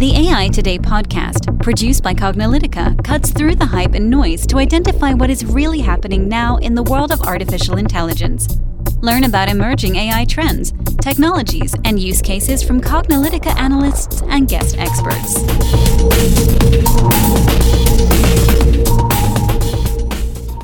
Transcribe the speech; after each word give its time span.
The 0.00 0.16
AI 0.16 0.48
Today 0.48 0.78
podcast, 0.78 1.62
produced 1.62 2.02
by 2.02 2.14
Cognilytica, 2.14 3.04
cuts 3.04 3.32
through 3.32 3.56
the 3.56 3.66
hype 3.66 3.92
and 3.92 4.08
noise 4.08 4.46
to 4.46 4.56
identify 4.56 5.12
what 5.12 5.28
is 5.28 5.44
really 5.44 5.80
happening 5.80 6.26
now 6.26 6.56
in 6.56 6.74
the 6.74 6.82
world 6.82 7.12
of 7.12 7.20
artificial 7.20 7.76
intelligence. 7.76 8.58
Learn 9.02 9.24
about 9.24 9.50
emerging 9.50 9.96
AI 9.96 10.24
trends, 10.24 10.72
technologies, 11.02 11.74
and 11.84 12.00
use 12.00 12.22
cases 12.22 12.62
from 12.62 12.80
Cognilytica 12.80 13.54
analysts 13.58 14.22
and 14.22 14.48
guest 14.48 14.78
experts. 14.78 15.34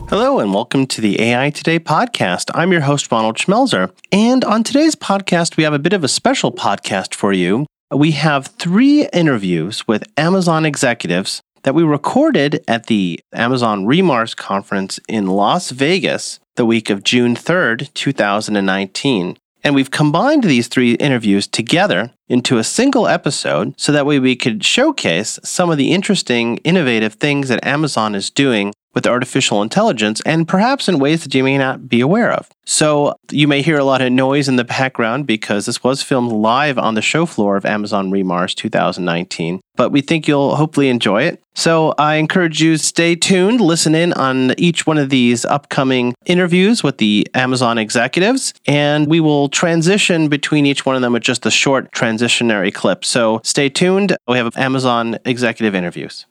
Hello, 0.08 0.38
and 0.38 0.54
welcome 0.54 0.86
to 0.86 1.02
the 1.02 1.20
AI 1.20 1.50
Today 1.50 1.78
podcast. 1.78 2.50
I'm 2.54 2.72
your 2.72 2.80
host, 2.80 3.12
Ronald 3.12 3.36
Schmelzer. 3.36 3.92
And 4.10 4.46
on 4.46 4.64
today's 4.64 4.96
podcast, 4.96 5.58
we 5.58 5.64
have 5.64 5.74
a 5.74 5.78
bit 5.78 5.92
of 5.92 6.02
a 6.02 6.08
special 6.08 6.52
podcast 6.52 7.14
for 7.14 7.34
you. 7.34 7.66
We 7.94 8.12
have 8.12 8.48
three 8.48 9.06
interviews 9.12 9.86
with 9.86 10.02
Amazon 10.16 10.66
executives 10.66 11.40
that 11.62 11.74
we 11.74 11.84
recorded 11.84 12.64
at 12.66 12.86
the 12.86 13.20
Amazon 13.32 13.86
Remars 13.86 14.36
conference 14.36 14.98
in 15.08 15.28
Las 15.28 15.70
Vegas 15.70 16.40
the 16.56 16.66
week 16.66 16.90
of 16.90 17.04
June 17.04 17.36
3rd, 17.36 17.94
2019. 17.94 19.36
And 19.62 19.74
we've 19.74 19.90
combined 19.90 20.42
these 20.42 20.66
three 20.66 20.94
interviews 20.94 21.46
together 21.46 22.10
into 22.28 22.58
a 22.58 22.64
single 22.64 23.06
episode 23.06 23.74
so 23.76 23.92
that 23.92 24.06
way 24.06 24.18
we 24.18 24.34
could 24.34 24.64
showcase 24.64 25.38
some 25.44 25.70
of 25.70 25.78
the 25.78 25.92
interesting, 25.92 26.56
innovative 26.58 27.14
things 27.14 27.48
that 27.48 27.64
Amazon 27.64 28.16
is 28.16 28.30
doing 28.30 28.72
with 28.96 29.06
artificial 29.06 29.62
intelligence 29.62 30.22
and 30.24 30.48
perhaps 30.48 30.88
in 30.88 30.98
ways 30.98 31.22
that 31.22 31.34
you 31.34 31.44
may 31.44 31.58
not 31.58 31.86
be 31.86 32.00
aware 32.00 32.32
of. 32.32 32.48
So 32.64 33.14
you 33.30 33.46
may 33.46 33.60
hear 33.60 33.78
a 33.78 33.84
lot 33.84 34.00
of 34.00 34.10
noise 34.10 34.48
in 34.48 34.56
the 34.56 34.64
background 34.64 35.26
because 35.26 35.66
this 35.66 35.84
was 35.84 36.02
filmed 36.02 36.32
live 36.32 36.78
on 36.78 36.94
the 36.94 37.02
show 37.02 37.26
floor 37.26 37.58
of 37.58 37.66
Amazon 37.66 38.10
Remars 38.10 38.54
2019, 38.54 39.60
but 39.76 39.92
we 39.92 40.00
think 40.00 40.26
you'll 40.26 40.56
hopefully 40.56 40.88
enjoy 40.88 41.24
it. 41.24 41.42
So 41.54 41.94
I 41.98 42.14
encourage 42.14 42.62
you 42.62 42.78
to 42.78 42.82
stay 42.82 43.14
tuned, 43.14 43.60
listen 43.60 43.94
in 43.94 44.14
on 44.14 44.58
each 44.58 44.86
one 44.86 44.98
of 44.98 45.10
these 45.10 45.44
upcoming 45.44 46.14
interviews 46.24 46.82
with 46.82 46.96
the 46.96 47.28
Amazon 47.34 47.76
executives, 47.76 48.54
and 48.66 49.08
we 49.08 49.20
will 49.20 49.50
transition 49.50 50.28
between 50.28 50.64
each 50.64 50.86
one 50.86 50.96
of 50.96 51.02
them 51.02 51.12
with 51.12 51.22
just 51.22 51.44
a 51.44 51.50
short 51.50 51.92
transitionary 51.92 52.72
clip. 52.72 53.04
So 53.04 53.40
stay 53.44 53.68
tuned. 53.68 54.16
We 54.26 54.38
have 54.38 54.56
Amazon 54.56 55.18
executive 55.26 55.74
interviews. 55.74 56.24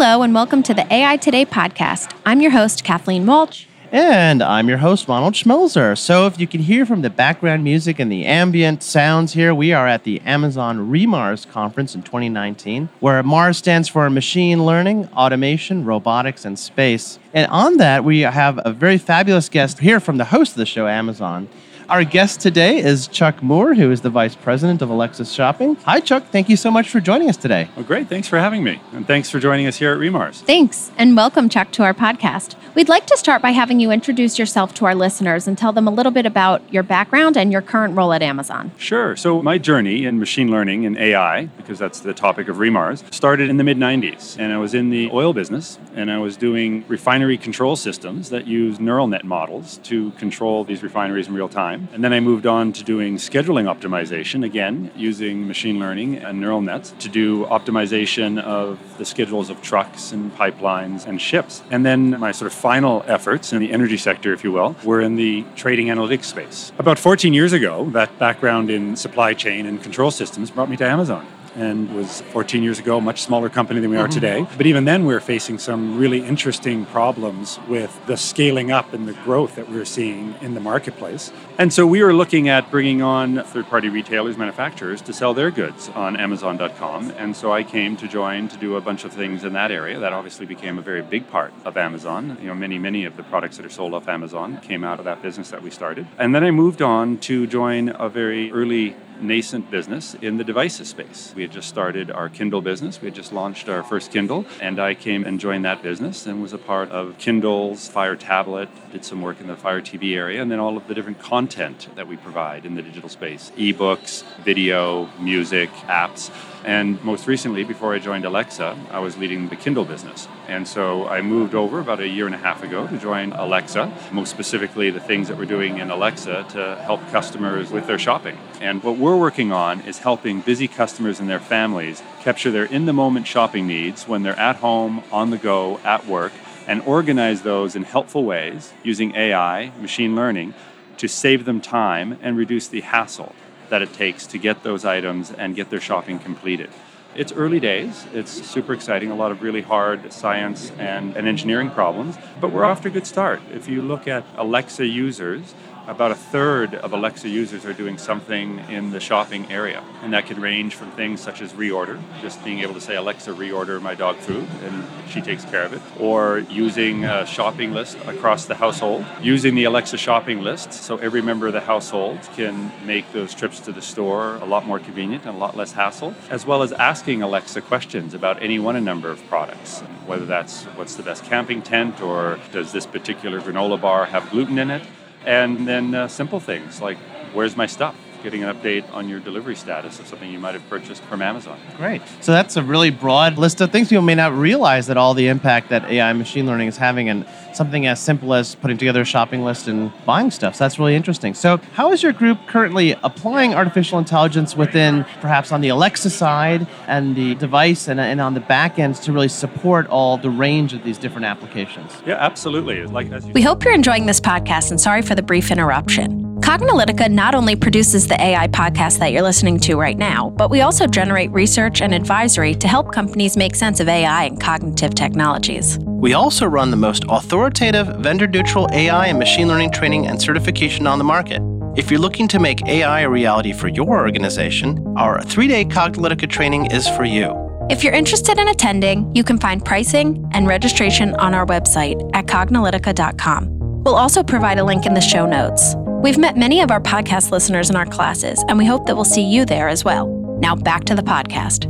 Hello, 0.00 0.22
and 0.22 0.32
welcome 0.32 0.62
to 0.62 0.72
the 0.72 0.86
AI 0.94 1.16
Today 1.16 1.44
podcast. 1.44 2.14
I'm 2.24 2.40
your 2.40 2.52
host, 2.52 2.84
Kathleen 2.84 3.26
Walch. 3.26 3.66
And 3.90 4.44
I'm 4.44 4.68
your 4.68 4.78
host, 4.78 5.08
Ronald 5.08 5.34
Schmelzer. 5.34 5.98
So, 5.98 6.28
if 6.28 6.38
you 6.38 6.46
can 6.46 6.60
hear 6.60 6.86
from 6.86 7.02
the 7.02 7.10
background 7.10 7.64
music 7.64 7.98
and 7.98 8.10
the 8.10 8.24
ambient 8.24 8.84
sounds 8.84 9.32
here, 9.32 9.52
we 9.52 9.72
are 9.72 9.88
at 9.88 10.04
the 10.04 10.20
Amazon 10.20 10.88
Remars 10.88 11.50
conference 11.50 11.96
in 11.96 12.04
2019, 12.04 12.90
where 13.00 13.20
Mars 13.24 13.58
stands 13.58 13.88
for 13.88 14.08
Machine 14.08 14.64
Learning, 14.64 15.08
Automation, 15.16 15.84
Robotics, 15.84 16.44
and 16.44 16.56
Space. 16.56 17.18
And 17.34 17.50
on 17.50 17.78
that, 17.78 18.04
we 18.04 18.20
have 18.20 18.60
a 18.64 18.70
very 18.70 18.98
fabulous 18.98 19.48
guest 19.48 19.80
here 19.80 19.98
from 19.98 20.16
the 20.16 20.26
host 20.26 20.52
of 20.52 20.58
the 20.58 20.66
show, 20.66 20.86
Amazon. 20.86 21.48
Our 21.88 22.04
guest 22.04 22.40
today 22.40 22.84
is 22.84 23.08
Chuck 23.08 23.42
Moore, 23.42 23.72
who 23.72 23.90
is 23.90 24.02
the 24.02 24.10
Vice 24.10 24.34
President 24.34 24.82
of 24.82 24.90
Alexa 24.90 25.24
Shopping. 25.24 25.74
Hi, 25.86 26.00
Chuck. 26.00 26.22
Thank 26.30 26.50
you 26.50 26.56
so 26.58 26.70
much 26.70 26.90
for 26.90 27.00
joining 27.00 27.30
us 27.30 27.38
today. 27.38 27.70
Well, 27.76 27.84
great. 27.86 28.10
Thanks 28.10 28.28
for 28.28 28.38
having 28.38 28.62
me. 28.62 28.78
And 28.92 29.06
thanks 29.06 29.30
for 29.30 29.38
joining 29.40 29.66
us 29.66 29.78
here 29.78 29.92
at 29.94 29.98
Remars. 29.98 30.42
Thanks, 30.42 30.90
and 30.98 31.16
welcome, 31.16 31.48
Chuck, 31.48 31.70
to 31.72 31.84
our 31.84 31.94
podcast. 31.94 32.56
We'd 32.74 32.90
like 32.90 33.06
to 33.06 33.16
start 33.16 33.40
by 33.40 33.52
having 33.52 33.80
you 33.80 33.90
introduce 33.90 34.38
yourself 34.38 34.74
to 34.74 34.84
our 34.84 34.94
listeners 34.94 35.48
and 35.48 35.56
tell 35.56 35.72
them 35.72 35.88
a 35.88 35.90
little 35.90 36.12
bit 36.12 36.26
about 36.26 36.60
your 36.70 36.82
background 36.82 37.38
and 37.38 37.50
your 37.50 37.62
current 37.62 37.96
role 37.96 38.12
at 38.12 38.20
Amazon. 38.20 38.70
Sure. 38.76 39.16
So, 39.16 39.42
my 39.42 39.56
journey 39.56 40.04
in 40.04 40.18
machine 40.18 40.50
learning 40.50 40.84
and 40.84 40.98
AI, 40.98 41.46
because 41.46 41.78
that's 41.78 42.00
the 42.00 42.12
topic 42.12 42.48
of 42.48 42.56
Remars, 42.58 43.02
started 43.14 43.48
in 43.48 43.56
the 43.56 43.64
mid 43.64 43.78
90s. 43.78 44.38
And 44.38 44.52
I 44.52 44.58
was 44.58 44.74
in 44.74 44.90
the 44.90 45.08
oil 45.10 45.32
business 45.32 45.78
and 45.96 46.10
I 46.10 46.18
was 46.18 46.36
doing 46.36 46.84
refinery 46.86 47.38
control 47.38 47.76
systems 47.76 48.28
that 48.28 48.46
use 48.46 48.78
neural 48.78 49.06
net 49.06 49.24
models 49.24 49.78
to 49.84 50.10
control 50.12 50.64
these 50.64 50.82
refineries 50.82 51.28
in 51.28 51.32
real 51.32 51.48
time. 51.48 51.77
And 51.92 52.02
then 52.02 52.12
I 52.12 52.20
moved 52.20 52.46
on 52.46 52.72
to 52.72 52.84
doing 52.84 53.16
scheduling 53.16 53.72
optimization, 53.72 54.44
again, 54.44 54.90
using 54.96 55.46
machine 55.46 55.78
learning 55.78 56.16
and 56.16 56.40
neural 56.40 56.60
nets 56.60 56.94
to 57.00 57.08
do 57.08 57.46
optimization 57.46 58.42
of 58.42 58.78
the 58.98 59.04
schedules 59.04 59.50
of 59.50 59.62
trucks 59.62 60.12
and 60.12 60.34
pipelines 60.36 61.06
and 61.06 61.20
ships. 61.20 61.62
And 61.70 61.84
then 61.84 62.18
my 62.18 62.32
sort 62.32 62.50
of 62.50 62.58
final 62.58 63.04
efforts 63.06 63.52
in 63.52 63.60
the 63.60 63.72
energy 63.72 63.96
sector, 63.96 64.32
if 64.32 64.44
you 64.44 64.52
will, 64.52 64.76
were 64.84 65.00
in 65.00 65.16
the 65.16 65.44
trading 65.56 65.86
analytics 65.86 66.24
space. 66.24 66.72
About 66.78 66.98
14 66.98 67.32
years 67.32 67.52
ago, 67.52 67.88
that 67.90 68.18
background 68.18 68.70
in 68.70 68.96
supply 68.96 69.34
chain 69.34 69.66
and 69.66 69.82
control 69.82 70.10
systems 70.10 70.50
brought 70.50 70.68
me 70.68 70.76
to 70.76 70.84
Amazon 70.86 71.26
and 71.58 71.94
was 71.94 72.20
14 72.32 72.62
years 72.62 72.78
ago, 72.78 72.98
a 72.98 73.00
much 73.00 73.22
smaller 73.22 73.48
company 73.48 73.80
than 73.80 73.90
we 73.90 73.96
are 73.96 74.06
mm-hmm. 74.06 74.12
today. 74.12 74.46
But 74.56 74.66
even 74.66 74.84
then, 74.84 75.04
we 75.04 75.12
were 75.12 75.20
facing 75.20 75.58
some 75.58 75.98
really 75.98 76.24
interesting 76.24 76.86
problems 76.86 77.58
with 77.68 78.00
the 78.06 78.16
scaling 78.16 78.70
up 78.70 78.92
and 78.92 79.08
the 79.08 79.12
growth 79.24 79.56
that 79.56 79.68
we 79.68 79.76
were 79.76 79.84
seeing 79.84 80.34
in 80.40 80.54
the 80.54 80.60
marketplace. 80.60 81.32
And 81.58 81.72
so 81.72 81.86
we 81.86 82.02
were 82.02 82.14
looking 82.14 82.48
at 82.48 82.70
bringing 82.70 83.02
on 83.02 83.42
third 83.42 83.66
party 83.66 83.88
retailers, 83.88 84.36
manufacturers 84.36 85.02
to 85.02 85.12
sell 85.12 85.34
their 85.34 85.50
goods 85.50 85.88
on 85.90 86.16
Amazon.com. 86.16 87.10
And 87.18 87.36
so 87.36 87.52
I 87.52 87.64
came 87.64 87.96
to 87.96 88.06
join 88.06 88.46
to 88.48 88.56
do 88.56 88.76
a 88.76 88.80
bunch 88.80 89.04
of 89.04 89.12
things 89.12 89.42
in 89.42 89.54
that 89.54 89.72
area. 89.72 89.98
That 89.98 90.12
obviously 90.12 90.46
became 90.46 90.78
a 90.78 90.82
very 90.82 91.02
big 91.02 91.28
part 91.28 91.52
of 91.64 91.76
Amazon. 91.76 92.38
You 92.40 92.46
know, 92.46 92.54
many, 92.54 92.78
many 92.78 93.04
of 93.04 93.16
the 93.16 93.24
products 93.24 93.56
that 93.56 93.66
are 93.66 93.70
sold 93.70 93.94
off 93.94 94.06
Amazon 94.06 94.60
came 94.60 94.84
out 94.84 95.00
of 95.00 95.04
that 95.06 95.20
business 95.20 95.50
that 95.50 95.62
we 95.62 95.70
started. 95.70 96.06
And 96.18 96.32
then 96.32 96.44
I 96.44 96.52
moved 96.52 96.80
on 96.80 97.18
to 97.18 97.48
join 97.48 97.88
a 97.88 98.08
very 98.08 98.52
early 98.52 98.94
nascent 99.20 99.70
business 99.70 100.14
in 100.14 100.36
the 100.36 100.44
devices 100.44 100.88
space. 100.88 101.32
We 101.34 101.42
had 101.42 101.52
just 101.52 101.68
started 101.68 102.10
our 102.10 102.28
Kindle 102.28 102.60
business. 102.60 103.00
We 103.00 103.06
had 103.06 103.14
just 103.14 103.32
launched 103.32 103.68
our 103.68 103.82
first 103.82 104.12
Kindle, 104.12 104.46
and 104.60 104.78
I 104.78 104.94
came 104.94 105.24
and 105.24 105.40
joined 105.40 105.64
that 105.64 105.82
business 105.82 106.26
and 106.26 106.42
was 106.42 106.52
a 106.52 106.58
part 106.58 106.90
of 106.90 107.18
Kindle's 107.18 107.88
Fire 107.88 108.16
Tablet, 108.16 108.68
did 108.92 109.04
some 109.04 109.22
work 109.22 109.40
in 109.40 109.46
the 109.46 109.56
Fire 109.56 109.80
TV 109.80 110.14
area, 110.16 110.40
and 110.40 110.50
then 110.50 110.60
all 110.60 110.76
of 110.76 110.86
the 110.88 110.94
different 110.94 111.18
content 111.18 111.88
that 111.96 112.06
we 112.06 112.16
provide 112.16 112.64
in 112.64 112.74
the 112.74 112.82
digital 112.82 113.08
space 113.08 113.50
ebooks, 113.56 114.22
video, 114.44 115.08
music, 115.18 115.70
apps. 115.86 116.30
And 116.64 117.02
most 117.04 117.26
recently, 117.26 117.64
before 117.64 117.94
I 117.94 117.98
joined 117.98 118.24
Alexa, 118.24 118.78
I 118.90 118.98
was 118.98 119.16
leading 119.16 119.48
the 119.48 119.56
Kindle 119.56 119.84
business. 119.84 120.28
And 120.48 120.66
so 120.66 121.06
I 121.06 121.20
moved 121.20 121.54
over 121.54 121.78
about 121.78 122.00
a 122.00 122.08
year 122.08 122.24
and 122.24 122.34
a 122.34 122.38
half 122.38 122.62
ago 122.62 122.86
to 122.86 122.98
join 122.98 123.32
Alexa, 123.32 123.92
most 124.12 124.30
specifically 124.30 124.90
the 124.90 124.98
things 124.98 125.28
that 125.28 125.36
we're 125.36 125.44
doing 125.44 125.76
in 125.76 125.90
Alexa 125.90 126.46
to 126.50 126.76
help 126.82 127.06
customers 127.10 127.70
with 127.70 127.86
their 127.86 127.98
shopping. 127.98 128.38
And 128.62 128.82
what 128.82 128.96
we're 128.96 129.14
working 129.14 129.52
on 129.52 129.82
is 129.82 129.98
helping 129.98 130.40
busy 130.40 130.66
customers 130.66 131.20
and 131.20 131.28
their 131.28 131.38
families 131.38 132.02
capture 132.20 132.50
their 132.50 132.64
in 132.64 132.86
the 132.86 132.94
moment 132.94 133.26
shopping 133.26 133.66
needs 133.66 134.08
when 134.08 134.22
they're 134.22 134.38
at 134.38 134.56
home, 134.56 135.04
on 135.12 135.28
the 135.28 135.36
go, 135.36 135.80
at 135.84 136.06
work, 136.06 136.32
and 136.66 136.80
organize 136.82 137.42
those 137.42 137.76
in 137.76 137.82
helpful 137.82 138.24
ways 138.24 138.72
using 138.82 139.14
AI, 139.14 139.70
machine 139.80 140.16
learning, 140.16 140.54
to 140.96 141.08
save 141.08 141.44
them 141.44 141.60
time 141.60 142.18
and 142.22 142.38
reduce 142.38 142.68
the 142.68 142.80
hassle 142.80 143.34
that 143.68 143.82
it 143.82 143.92
takes 143.92 144.26
to 144.26 144.38
get 144.38 144.62
those 144.62 144.86
items 144.86 145.30
and 145.30 145.54
get 145.54 145.68
their 145.68 145.80
shopping 145.80 146.18
completed. 146.18 146.70
It's 147.18 147.32
early 147.32 147.58
days. 147.58 148.06
It's 148.14 148.30
super 148.30 148.72
exciting. 148.72 149.10
A 149.10 149.16
lot 149.16 149.32
of 149.32 149.42
really 149.42 149.60
hard 149.60 150.12
science 150.12 150.70
and, 150.78 151.16
and 151.16 151.26
engineering 151.26 151.68
problems, 151.68 152.16
but 152.40 152.52
we're 152.52 152.64
off 152.64 152.82
to 152.82 152.88
a 152.88 152.90
good 152.92 153.08
start. 153.08 153.42
If 153.52 153.68
you 153.68 153.82
look 153.82 154.06
at 154.06 154.24
Alexa 154.36 154.86
users, 154.86 155.52
about 155.88 156.10
a 156.10 156.14
third 156.14 156.74
of 156.74 156.92
Alexa 156.92 157.26
users 157.30 157.64
are 157.64 157.72
doing 157.72 157.96
something 157.96 158.58
in 158.68 158.90
the 158.90 159.00
shopping 159.00 159.50
area. 159.50 159.82
And 160.02 160.12
that 160.12 160.26
can 160.26 160.38
range 160.38 160.74
from 160.74 160.90
things 160.92 161.18
such 161.20 161.40
as 161.40 161.54
reorder, 161.54 161.98
just 162.20 162.44
being 162.44 162.60
able 162.60 162.74
to 162.74 162.80
say, 162.80 162.94
Alexa, 162.94 163.32
reorder 163.32 163.80
my 163.80 163.94
dog 163.94 164.16
food, 164.18 164.46
and 164.64 164.84
she 165.08 165.22
takes 165.22 165.46
care 165.46 165.62
of 165.62 165.72
it, 165.72 165.80
or 165.98 166.40
using 166.50 167.06
a 167.06 167.24
shopping 167.24 167.72
list 167.72 167.96
across 168.06 168.44
the 168.44 168.54
household, 168.54 169.06
using 169.22 169.54
the 169.54 169.64
Alexa 169.64 169.96
shopping 169.96 170.42
list 170.42 170.74
so 170.74 170.98
every 170.98 171.22
member 171.22 171.46
of 171.46 171.54
the 171.54 171.60
household 171.60 172.18
can 172.36 172.70
make 172.84 173.10
those 173.12 173.34
trips 173.34 173.58
to 173.60 173.72
the 173.72 173.82
store 173.82 174.36
a 174.36 174.44
lot 174.44 174.66
more 174.66 174.78
convenient 174.78 175.24
and 175.24 175.34
a 175.34 175.38
lot 175.38 175.56
less 175.56 175.72
hassle, 175.72 176.14
as 176.28 176.44
well 176.44 176.62
as 176.62 176.70
asking 176.72 177.22
Alexa 177.22 177.62
questions 177.62 178.12
about 178.12 178.42
any 178.42 178.58
one 178.58 178.78
number 178.84 179.10
of 179.10 179.26
products, 179.26 179.80
whether 180.06 180.26
that's 180.26 180.64
what's 180.76 180.96
the 180.96 181.02
best 181.02 181.24
camping 181.24 181.62
tent 181.62 182.02
or 182.02 182.38
does 182.52 182.72
this 182.72 182.86
particular 182.86 183.40
granola 183.40 183.80
bar 183.80 184.04
have 184.04 184.28
gluten 184.30 184.58
in 184.58 184.70
it 184.70 184.82
and 185.28 185.68
then 185.68 185.94
uh, 185.94 186.08
simple 186.08 186.40
things 186.40 186.80
like 186.80 186.96
where's 187.34 187.54
my 187.56 187.66
stuff 187.66 187.94
getting 188.22 188.44
an 188.44 188.54
update 188.54 188.90
on 188.92 189.08
your 189.08 189.20
delivery 189.20 189.56
status 189.56 189.98
of 189.98 190.06
something 190.06 190.30
you 190.30 190.38
might 190.38 190.54
have 190.54 190.68
purchased 190.68 191.02
from 191.04 191.22
Amazon. 191.22 191.58
Great. 191.76 192.02
So 192.20 192.32
that's 192.32 192.56
a 192.56 192.62
really 192.62 192.90
broad 192.90 193.38
list 193.38 193.60
of 193.60 193.70
things. 193.70 193.88
People 193.88 194.02
may 194.02 194.14
not 194.14 194.32
realize 194.32 194.86
that 194.88 194.96
all 194.96 195.14
the 195.14 195.28
impact 195.28 195.68
that 195.70 195.84
AI 195.90 196.12
machine 196.12 196.46
learning 196.46 196.68
is 196.68 196.76
having 196.76 197.08
and 197.08 197.26
something 197.54 197.86
as 197.86 198.00
simple 198.00 198.34
as 198.34 198.54
putting 198.54 198.76
together 198.76 199.02
a 199.02 199.04
shopping 199.04 199.44
list 199.44 199.68
and 199.68 199.92
buying 200.04 200.30
stuff. 200.30 200.54
So 200.54 200.64
that's 200.64 200.78
really 200.78 200.94
interesting. 200.94 201.34
So 201.34 201.58
how 201.72 201.92
is 201.92 202.02
your 202.02 202.12
group 202.12 202.38
currently 202.46 202.92
applying 203.02 203.54
artificial 203.54 203.98
intelligence 203.98 204.56
within 204.56 205.04
perhaps 205.20 205.52
on 205.52 205.60
the 205.60 205.68
Alexa 205.68 206.10
side 206.10 206.66
and 206.86 207.16
the 207.16 207.34
device 207.36 207.88
and, 207.88 208.00
and 208.00 208.20
on 208.20 208.34
the 208.34 208.40
back 208.40 208.78
ends 208.78 209.00
to 209.00 209.12
really 209.12 209.28
support 209.28 209.86
all 209.88 210.16
the 210.16 210.30
range 210.30 210.72
of 210.72 210.84
these 210.84 210.98
different 210.98 211.26
applications? 211.26 211.92
Yeah, 212.06 212.14
absolutely. 212.14 212.84
Like 212.84 213.08
we 213.34 213.42
hope 213.42 213.64
you're 213.64 213.74
enjoying 213.74 214.06
this 214.06 214.20
podcast 214.20 214.70
and 214.70 214.80
sorry 214.80 215.02
for 215.02 215.14
the 215.14 215.22
brief 215.22 215.50
interruption. 215.50 216.27
Cognilytica 216.40 217.10
not 217.10 217.34
only 217.34 217.56
produces 217.56 218.06
the 218.06 218.20
AI 218.20 218.48
podcast 218.48 218.98
that 219.00 219.12
you're 219.12 219.22
listening 219.22 219.58
to 219.60 219.76
right 219.76 219.98
now, 219.98 220.30
but 220.30 220.50
we 220.50 220.60
also 220.60 220.86
generate 220.86 221.30
research 221.32 221.82
and 221.82 221.92
advisory 221.92 222.54
to 222.54 222.68
help 222.68 222.92
companies 222.92 223.36
make 223.36 223.54
sense 223.54 223.80
of 223.80 223.88
AI 223.88 224.24
and 224.24 224.40
cognitive 224.40 224.94
technologies. 224.94 225.78
We 225.80 226.14
also 226.14 226.46
run 226.46 226.70
the 226.70 226.76
most 226.76 227.04
authoritative, 227.08 227.88
vendor 227.98 228.26
neutral 228.26 228.68
AI 228.72 229.06
and 229.06 229.18
machine 229.18 229.48
learning 229.48 229.72
training 229.72 230.06
and 230.06 230.20
certification 230.20 230.86
on 230.86 230.98
the 230.98 231.04
market. 231.04 231.42
If 231.76 231.90
you're 231.90 232.00
looking 232.00 232.28
to 232.28 232.38
make 232.38 232.66
AI 232.66 233.00
a 233.00 233.10
reality 233.10 233.52
for 233.52 233.68
your 233.68 233.98
organization, 233.98 234.84
our 234.96 235.22
three 235.22 235.48
day 235.48 235.64
Cognilytica 235.64 236.28
training 236.30 236.70
is 236.70 236.88
for 236.88 237.04
you. 237.04 237.34
If 237.68 237.84
you're 237.84 237.92
interested 237.92 238.38
in 238.38 238.48
attending, 238.48 239.14
you 239.14 239.24
can 239.24 239.38
find 239.38 239.62
pricing 239.64 240.26
and 240.32 240.46
registration 240.46 241.14
on 241.16 241.34
our 241.34 241.44
website 241.44 242.10
at 242.14 242.26
cognilytica.com. 242.26 243.82
We'll 243.84 243.96
also 243.96 244.22
provide 244.22 244.58
a 244.58 244.64
link 244.64 244.86
in 244.86 244.94
the 244.94 245.00
show 245.00 245.26
notes. 245.26 245.74
We've 246.00 246.16
met 246.16 246.36
many 246.36 246.60
of 246.60 246.70
our 246.70 246.80
podcast 246.80 247.32
listeners 247.32 247.70
in 247.70 247.74
our 247.74 247.84
classes, 247.84 248.44
and 248.46 248.56
we 248.56 248.64
hope 248.64 248.86
that 248.86 248.94
we'll 248.94 249.04
see 249.04 249.24
you 249.24 249.44
there 249.44 249.68
as 249.68 249.84
well. 249.84 250.06
Now 250.40 250.54
back 250.54 250.84
to 250.84 250.94
the 250.94 251.02
podcast. 251.02 251.64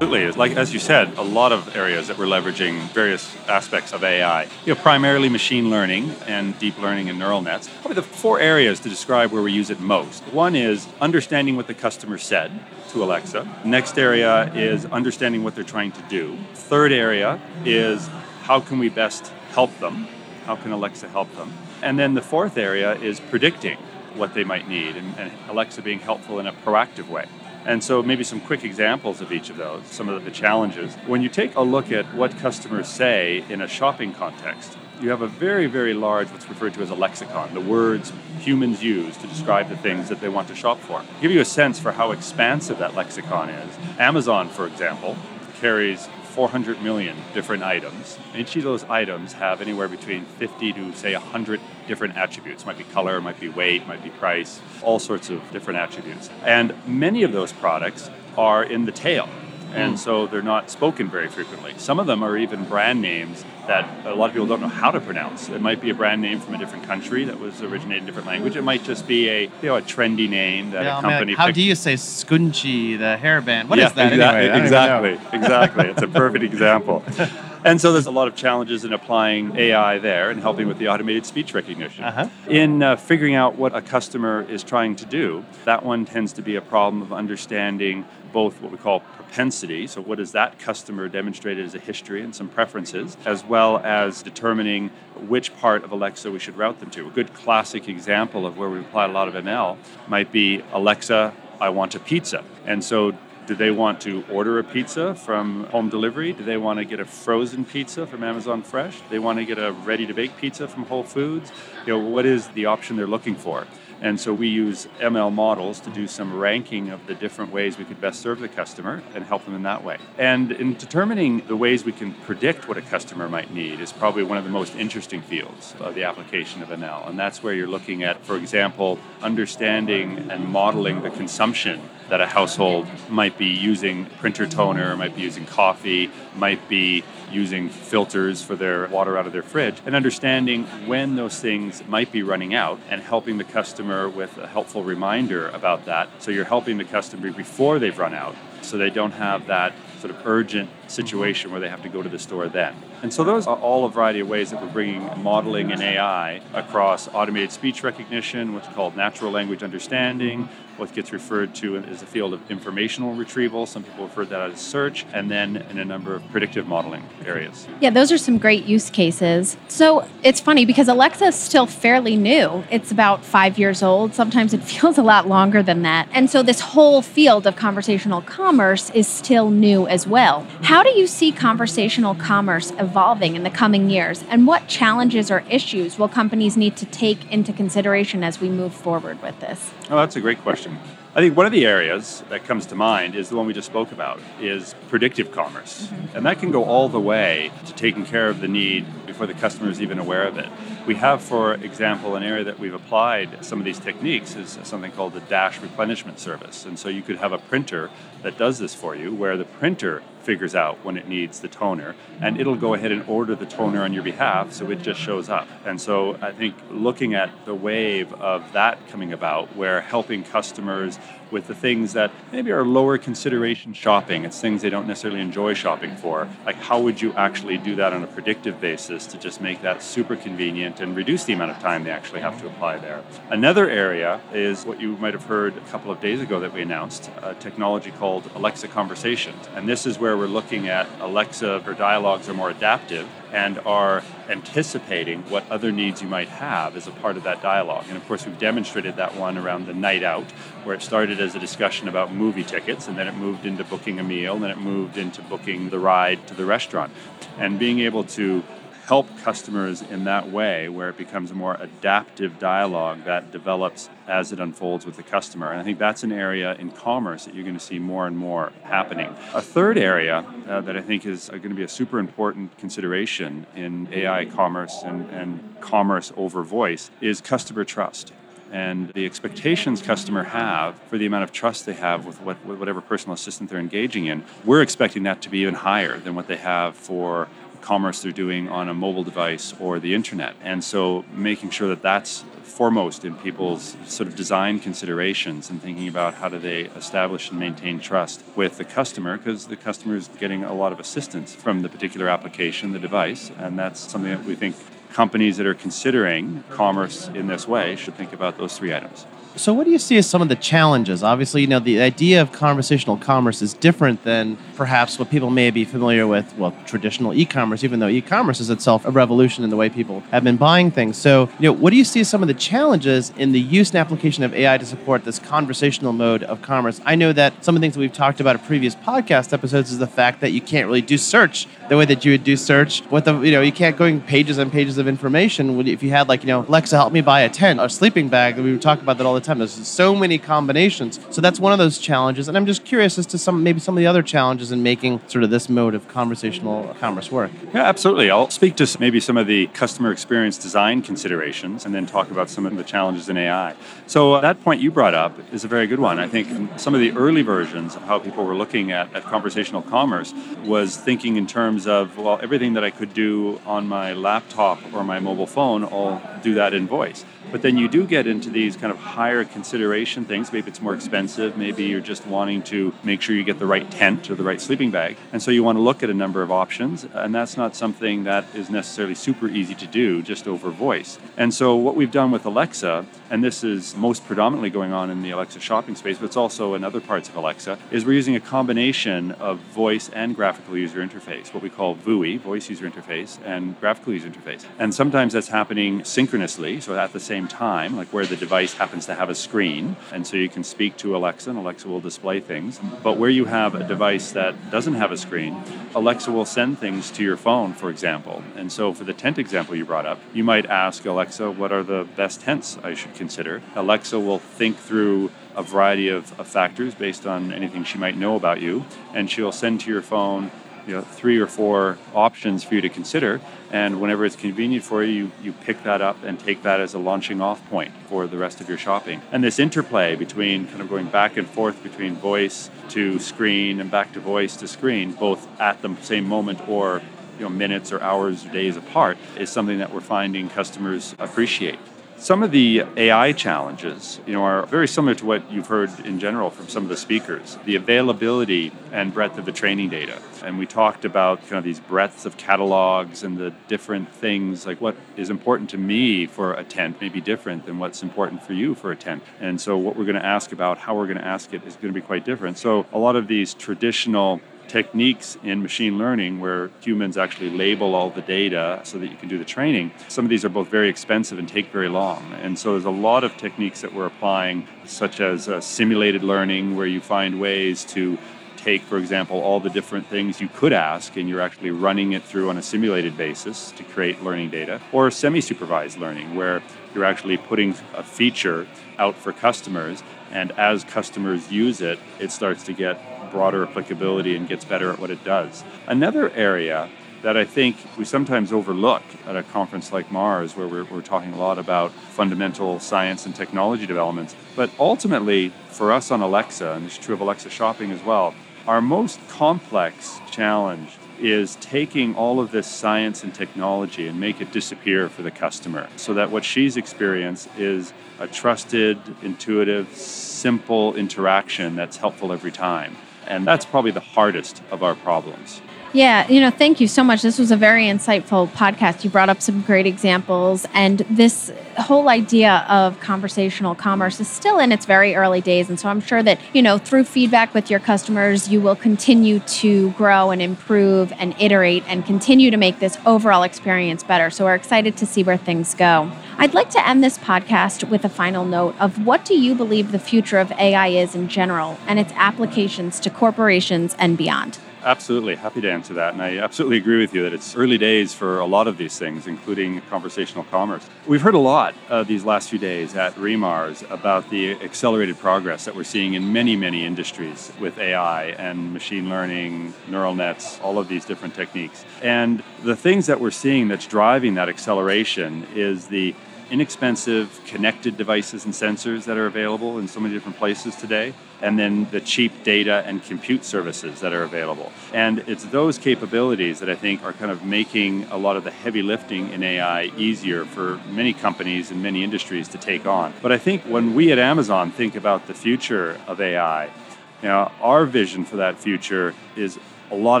Absolutely. 0.00 0.32
Like 0.32 0.52
as 0.52 0.72
you 0.72 0.78
said, 0.78 1.12
a 1.18 1.22
lot 1.22 1.52
of 1.52 1.76
areas 1.76 2.08
that 2.08 2.16
we're 2.16 2.24
leveraging 2.24 2.80
various 2.94 3.36
aspects 3.48 3.92
of 3.92 4.02
AI. 4.02 4.44
You 4.64 4.74
know, 4.74 4.80
primarily 4.80 5.28
machine 5.28 5.68
learning 5.68 6.10
and 6.26 6.58
deep 6.58 6.78
learning 6.78 7.10
and 7.10 7.18
neural 7.18 7.42
nets. 7.42 7.68
Probably 7.82 7.96
the 7.96 8.02
four 8.02 8.40
areas 8.40 8.80
to 8.80 8.88
describe 8.88 9.30
where 9.30 9.42
we 9.42 9.52
use 9.52 9.68
it 9.68 9.78
most. 9.78 10.22
One 10.32 10.56
is 10.56 10.88
understanding 10.98 11.54
what 11.54 11.66
the 11.66 11.74
customer 11.74 12.16
said 12.16 12.50
to 12.92 13.04
Alexa. 13.04 13.46
Next 13.66 13.98
area 13.98 14.50
is 14.54 14.86
understanding 14.86 15.44
what 15.44 15.54
they're 15.54 15.64
trying 15.64 15.92
to 15.92 16.02
do. 16.08 16.38
Third 16.54 16.92
area 16.92 17.38
is 17.66 18.08
how 18.44 18.60
can 18.60 18.78
we 18.78 18.88
best 18.88 19.26
help 19.50 19.78
them? 19.80 20.08
How 20.46 20.56
can 20.56 20.72
Alexa 20.72 21.08
help 21.08 21.30
them? 21.36 21.52
And 21.82 21.98
then 21.98 22.14
the 22.14 22.22
fourth 22.22 22.56
area 22.56 22.94
is 22.94 23.20
predicting 23.20 23.76
what 24.14 24.34
they 24.34 24.44
might 24.44 24.68
need 24.68 24.96
and, 24.96 25.18
and, 25.18 25.32
Alexa 25.48 25.82
being 25.82 25.98
helpful 25.98 26.38
in 26.38 26.46
a 26.46 26.52
proactive 26.52 27.08
way. 27.08 27.26
And 27.64 27.82
so, 27.82 28.02
maybe 28.02 28.24
some 28.24 28.40
quick 28.40 28.64
examples 28.64 29.20
of 29.20 29.32
each 29.32 29.48
of 29.48 29.56
those, 29.56 29.84
some 29.86 30.08
of 30.08 30.24
the 30.24 30.30
challenges. 30.30 30.94
When 31.06 31.22
you 31.22 31.28
take 31.28 31.54
a 31.54 31.60
look 31.60 31.92
at 31.92 32.12
what 32.14 32.36
customers 32.38 32.88
say 32.88 33.44
in 33.48 33.60
a 33.60 33.68
shopping 33.68 34.12
context, 34.12 34.76
you 35.00 35.10
have 35.10 35.22
a 35.22 35.28
very, 35.28 35.66
very 35.66 35.94
large, 35.94 36.28
what's 36.30 36.48
referred 36.48 36.74
to 36.74 36.82
as 36.82 36.90
a 36.90 36.94
lexicon, 36.94 37.54
the 37.54 37.60
words 37.60 38.12
humans 38.40 38.82
use 38.82 39.16
to 39.16 39.26
describe 39.26 39.68
the 39.68 39.76
things 39.76 40.08
that 40.08 40.20
they 40.20 40.28
want 40.28 40.48
to 40.48 40.54
shop 40.54 40.78
for. 40.80 41.02
give 41.20 41.30
you 41.30 41.40
a 41.40 41.44
sense 41.44 41.78
for 41.78 41.92
how 41.92 42.12
expansive 42.12 42.78
that 42.78 42.94
lexicon 42.94 43.48
is. 43.50 43.78
Amazon, 43.98 44.48
for 44.48 44.66
example, 44.66 45.16
carries 45.60 46.08
400 46.32 46.82
million 46.82 47.16
different 47.34 47.62
items. 47.62 48.18
Each 48.34 48.56
of 48.56 48.62
those 48.62 48.84
items 48.84 49.34
have 49.34 49.60
anywhere 49.60 49.88
between 49.88 50.24
50 50.24 50.72
to 50.72 50.92
say 50.94 51.12
100 51.12 51.60
different 51.86 52.16
attributes. 52.16 52.64
Might 52.64 52.78
be 52.78 52.84
color, 52.84 53.20
might 53.20 53.38
be 53.38 53.50
weight, 53.50 53.86
might 53.86 54.02
be 54.02 54.08
price, 54.10 54.60
all 54.82 54.98
sorts 54.98 55.28
of 55.28 55.42
different 55.52 55.78
attributes. 55.78 56.30
And 56.42 56.74
many 56.86 57.22
of 57.22 57.32
those 57.32 57.52
products 57.52 58.08
are 58.38 58.64
in 58.64 58.86
the 58.86 58.92
tail 58.92 59.28
and 59.74 59.98
so 59.98 60.26
they're 60.26 60.42
not 60.42 60.70
spoken 60.70 61.08
very 61.08 61.28
frequently. 61.28 61.74
Some 61.76 61.98
of 61.98 62.06
them 62.06 62.22
are 62.22 62.36
even 62.36 62.64
brand 62.64 63.00
names 63.00 63.44
that 63.66 64.06
a 64.06 64.14
lot 64.14 64.26
of 64.26 64.32
people 64.32 64.46
don't 64.46 64.60
know 64.60 64.68
how 64.68 64.90
to 64.90 65.00
pronounce. 65.00 65.48
It 65.48 65.60
might 65.60 65.80
be 65.80 65.90
a 65.90 65.94
brand 65.94 66.20
name 66.20 66.40
from 66.40 66.54
a 66.54 66.58
different 66.58 66.84
country 66.84 67.24
that 67.24 67.38
was 67.38 67.62
originated 67.62 67.98
in 67.98 68.02
a 68.04 68.06
different 68.06 68.26
language. 68.26 68.56
It 68.56 68.62
might 68.62 68.82
just 68.82 69.06
be 69.06 69.28
a 69.28 69.42
you 69.42 69.50
know 69.62 69.76
a 69.76 69.82
trendy 69.82 70.28
name 70.28 70.70
that 70.72 70.84
yeah, 70.84 70.98
a 70.98 71.00
company. 71.00 71.32
Like, 71.32 71.38
how 71.38 71.46
picked. 71.46 71.56
do 71.56 71.62
you 71.62 71.74
say 71.74 71.94
scunchi, 71.94 72.98
the 72.98 73.18
hairband? 73.20 73.68
What 73.68 73.78
yeah, 73.78 73.86
is 73.86 73.92
that 73.94 74.12
exactly, 74.12 74.48
anyway? 74.48 74.62
Exactly, 74.62 75.38
exactly. 75.38 75.86
It's 75.88 76.02
a 76.02 76.08
perfect 76.08 76.44
example. 76.44 77.02
And 77.64 77.80
so 77.80 77.92
there's 77.92 78.06
a 78.06 78.10
lot 78.10 78.26
of 78.26 78.34
challenges 78.34 78.84
in 78.84 78.92
applying 78.92 79.56
AI 79.56 79.98
there 79.98 80.30
and 80.30 80.40
helping 80.40 80.66
with 80.66 80.78
the 80.78 80.88
automated 80.88 81.24
speech 81.24 81.54
recognition. 81.54 82.02
Uh-huh. 82.02 82.28
In 82.48 82.82
uh, 82.82 82.96
figuring 82.96 83.36
out 83.36 83.54
what 83.54 83.74
a 83.74 83.80
customer 83.80 84.42
is 84.42 84.64
trying 84.64 84.96
to 84.96 85.06
do, 85.06 85.44
that 85.64 85.84
one 85.84 86.04
tends 86.04 86.32
to 86.34 86.42
be 86.42 86.56
a 86.56 86.60
problem 86.60 87.02
of 87.02 87.12
understanding 87.12 88.04
both 88.32 88.60
what 88.60 88.72
we 88.72 88.78
call 88.78 89.00
propensity, 89.00 89.86
so 89.86 90.00
what 90.00 90.18
has 90.18 90.32
that 90.32 90.58
customer 90.58 91.08
demonstrated 91.08 91.64
as 91.64 91.74
a 91.74 91.78
history 91.78 92.22
and 92.22 92.34
some 92.34 92.48
preferences, 92.48 93.16
as 93.24 93.44
well 93.44 93.78
as 93.78 94.22
determining 94.22 94.88
which 95.28 95.54
part 95.58 95.84
of 95.84 95.92
Alexa 95.92 96.30
we 96.30 96.38
should 96.38 96.56
route 96.56 96.80
them 96.80 96.90
to. 96.90 97.06
A 97.06 97.10
good 97.10 97.32
classic 97.32 97.88
example 97.88 98.44
of 98.46 98.58
where 98.58 98.70
we 98.70 98.80
apply 98.80 99.04
a 99.04 99.08
lot 99.08 99.28
of 99.28 99.34
ML 99.34 99.76
might 100.08 100.32
be 100.32 100.64
Alexa, 100.72 101.32
I 101.60 101.68
want 101.68 101.94
a 101.94 102.00
pizza. 102.00 102.42
And 102.66 102.82
so 102.82 103.12
do 103.46 103.54
they 103.54 103.70
want 103.70 104.00
to 104.02 104.24
order 104.30 104.58
a 104.58 104.64
pizza 104.64 105.14
from 105.14 105.64
home 105.64 105.88
delivery? 105.88 106.32
Do 106.32 106.44
they 106.44 106.56
want 106.56 106.78
to 106.78 106.84
get 106.84 107.00
a 107.00 107.04
frozen 107.04 107.64
pizza 107.64 108.06
from 108.06 108.22
Amazon 108.22 108.62
Fresh? 108.62 108.98
Do 108.98 109.04
they 109.10 109.18
want 109.18 109.38
to 109.38 109.44
get 109.44 109.58
a 109.58 109.72
ready 109.72 110.06
to 110.06 110.14
bake 110.14 110.36
pizza 110.36 110.68
from 110.68 110.84
Whole 110.84 111.02
Foods? 111.02 111.50
You 111.86 111.94
know, 111.94 111.98
what 111.98 112.24
is 112.24 112.48
the 112.48 112.66
option 112.66 112.96
they're 112.96 113.06
looking 113.06 113.34
for? 113.34 113.66
And 114.02 114.18
so 114.18 114.34
we 114.34 114.48
use 114.48 114.88
ML 114.98 115.32
models 115.32 115.78
to 115.80 115.90
do 115.90 116.08
some 116.08 116.36
ranking 116.36 116.90
of 116.90 117.06
the 117.06 117.14
different 117.14 117.52
ways 117.52 117.78
we 117.78 117.84
could 117.84 118.00
best 118.00 118.20
serve 118.20 118.40
the 118.40 118.48
customer 118.48 119.00
and 119.14 119.22
help 119.22 119.44
them 119.44 119.54
in 119.54 119.62
that 119.62 119.84
way. 119.84 119.98
And 120.18 120.50
in 120.50 120.74
determining 120.74 121.46
the 121.46 121.54
ways 121.54 121.84
we 121.84 121.92
can 121.92 122.12
predict 122.12 122.66
what 122.66 122.76
a 122.76 122.82
customer 122.82 123.28
might 123.28 123.54
need 123.54 123.78
is 123.78 123.92
probably 123.92 124.24
one 124.24 124.38
of 124.38 124.44
the 124.44 124.50
most 124.50 124.74
interesting 124.74 125.22
fields 125.22 125.76
of 125.78 125.94
the 125.94 126.02
application 126.02 126.62
of 126.62 126.70
ML. 126.70 127.08
And 127.08 127.16
that's 127.16 127.44
where 127.44 127.54
you're 127.54 127.68
looking 127.68 128.02
at, 128.02 128.24
for 128.24 128.36
example, 128.36 128.98
understanding 129.22 130.30
and 130.32 130.48
modeling 130.48 131.02
the 131.02 131.10
consumption 131.10 131.80
that 132.12 132.20
a 132.20 132.26
household 132.26 132.86
might 133.08 133.38
be 133.38 133.46
using 133.46 134.04
printer 134.20 134.46
toner, 134.46 134.94
might 134.98 135.16
be 135.16 135.22
using 135.22 135.46
coffee, 135.46 136.10
might 136.36 136.68
be 136.68 137.02
using 137.30 137.70
filters 137.70 138.42
for 138.42 138.54
their 138.54 138.86
water 138.88 139.16
out 139.16 139.26
of 139.26 139.32
their 139.32 139.42
fridge, 139.42 139.80
and 139.86 139.96
understanding 139.96 140.64
when 140.84 141.16
those 141.16 141.40
things 141.40 141.82
might 141.88 142.12
be 142.12 142.22
running 142.22 142.54
out 142.54 142.78
and 142.90 143.00
helping 143.00 143.38
the 143.38 143.44
customer 143.44 144.10
with 144.10 144.36
a 144.36 144.46
helpful 144.46 144.84
reminder 144.84 145.48
about 145.48 145.86
that. 145.86 146.06
So 146.18 146.30
you're 146.30 146.44
helping 146.44 146.76
the 146.76 146.84
customer 146.84 147.32
before 147.32 147.78
they've 147.78 147.98
run 147.98 148.12
out 148.12 148.36
so 148.60 148.76
they 148.76 148.90
don't 148.90 149.12
have 149.12 149.46
that 149.46 149.72
sort 150.00 150.10
of 150.10 150.26
urgent 150.26 150.68
situation 150.92 151.50
where 151.50 151.60
they 151.60 151.68
have 151.68 151.82
to 151.82 151.88
go 151.88 152.02
to 152.02 152.08
the 152.08 152.18
store 152.18 152.48
then. 152.48 152.74
And 153.02 153.12
so 153.12 153.24
those 153.24 153.46
are 153.46 153.56
all 153.56 153.84
a 153.84 153.90
variety 153.90 154.20
of 154.20 154.28
ways 154.28 154.50
that 154.50 154.62
we're 154.62 154.72
bringing 154.72 155.02
modeling 155.22 155.72
and 155.72 155.82
AI 155.82 156.40
across 156.54 157.08
automated 157.08 157.50
speech 157.50 157.82
recognition, 157.82 158.54
what's 158.54 158.68
called 158.68 158.96
natural 158.96 159.32
language 159.32 159.62
understanding, 159.62 160.48
what 160.76 160.92
gets 160.92 161.12
referred 161.12 161.54
to 161.54 161.76
as 161.76 162.00
the 162.00 162.06
field 162.06 162.32
of 162.32 162.50
informational 162.50 163.14
retrieval. 163.14 163.66
Some 163.66 163.82
people 163.82 164.04
refer 164.04 164.24
to 164.24 164.30
that 164.30 164.50
as 164.50 164.60
search, 164.60 165.04
and 165.12 165.30
then 165.30 165.56
in 165.70 165.78
a 165.78 165.84
number 165.84 166.14
of 166.14 166.26
predictive 166.30 166.66
modeling 166.66 167.04
areas. 167.24 167.66
Yeah, 167.80 167.90
those 167.90 168.10
are 168.10 168.18
some 168.18 168.38
great 168.38 168.64
use 168.64 168.90
cases. 168.90 169.56
So 169.68 170.08
it's 170.22 170.40
funny 170.40 170.64
because 170.64 170.88
Alexa 170.88 171.26
is 171.26 171.34
still 171.34 171.66
fairly 171.66 172.16
new. 172.16 172.64
It's 172.70 172.90
about 172.90 173.24
five 173.24 173.58
years 173.58 173.82
old. 173.82 174.14
Sometimes 174.14 174.54
it 174.54 174.62
feels 174.72 174.98
a 174.98 175.02
lot 175.02 175.28
longer 175.28 175.62
than 175.62 175.82
that. 175.82 176.08
And 176.12 176.30
so 176.30 176.42
this 176.42 176.60
whole 176.60 177.02
field 177.02 177.46
of 177.46 177.56
conversational 177.56 178.22
commerce 178.22 178.90
is 178.90 179.06
still 179.06 179.50
new 179.50 179.86
as 179.86 180.06
well. 180.06 180.46
How 180.62 180.81
do 180.84 180.90
you 180.90 181.06
see 181.06 181.32
conversational 181.32 182.14
commerce 182.14 182.72
evolving 182.78 183.36
in 183.36 183.42
the 183.42 183.50
coming 183.50 183.90
years? 183.90 184.24
And 184.28 184.46
what 184.46 184.68
challenges 184.68 185.30
or 185.30 185.44
issues 185.50 185.98
will 185.98 186.08
companies 186.08 186.56
need 186.56 186.76
to 186.76 186.86
take 186.86 187.30
into 187.30 187.52
consideration 187.52 188.24
as 188.24 188.40
we 188.40 188.48
move 188.48 188.72
forward 188.72 189.22
with 189.22 189.38
this? 189.40 189.70
Oh, 189.90 189.96
that's 189.96 190.16
a 190.16 190.20
great 190.20 190.38
question. 190.38 190.78
I 191.14 191.20
think 191.20 191.36
one 191.36 191.44
of 191.44 191.52
the 191.52 191.66
areas 191.66 192.24
that 192.30 192.44
comes 192.44 192.64
to 192.66 192.74
mind 192.74 193.14
is 193.14 193.28
the 193.28 193.36
one 193.36 193.46
we 193.46 193.52
just 193.52 193.66
spoke 193.66 193.92
about 193.92 194.18
is 194.40 194.74
predictive 194.88 195.30
commerce. 195.30 195.88
Mm-hmm. 195.88 196.16
And 196.16 196.26
that 196.26 196.38
can 196.38 196.50
go 196.50 196.64
all 196.64 196.88
the 196.88 197.00
way 197.00 197.50
to 197.66 197.74
taking 197.74 198.06
care 198.06 198.30
of 198.30 198.40
the 198.40 198.48
need 198.48 198.86
before 199.04 199.26
the 199.26 199.34
customer 199.34 199.68
is 199.68 199.82
even 199.82 199.98
aware 199.98 200.26
of 200.26 200.38
it. 200.38 200.48
We 200.84 200.96
have, 200.96 201.22
for 201.22 201.54
example, 201.54 202.16
an 202.16 202.24
area 202.24 202.42
that 202.42 202.58
we've 202.58 202.74
applied 202.74 203.44
some 203.44 203.60
of 203.60 203.64
these 203.64 203.78
techniques 203.78 204.34
is 204.34 204.58
something 204.64 204.90
called 204.90 205.12
the 205.12 205.20
Dash 205.20 205.60
replenishment 205.60 206.18
service. 206.18 206.66
And 206.66 206.76
so 206.76 206.88
you 206.88 207.02
could 207.02 207.18
have 207.18 207.30
a 207.30 207.38
printer 207.38 207.88
that 208.22 208.36
does 208.36 208.58
this 208.58 208.74
for 208.74 208.96
you 208.96 209.14
where 209.14 209.36
the 209.36 209.44
printer 209.44 210.02
figures 210.22 210.56
out 210.56 210.84
when 210.84 210.96
it 210.96 211.06
needs 211.06 211.38
the 211.38 211.46
toner 211.48 211.94
and 212.20 212.40
it'll 212.40 212.56
go 212.56 212.74
ahead 212.74 212.90
and 212.90 213.04
order 213.08 213.36
the 213.36 213.46
toner 213.46 213.82
on 213.82 213.92
your 213.92 214.02
behalf 214.02 214.52
so 214.52 214.68
it 214.72 214.82
just 214.82 215.00
shows 215.00 215.28
up. 215.28 215.46
And 215.64 215.80
so 215.80 216.16
I 216.20 216.32
think 216.32 216.56
looking 216.68 217.14
at 217.14 217.30
the 217.44 217.54
wave 217.54 218.12
of 218.14 218.52
that 218.52 218.88
coming 218.88 219.12
about 219.12 219.54
where 219.54 219.80
helping 219.82 220.24
customers 220.24 220.98
with 221.32 221.46
the 221.46 221.54
things 221.54 221.94
that 221.94 222.12
maybe 222.30 222.52
are 222.52 222.64
lower 222.64 222.98
consideration 222.98 223.72
shopping, 223.72 224.24
it's 224.24 224.40
things 224.40 224.62
they 224.62 224.70
don't 224.70 224.86
necessarily 224.86 225.20
enjoy 225.20 225.54
shopping 225.54 225.96
for. 225.96 226.28
Like 226.44 226.56
how 226.56 226.80
would 226.80 227.00
you 227.00 227.12
actually 227.14 227.58
do 227.58 227.74
that 227.76 227.92
on 227.92 228.04
a 228.04 228.06
predictive 228.06 228.60
basis 228.60 229.06
to 229.06 229.18
just 229.18 229.40
make 229.40 229.62
that 229.62 229.82
super 229.82 230.14
convenient 230.14 230.80
and 230.80 230.94
reduce 230.94 231.24
the 231.24 231.32
amount 231.32 231.50
of 231.50 231.58
time 231.58 231.84
they 231.84 231.90
actually 231.90 232.20
have 232.20 232.40
to 232.42 232.46
apply 232.46 232.78
there. 232.78 233.02
Another 233.30 233.68
area 233.68 234.20
is 234.32 234.66
what 234.66 234.80
you 234.80 234.96
might 234.98 235.14
have 235.14 235.24
heard 235.24 235.56
a 235.56 235.60
couple 235.62 235.90
of 235.90 236.00
days 236.00 236.20
ago 236.20 236.38
that 236.40 236.52
we 236.52 236.62
announced, 236.62 237.10
a 237.22 237.34
technology 237.34 237.90
called 237.90 238.30
Alexa 238.34 238.68
Conversations. 238.68 239.48
And 239.54 239.68
this 239.68 239.86
is 239.86 239.98
where 239.98 240.16
we're 240.16 240.26
looking 240.26 240.68
at 240.68 240.86
Alexa, 241.00 241.60
her 241.60 241.74
dialogues 241.74 242.28
are 242.28 242.34
more 242.34 242.50
adaptive 242.50 243.08
and 243.32 243.58
are 243.60 244.02
anticipating 244.28 245.22
what 245.30 245.50
other 245.50 245.72
needs 245.72 246.02
you 246.02 246.08
might 246.08 246.28
have 246.28 246.76
as 246.76 246.86
a 246.86 246.90
part 246.90 247.16
of 247.16 247.24
that 247.24 247.42
dialogue. 247.42 247.86
And 247.88 247.96
of 247.96 248.06
course, 248.06 248.26
we've 248.26 248.38
demonstrated 248.38 248.96
that 248.96 249.16
one 249.16 249.38
around 249.38 249.66
the 249.66 249.74
night 249.74 250.02
out, 250.02 250.30
where 250.64 250.74
it 250.74 250.82
started 250.82 251.18
as 251.18 251.34
a 251.34 251.40
discussion 251.40 251.88
about 251.88 252.12
movie 252.12 252.44
tickets, 252.44 252.86
and 252.88 252.96
then 252.96 253.08
it 253.08 253.14
moved 253.14 253.46
into 253.46 253.64
booking 253.64 253.98
a 253.98 254.04
meal, 254.04 254.34
and 254.34 254.44
then 254.44 254.50
it 254.50 254.58
moved 254.58 254.98
into 254.98 255.22
booking 255.22 255.70
the 255.70 255.78
ride 255.78 256.26
to 256.26 256.34
the 256.34 256.44
restaurant. 256.44 256.92
And 257.38 257.58
being 257.58 257.80
able 257.80 258.04
to 258.04 258.44
help 258.92 259.08
customers 259.20 259.80
in 259.80 260.04
that 260.04 260.30
way 260.30 260.68
where 260.68 260.90
it 260.90 260.98
becomes 260.98 261.30
a 261.30 261.34
more 261.34 261.56
adaptive 261.60 262.38
dialogue 262.38 263.02
that 263.06 263.32
develops 263.32 263.88
as 264.06 264.32
it 264.32 264.38
unfolds 264.38 264.84
with 264.84 264.96
the 264.96 265.02
customer. 265.02 265.50
And 265.50 265.58
I 265.58 265.64
think 265.64 265.78
that's 265.78 266.02
an 266.02 266.12
area 266.12 266.54
in 266.56 266.70
commerce 266.70 267.24
that 267.24 267.34
you're 267.34 267.42
going 267.42 267.56
to 267.56 267.66
see 267.72 267.78
more 267.78 268.06
and 268.06 268.18
more 268.18 268.52
happening. 268.64 269.08
A 269.32 269.40
third 269.40 269.78
area 269.78 270.26
uh, 270.46 270.60
that 270.60 270.76
I 270.76 270.82
think 270.82 271.06
is 271.06 271.30
going 271.30 271.40
to 271.40 271.54
be 271.54 271.62
a 271.62 271.68
super 271.68 271.98
important 271.98 272.58
consideration 272.58 273.46
in 273.56 273.88
AI 273.94 274.26
commerce 274.26 274.82
and, 274.84 275.08
and 275.08 275.56
commerce 275.62 276.12
over 276.14 276.42
voice 276.42 276.90
is 277.00 277.22
customer 277.22 277.64
trust 277.64 278.12
and 278.52 278.90
the 278.90 279.06
expectations 279.06 279.80
customer 279.80 280.24
have 280.24 280.78
for 280.82 280.98
the 280.98 281.06
amount 281.06 281.24
of 281.24 281.32
trust 281.32 281.64
they 281.64 281.72
have 281.72 282.04
with, 282.04 282.20
what, 282.20 282.44
with 282.44 282.58
whatever 282.58 282.82
personal 282.82 283.14
assistant 283.14 283.48
they're 283.48 283.58
engaging 283.58 284.06
in 284.06 284.22
we're 284.44 284.60
expecting 284.60 285.04
that 285.04 285.22
to 285.22 285.30
be 285.30 285.38
even 285.38 285.54
higher 285.54 285.98
than 285.98 286.14
what 286.14 286.28
they 286.28 286.36
have 286.36 286.76
for 286.76 287.28
commerce 287.62 288.02
they're 288.02 288.12
doing 288.12 288.48
on 288.48 288.68
a 288.68 288.74
mobile 288.74 289.04
device 289.04 289.54
or 289.58 289.78
the 289.78 289.94
internet. 289.94 290.34
And 290.42 290.62
so 290.62 291.04
making 291.14 291.50
sure 291.50 291.68
that 291.68 291.82
that's 291.82 292.24
foremost 292.42 293.04
in 293.04 293.14
people's 293.16 293.76
sort 293.86 294.08
of 294.08 294.14
design 294.14 294.60
considerations 294.60 295.48
and 295.48 295.62
thinking 295.62 295.88
about 295.88 296.14
how 296.14 296.28
do 296.28 296.38
they 296.38 296.62
establish 296.76 297.30
and 297.30 297.40
maintain 297.40 297.80
trust 297.80 298.22
with 298.36 298.58
the 298.58 298.64
customer 298.64 299.16
because 299.16 299.46
the 299.46 299.56
customer 299.56 299.96
is 299.96 300.08
getting 300.18 300.44
a 300.44 300.52
lot 300.52 300.72
of 300.72 300.78
assistance 300.78 301.34
from 301.34 301.62
the 301.62 301.68
particular 301.68 302.08
application, 302.08 302.72
the 302.72 302.78
device, 302.78 303.30
and 303.38 303.58
that's 303.58 303.80
something 303.80 304.10
that 304.10 304.24
we 304.24 304.34
think 304.34 304.54
companies 304.92 305.36
that 305.36 305.46
are 305.46 305.54
considering 305.54 306.44
commerce 306.50 307.08
in 307.08 307.26
this 307.26 307.48
way 307.48 307.76
should 307.76 307.94
think 307.94 308.12
about 308.12 308.38
those 308.38 308.56
three 308.58 308.74
items. 308.74 309.06
So, 309.34 309.54
what 309.54 309.64
do 309.64 309.70
you 309.70 309.78
see 309.78 309.96
as 309.96 310.06
some 310.06 310.20
of 310.20 310.28
the 310.28 310.36
challenges? 310.36 311.02
Obviously, 311.02 311.40
you 311.40 311.46
know, 311.46 311.58
the 311.58 311.80
idea 311.80 312.20
of 312.20 312.32
conversational 312.32 312.98
commerce 312.98 313.40
is 313.40 313.54
different 313.54 314.04
than 314.04 314.36
perhaps 314.56 314.98
what 314.98 315.08
people 315.08 315.30
may 315.30 315.50
be 315.50 315.64
familiar 315.64 316.06
with, 316.06 316.36
well, 316.36 316.54
traditional 316.66 317.14
e 317.14 317.24
commerce, 317.24 317.64
even 317.64 317.80
though 317.80 317.88
e 317.88 318.02
commerce 318.02 318.40
is 318.40 318.50
itself 318.50 318.84
a 318.84 318.90
revolution 318.90 319.42
in 319.42 319.48
the 319.48 319.56
way 319.56 319.70
people 319.70 320.00
have 320.10 320.22
been 320.22 320.36
buying 320.36 320.70
things. 320.70 320.98
So, 320.98 321.30
you 321.38 321.48
know, 321.48 321.52
what 321.52 321.70
do 321.70 321.76
you 321.76 321.84
see 321.84 322.00
as 322.00 322.10
some 322.10 322.20
of 322.20 322.28
the 322.28 322.34
challenges 322.34 323.10
in 323.16 323.32
the 323.32 323.40
use 323.40 323.70
and 323.70 323.78
application 323.78 324.22
of 324.22 324.34
AI 324.34 324.58
to 324.58 324.66
support 324.66 325.04
this 325.04 325.18
conversational 325.18 325.94
mode 325.94 326.24
of 326.24 326.42
commerce? 326.42 326.82
I 326.84 326.94
know 326.94 327.14
that 327.14 327.42
some 327.42 327.56
of 327.56 327.62
the 327.62 327.64
things 327.64 327.74
that 327.74 327.80
we've 327.80 327.92
talked 327.92 328.20
about 328.20 328.36
in 328.36 328.42
previous 328.42 328.74
podcast 328.74 329.32
episodes 329.32 329.72
is 329.72 329.78
the 329.78 329.86
fact 329.86 330.20
that 330.20 330.32
you 330.32 330.42
can't 330.42 330.66
really 330.66 330.82
do 330.82 330.98
search 330.98 331.48
the 331.70 331.78
way 331.78 331.86
that 331.86 332.04
you 332.04 332.12
would 332.12 332.24
do 332.24 332.36
search. 332.36 332.82
with 332.90 333.06
the, 333.06 333.18
you 333.22 333.32
know, 333.32 333.40
you 333.40 333.52
can't 333.52 333.78
go 333.78 333.98
pages 334.00 334.36
and 334.36 334.52
pages 334.52 334.76
information. 334.88 335.66
If 335.66 335.82
you 335.82 335.90
had, 335.90 336.08
like, 336.08 336.22
you 336.22 336.28
know, 336.28 336.40
Alexa, 336.40 336.76
help 336.76 336.92
me 336.92 337.00
buy 337.00 337.20
a 337.20 337.28
tent, 337.28 337.60
or 337.60 337.66
a 337.66 337.70
sleeping 337.70 338.08
bag, 338.08 338.36
we 338.38 338.52
would 338.52 338.62
talk 338.62 338.80
about 338.80 338.98
that 338.98 339.06
all 339.06 339.14
the 339.14 339.20
time. 339.20 339.38
There's 339.38 339.52
so 339.52 339.94
many 339.94 340.18
combinations. 340.18 341.00
So 341.10 341.20
that's 341.20 341.40
one 341.40 341.52
of 341.52 341.58
those 341.58 341.78
challenges. 341.78 342.28
And 342.28 342.36
I'm 342.36 342.46
just 342.46 342.64
curious 342.64 342.98
as 342.98 343.06
to 343.06 343.18
some 343.18 343.42
maybe 343.42 343.60
some 343.60 343.76
of 343.76 343.80
the 343.80 343.86
other 343.86 344.02
challenges 344.02 344.52
in 344.52 344.62
making 344.62 345.00
sort 345.08 345.24
of 345.24 345.30
this 345.30 345.48
mode 345.48 345.74
of 345.74 345.88
conversational 345.88 346.74
commerce 346.74 347.10
work. 347.10 347.30
Yeah, 347.54 347.64
absolutely. 347.64 348.10
I'll 348.10 348.30
speak 348.30 348.56
to 348.56 348.76
maybe 348.78 349.00
some 349.00 349.16
of 349.16 349.26
the 349.26 349.46
customer 349.48 349.92
experience 349.92 350.38
design 350.38 350.82
considerations 350.82 351.64
and 351.64 351.74
then 351.74 351.86
talk 351.86 352.10
about 352.10 352.30
some 352.30 352.46
of 352.46 352.56
the 352.56 352.64
challenges 352.64 353.08
in 353.08 353.16
AI. 353.16 353.54
So 353.86 354.14
uh, 354.14 354.20
that 354.20 354.42
point 354.42 354.60
you 354.60 354.70
brought 354.70 354.94
up 354.94 355.18
is 355.32 355.44
a 355.44 355.48
very 355.48 355.66
good 355.66 355.80
one. 355.80 355.98
I 355.98 356.08
think 356.08 356.58
some 356.58 356.74
of 356.74 356.80
the 356.80 356.92
early 356.92 357.22
versions 357.22 357.76
of 357.76 357.82
how 357.82 357.98
people 357.98 358.24
were 358.24 358.34
looking 358.34 358.72
at, 358.72 358.94
at 358.94 359.04
conversational 359.04 359.62
commerce 359.62 360.14
was 360.44 360.76
thinking 360.76 361.16
in 361.16 361.26
terms 361.26 361.66
of, 361.66 361.96
well, 361.98 362.18
everything 362.22 362.54
that 362.54 362.64
I 362.64 362.70
could 362.70 362.94
do 362.94 363.40
on 363.46 363.66
my 363.66 363.92
laptop 363.92 364.71
or 364.74 364.84
my 364.84 364.98
mobile 365.00 365.26
phone, 365.26 365.64
I'll 365.64 366.02
do 366.22 366.34
that 366.34 366.54
in 366.54 366.66
voice. 366.66 367.04
But 367.32 367.42
then 367.42 367.56
you 367.56 367.66
do 367.66 367.86
get 367.86 368.06
into 368.06 368.30
these 368.30 368.56
kind 368.56 368.70
of 368.70 368.78
higher 368.78 369.24
consideration 369.24 370.04
things. 370.04 370.32
Maybe 370.32 370.48
it's 370.48 370.60
more 370.60 370.74
expensive. 370.74 371.36
Maybe 371.36 371.64
you're 371.64 371.80
just 371.80 372.06
wanting 372.06 372.42
to 372.42 372.74
make 372.84 373.00
sure 373.00 373.16
you 373.16 373.24
get 373.24 373.38
the 373.38 373.46
right 373.46 373.68
tent 373.70 374.10
or 374.10 374.14
the 374.14 374.22
right 374.22 374.40
sleeping 374.40 374.70
bag. 374.70 374.96
And 375.12 375.22
so 375.22 375.30
you 375.30 375.42
want 375.42 375.56
to 375.56 375.62
look 375.62 375.82
at 375.82 375.88
a 375.88 375.94
number 375.94 376.22
of 376.22 376.30
options. 376.30 376.86
And 376.92 377.14
that's 377.14 377.36
not 377.36 377.56
something 377.56 378.04
that 378.04 378.26
is 378.34 378.50
necessarily 378.50 378.94
super 378.94 379.28
easy 379.28 379.54
to 379.54 379.66
do 379.66 380.02
just 380.02 380.28
over 380.28 380.50
voice. 380.50 380.98
And 381.16 381.32
so 381.32 381.56
what 381.56 381.74
we've 381.74 381.90
done 381.90 382.10
with 382.10 382.26
Alexa, 382.26 382.84
and 383.10 383.24
this 383.24 383.42
is 383.42 383.74
most 383.76 384.04
predominantly 384.04 384.50
going 384.50 384.72
on 384.72 384.90
in 384.90 385.02
the 385.02 385.10
Alexa 385.10 385.40
shopping 385.40 385.74
space, 385.74 385.98
but 385.98 386.04
it's 386.04 386.16
also 386.16 386.54
in 386.54 386.64
other 386.64 386.80
parts 386.80 387.08
of 387.08 387.16
Alexa, 387.16 387.58
is 387.70 387.86
we're 387.86 387.94
using 387.94 388.14
a 388.14 388.20
combination 388.20 389.12
of 389.12 389.38
voice 389.38 389.88
and 389.94 390.14
graphical 390.14 390.56
user 390.56 390.86
interface, 390.86 391.32
what 391.32 391.42
we 391.42 391.48
call 391.48 391.76
VUI, 391.76 392.20
voice 392.20 392.50
user 392.50 392.68
interface, 392.68 393.18
and 393.24 393.58
graphical 393.58 393.94
user 393.94 394.10
interface. 394.10 394.44
And 394.58 394.74
sometimes 394.74 395.14
that's 395.14 395.28
happening 395.28 395.82
synchronously, 395.84 396.60
so 396.60 396.78
at 396.78 396.92
the 396.92 397.00
same 397.00 397.21
same 397.22 397.28
time, 397.28 397.76
like 397.76 397.88
where 397.92 398.06
the 398.06 398.16
device 398.16 398.54
happens 398.54 398.86
to 398.86 398.94
have 398.94 399.08
a 399.08 399.14
screen. 399.14 399.76
And 399.92 400.06
so 400.06 400.16
you 400.16 400.28
can 400.28 400.44
speak 400.44 400.76
to 400.78 400.96
Alexa, 400.96 401.30
and 401.30 401.38
Alexa 401.38 401.68
will 401.68 401.80
display 401.80 402.20
things. 402.20 402.60
But 402.82 402.96
where 402.98 403.10
you 403.10 403.26
have 403.26 403.54
a 403.54 403.66
device 403.66 404.12
that 404.12 404.34
doesn't 404.50 404.74
have 404.74 404.92
a 404.92 404.96
screen, 404.96 405.40
Alexa 405.74 406.10
will 406.10 406.24
send 406.24 406.58
things 406.58 406.90
to 406.92 407.02
your 407.02 407.16
phone, 407.16 407.52
for 407.52 407.70
example. 407.70 408.22
And 408.36 408.50
so 408.50 408.74
for 408.74 408.84
the 408.84 408.92
tent 408.92 409.18
example 409.18 409.54
you 409.54 409.64
brought 409.64 409.86
up, 409.86 410.00
you 410.12 410.24
might 410.24 410.46
ask 410.46 410.84
Alexa, 410.84 411.30
what 411.30 411.52
are 411.52 411.62
the 411.62 411.86
best 411.96 412.20
tents 412.20 412.58
I 412.62 412.74
should 412.74 412.94
consider? 412.94 413.42
Alexa 413.54 413.98
will 413.98 414.18
think 414.18 414.56
through 414.56 415.10
a 415.36 415.42
variety 415.42 415.88
of, 415.88 416.18
of 416.18 416.26
factors 416.26 416.74
based 416.74 417.06
on 417.06 417.32
anything 417.32 417.64
she 417.64 417.78
might 417.78 417.96
know 417.96 418.16
about 418.16 418.40
you, 418.40 418.64
and 418.94 419.10
she'll 419.10 419.32
send 419.32 419.60
to 419.60 419.70
your 419.70 419.82
phone 419.82 420.30
you 420.66 420.74
know, 420.74 420.82
three 420.82 421.18
or 421.18 421.26
four 421.26 421.78
options 421.94 422.44
for 422.44 422.54
you 422.54 422.60
to 422.60 422.68
consider. 422.68 423.20
And 423.52 423.82
whenever 423.82 424.06
it's 424.06 424.16
convenient 424.16 424.64
for 424.64 424.82
you, 424.82 424.92
you, 424.92 425.12
you 425.22 425.32
pick 425.32 425.62
that 425.64 425.82
up 425.82 426.02
and 426.02 426.18
take 426.18 426.42
that 426.42 426.58
as 426.58 426.72
a 426.72 426.78
launching 426.78 427.20
off 427.20 427.46
point 427.50 427.72
for 427.86 428.06
the 428.06 428.16
rest 428.16 428.40
of 428.40 428.48
your 428.48 428.56
shopping. 428.56 429.02
And 429.12 429.22
this 429.22 429.38
interplay 429.38 429.94
between 429.94 430.48
kind 430.48 430.62
of 430.62 430.70
going 430.70 430.86
back 430.86 431.18
and 431.18 431.28
forth 431.28 431.62
between 431.62 431.94
voice 431.96 432.50
to 432.70 432.98
screen 432.98 433.60
and 433.60 433.70
back 433.70 433.92
to 433.92 434.00
voice 434.00 434.36
to 434.36 434.48
screen, 434.48 434.92
both 434.92 435.28
at 435.38 435.60
the 435.60 435.76
same 435.82 436.06
moment 436.06 436.48
or 436.48 436.80
you 437.18 437.24
know, 437.24 437.28
minutes 437.28 437.72
or 437.72 437.80
hours 437.82 438.24
or 438.24 438.30
days 438.30 438.56
apart, 438.56 438.96
is 439.18 439.28
something 439.28 439.58
that 439.58 439.72
we're 439.72 439.80
finding 439.80 440.30
customers 440.30 440.96
appreciate. 440.98 441.58
Some 442.02 442.24
of 442.24 442.32
the 442.32 442.64
AI 442.76 443.12
challenges, 443.12 444.00
you 444.08 444.12
know, 444.12 444.24
are 444.24 444.44
very 444.46 444.66
similar 444.66 444.92
to 444.96 445.06
what 445.06 445.30
you've 445.30 445.46
heard 445.46 445.70
in 445.86 446.00
general 446.00 446.30
from 446.30 446.48
some 446.48 446.64
of 446.64 446.68
the 446.68 446.76
speakers. 446.76 447.38
The 447.44 447.54
availability 447.54 448.50
and 448.72 448.92
breadth 448.92 449.18
of 449.18 449.24
the 449.24 449.30
training 449.30 449.68
data. 449.68 450.02
And 450.24 450.36
we 450.36 450.44
talked 450.44 450.84
about 450.84 451.20
kind 451.20 451.36
of 451.36 451.44
these 451.44 451.60
breadths 451.60 452.04
of 452.04 452.16
catalogs 452.16 453.04
and 453.04 453.18
the 453.18 453.32
different 453.46 453.88
things, 453.88 454.46
like 454.46 454.60
what 454.60 454.74
is 454.96 455.10
important 455.10 455.48
to 455.50 455.58
me 455.58 456.06
for 456.06 456.34
a 456.34 456.42
tent 456.42 456.80
may 456.80 456.88
be 456.88 457.00
different 457.00 457.46
than 457.46 457.60
what's 457.60 457.84
important 457.84 458.24
for 458.24 458.32
you 458.32 458.56
for 458.56 458.72
a 458.72 458.76
tent. 458.76 459.04
And 459.20 459.40
so 459.40 459.56
what 459.56 459.76
we're 459.76 459.84
going 459.84 459.94
to 459.94 460.04
ask 460.04 460.32
about, 460.32 460.58
how 460.58 460.74
we're 460.74 460.88
going 460.88 460.98
to 460.98 461.06
ask 461.06 461.32
it 461.32 461.44
is 461.44 461.54
going 461.54 461.72
to 461.72 461.80
be 461.80 461.86
quite 461.86 462.04
different. 462.04 462.36
So 462.36 462.66
a 462.72 462.78
lot 462.78 462.96
of 462.96 463.06
these 463.06 463.32
traditional 463.32 464.20
techniques 464.52 465.16
in 465.24 465.42
machine 465.42 465.78
learning 465.78 466.20
where 466.20 466.50
humans 466.60 466.98
actually 466.98 467.30
label 467.30 467.74
all 467.74 467.88
the 467.88 468.02
data 468.02 468.60
so 468.64 468.78
that 468.78 468.88
you 468.88 468.96
can 468.96 469.08
do 469.08 469.16
the 469.16 469.24
training. 469.24 469.72
Some 469.88 470.04
of 470.04 470.10
these 470.10 470.26
are 470.26 470.28
both 470.28 470.48
very 470.48 470.68
expensive 470.68 471.18
and 471.18 471.26
take 471.26 471.50
very 471.50 471.70
long. 471.70 472.12
And 472.20 472.38
so 472.38 472.52
there's 472.52 472.66
a 472.66 472.70
lot 472.70 473.02
of 473.02 473.16
techniques 473.16 473.62
that 473.62 473.72
we're 473.72 473.86
applying, 473.86 474.46
such 474.66 475.00
as 475.00 475.26
uh, 475.26 475.40
simulated 475.40 476.02
learning, 476.02 476.54
where 476.54 476.66
you 476.66 476.82
find 476.82 477.18
ways 477.18 477.64
to 477.76 477.96
take, 478.36 478.60
for 478.60 478.76
example, 478.76 479.22
all 479.22 479.40
the 479.40 479.48
different 479.48 479.86
things 479.86 480.20
you 480.20 480.28
could 480.28 480.52
ask 480.52 480.96
and 480.96 481.08
you're 481.08 481.22
actually 481.22 481.50
running 481.50 481.92
it 481.92 482.02
through 482.02 482.28
on 482.28 482.36
a 482.36 482.42
simulated 482.42 482.94
basis 482.94 483.52
to 483.52 483.64
create 483.64 484.02
learning 484.02 484.28
data, 484.28 484.60
or 484.70 484.90
semi 484.90 485.22
supervised 485.22 485.78
learning, 485.78 486.14
where 486.14 486.42
you're 486.74 486.84
actually 486.84 487.16
putting 487.16 487.54
a 487.74 487.82
feature 487.82 488.46
out 488.78 488.96
for 488.96 489.14
customers, 489.14 489.82
and 490.10 490.30
as 490.32 490.62
customers 490.64 491.32
use 491.32 491.62
it, 491.62 491.78
it 491.98 492.12
starts 492.12 492.42
to 492.44 492.52
get 492.52 492.91
broader 493.12 493.46
applicability 493.46 494.16
and 494.16 494.28
gets 494.28 494.44
better 494.44 494.72
at 494.72 494.80
what 494.80 494.90
it 494.90 495.04
does. 495.04 495.44
Another 495.68 496.10
area 496.10 496.68
that 497.02 497.16
I 497.16 497.24
think 497.24 497.56
we 497.76 497.84
sometimes 497.84 498.32
overlook 498.32 498.82
at 499.06 499.16
a 499.16 499.22
conference 499.24 499.72
like 499.72 499.90
Mars, 499.90 500.36
where 500.36 500.48
we're, 500.48 500.64
we're, 500.64 500.82
talking 500.82 501.12
a 501.12 501.18
lot 501.18 501.38
about 501.38 501.72
fundamental 501.72 502.60
science 502.60 503.06
and 503.06 503.14
technology 503.14 503.66
developments. 503.66 504.14
But 504.36 504.50
ultimately, 504.58 505.32
for 505.50 505.72
us 505.72 505.90
on 505.90 506.00
Alexa, 506.00 506.52
and 506.52 506.66
it's 506.66 506.78
true 506.78 506.94
of 506.94 507.00
Alexa 507.00 507.30
shopping 507.30 507.72
as 507.72 507.82
well, 507.82 508.14
our 508.46 508.60
most 508.60 509.00
complex 509.08 510.00
challenge 510.10 510.70
is 511.00 511.36
taking 511.36 511.94
all 511.96 512.20
of 512.20 512.30
this 512.30 512.46
science 512.46 513.02
and 513.02 513.12
technology 513.12 513.88
and 513.88 513.98
make 513.98 514.20
it 514.20 514.30
disappear 514.30 514.88
for 514.88 515.02
the 515.02 515.10
customer 515.10 515.68
so 515.76 515.94
that 515.94 516.10
what 516.10 516.24
she's 516.24 516.56
experienced 516.56 517.28
is 517.36 517.72
a 517.98 518.06
trusted, 518.06 518.78
intuitive, 519.02 519.74
simple 519.74 520.74
interaction 520.76 521.56
that's 521.56 521.76
helpful 521.76 522.12
every 522.12 522.30
time. 522.30 522.76
And 523.06 523.26
that's 523.26 523.44
probably 523.44 523.70
the 523.70 523.80
hardest 523.80 524.42
of 524.50 524.62
our 524.62 524.74
problems. 524.74 525.42
Yeah, 525.74 526.06
you 526.06 526.20
know, 526.20 526.30
thank 526.30 526.60
you 526.60 526.68
so 526.68 526.84
much. 526.84 527.00
This 527.00 527.18
was 527.18 527.30
a 527.30 527.36
very 527.36 527.64
insightful 527.64 528.28
podcast. 528.32 528.84
You 528.84 528.90
brought 528.90 529.08
up 529.08 529.22
some 529.22 529.40
great 529.40 529.66
examples, 529.66 530.46
and 530.52 530.80
this 530.90 531.32
whole 531.56 531.88
idea 531.88 532.44
of 532.46 532.78
conversational 532.80 533.54
commerce 533.54 533.98
is 533.98 534.06
still 534.06 534.38
in 534.38 534.52
its 534.52 534.66
very 534.66 534.94
early 534.94 535.22
days. 535.22 535.48
And 535.48 535.58
so 535.58 535.70
I'm 535.70 535.80
sure 535.80 536.02
that, 536.02 536.20
you 536.34 536.42
know, 536.42 536.58
through 536.58 536.84
feedback 536.84 537.32
with 537.32 537.50
your 537.50 537.58
customers, 537.58 538.28
you 538.28 538.38
will 538.38 538.54
continue 538.54 539.20
to 539.20 539.70
grow 539.70 540.10
and 540.10 540.20
improve 540.20 540.92
and 540.98 541.14
iterate 541.18 541.64
and 541.66 541.86
continue 541.86 542.30
to 542.30 542.36
make 542.36 542.58
this 542.58 542.76
overall 542.84 543.22
experience 543.22 543.82
better. 543.82 544.10
So 544.10 544.26
we're 544.26 544.34
excited 544.34 544.76
to 544.76 544.84
see 544.84 545.02
where 545.02 545.16
things 545.16 545.54
go. 545.54 545.90
I'd 546.18 546.34
like 546.34 546.50
to 546.50 546.68
end 546.68 546.84
this 546.84 546.98
podcast 546.98 547.66
with 547.70 547.86
a 547.86 547.88
final 547.88 548.26
note 548.26 548.54
of 548.60 548.84
what 548.84 549.06
do 549.06 549.18
you 549.18 549.34
believe 549.34 549.72
the 549.72 549.78
future 549.78 550.18
of 550.18 550.32
AI 550.32 550.68
is 550.68 550.94
in 550.94 551.08
general 551.08 551.56
and 551.66 551.78
its 551.78 551.94
applications 551.96 552.78
to 552.80 552.90
corporations 552.90 553.74
and 553.78 553.96
beyond? 553.96 554.38
Absolutely. 554.64 555.16
Happy 555.16 555.40
to 555.40 555.50
answer 555.50 555.74
that. 555.74 555.92
And 555.92 556.02
I 556.02 556.18
absolutely 556.18 556.58
agree 556.58 556.78
with 556.78 556.94
you 556.94 557.02
that 557.02 557.12
it's 557.12 557.34
early 557.34 557.58
days 557.58 557.92
for 557.92 558.20
a 558.20 558.26
lot 558.26 558.46
of 558.46 558.56
these 558.56 558.78
things, 558.78 559.06
including 559.06 559.60
conversational 559.62 560.24
commerce. 560.24 560.68
We've 560.86 561.02
heard 561.02 561.14
a 561.14 561.18
lot 561.18 561.54
uh, 561.68 561.82
these 561.82 562.04
last 562.04 562.30
few 562.30 562.38
days 562.38 562.76
at 562.76 562.94
REMARS 562.96 563.68
about 563.70 564.08
the 564.10 564.32
accelerated 564.40 564.98
progress 564.98 565.44
that 565.46 565.56
we're 565.56 565.64
seeing 565.64 565.94
in 565.94 566.12
many, 566.12 566.36
many 566.36 566.64
industries 566.64 567.32
with 567.40 567.58
AI 567.58 568.06
and 568.10 568.52
machine 568.52 568.88
learning, 568.88 569.52
neural 569.68 569.94
nets, 569.94 570.38
all 570.40 570.58
of 570.58 570.68
these 570.68 570.84
different 570.84 571.14
techniques. 571.14 571.64
And 571.82 572.22
the 572.44 572.56
things 572.56 572.86
that 572.86 573.00
we're 573.00 573.10
seeing 573.10 573.48
that's 573.48 573.66
driving 573.66 574.14
that 574.14 574.28
acceleration 574.28 575.26
is 575.34 575.66
the 575.66 575.94
inexpensive 576.32 577.20
connected 577.26 577.76
devices 577.76 578.24
and 578.24 578.32
sensors 578.32 578.84
that 578.86 578.96
are 578.96 579.04
available 579.04 579.58
in 579.58 579.68
so 579.68 579.78
many 579.78 579.92
different 579.92 580.16
places 580.16 580.56
today, 580.56 580.94
and 581.20 581.38
then 581.38 581.68
the 581.70 581.80
cheap 581.80 582.24
data 582.24 582.62
and 582.64 582.82
compute 582.84 583.22
services 583.22 583.80
that 583.80 583.92
are 583.92 584.02
available. 584.02 584.50
And 584.72 585.00
it's 585.00 585.24
those 585.26 585.58
capabilities 585.58 586.40
that 586.40 586.48
I 586.48 586.54
think 586.54 586.82
are 586.84 586.94
kind 586.94 587.10
of 587.10 587.22
making 587.22 587.84
a 587.90 587.98
lot 587.98 588.16
of 588.16 588.24
the 588.24 588.30
heavy 588.30 588.62
lifting 588.62 589.10
in 589.10 589.22
AI 589.22 589.64
easier 589.76 590.24
for 590.24 590.58
many 590.70 590.94
companies 590.94 591.50
and 591.50 591.62
many 591.62 591.84
industries 591.84 592.28
to 592.28 592.38
take 592.38 592.64
on. 592.64 592.94
But 593.02 593.12
I 593.12 593.18
think 593.18 593.42
when 593.42 593.74
we 593.74 593.92
at 593.92 593.98
Amazon 593.98 594.50
think 594.50 594.74
about 594.74 595.06
the 595.08 595.14
future 595.14 595.78
of 595.86 596.00
AI, 596.00 596.46
you 596.46 597.08
know, 597.08 597.30
our 597.42 597.66
vision 597.66 598.06
for 598.06 598.16
that 598.16 598.38
future 598.38 598.94
is 599.16 599.38
a 599.70 599.76
lot 599.76 600.00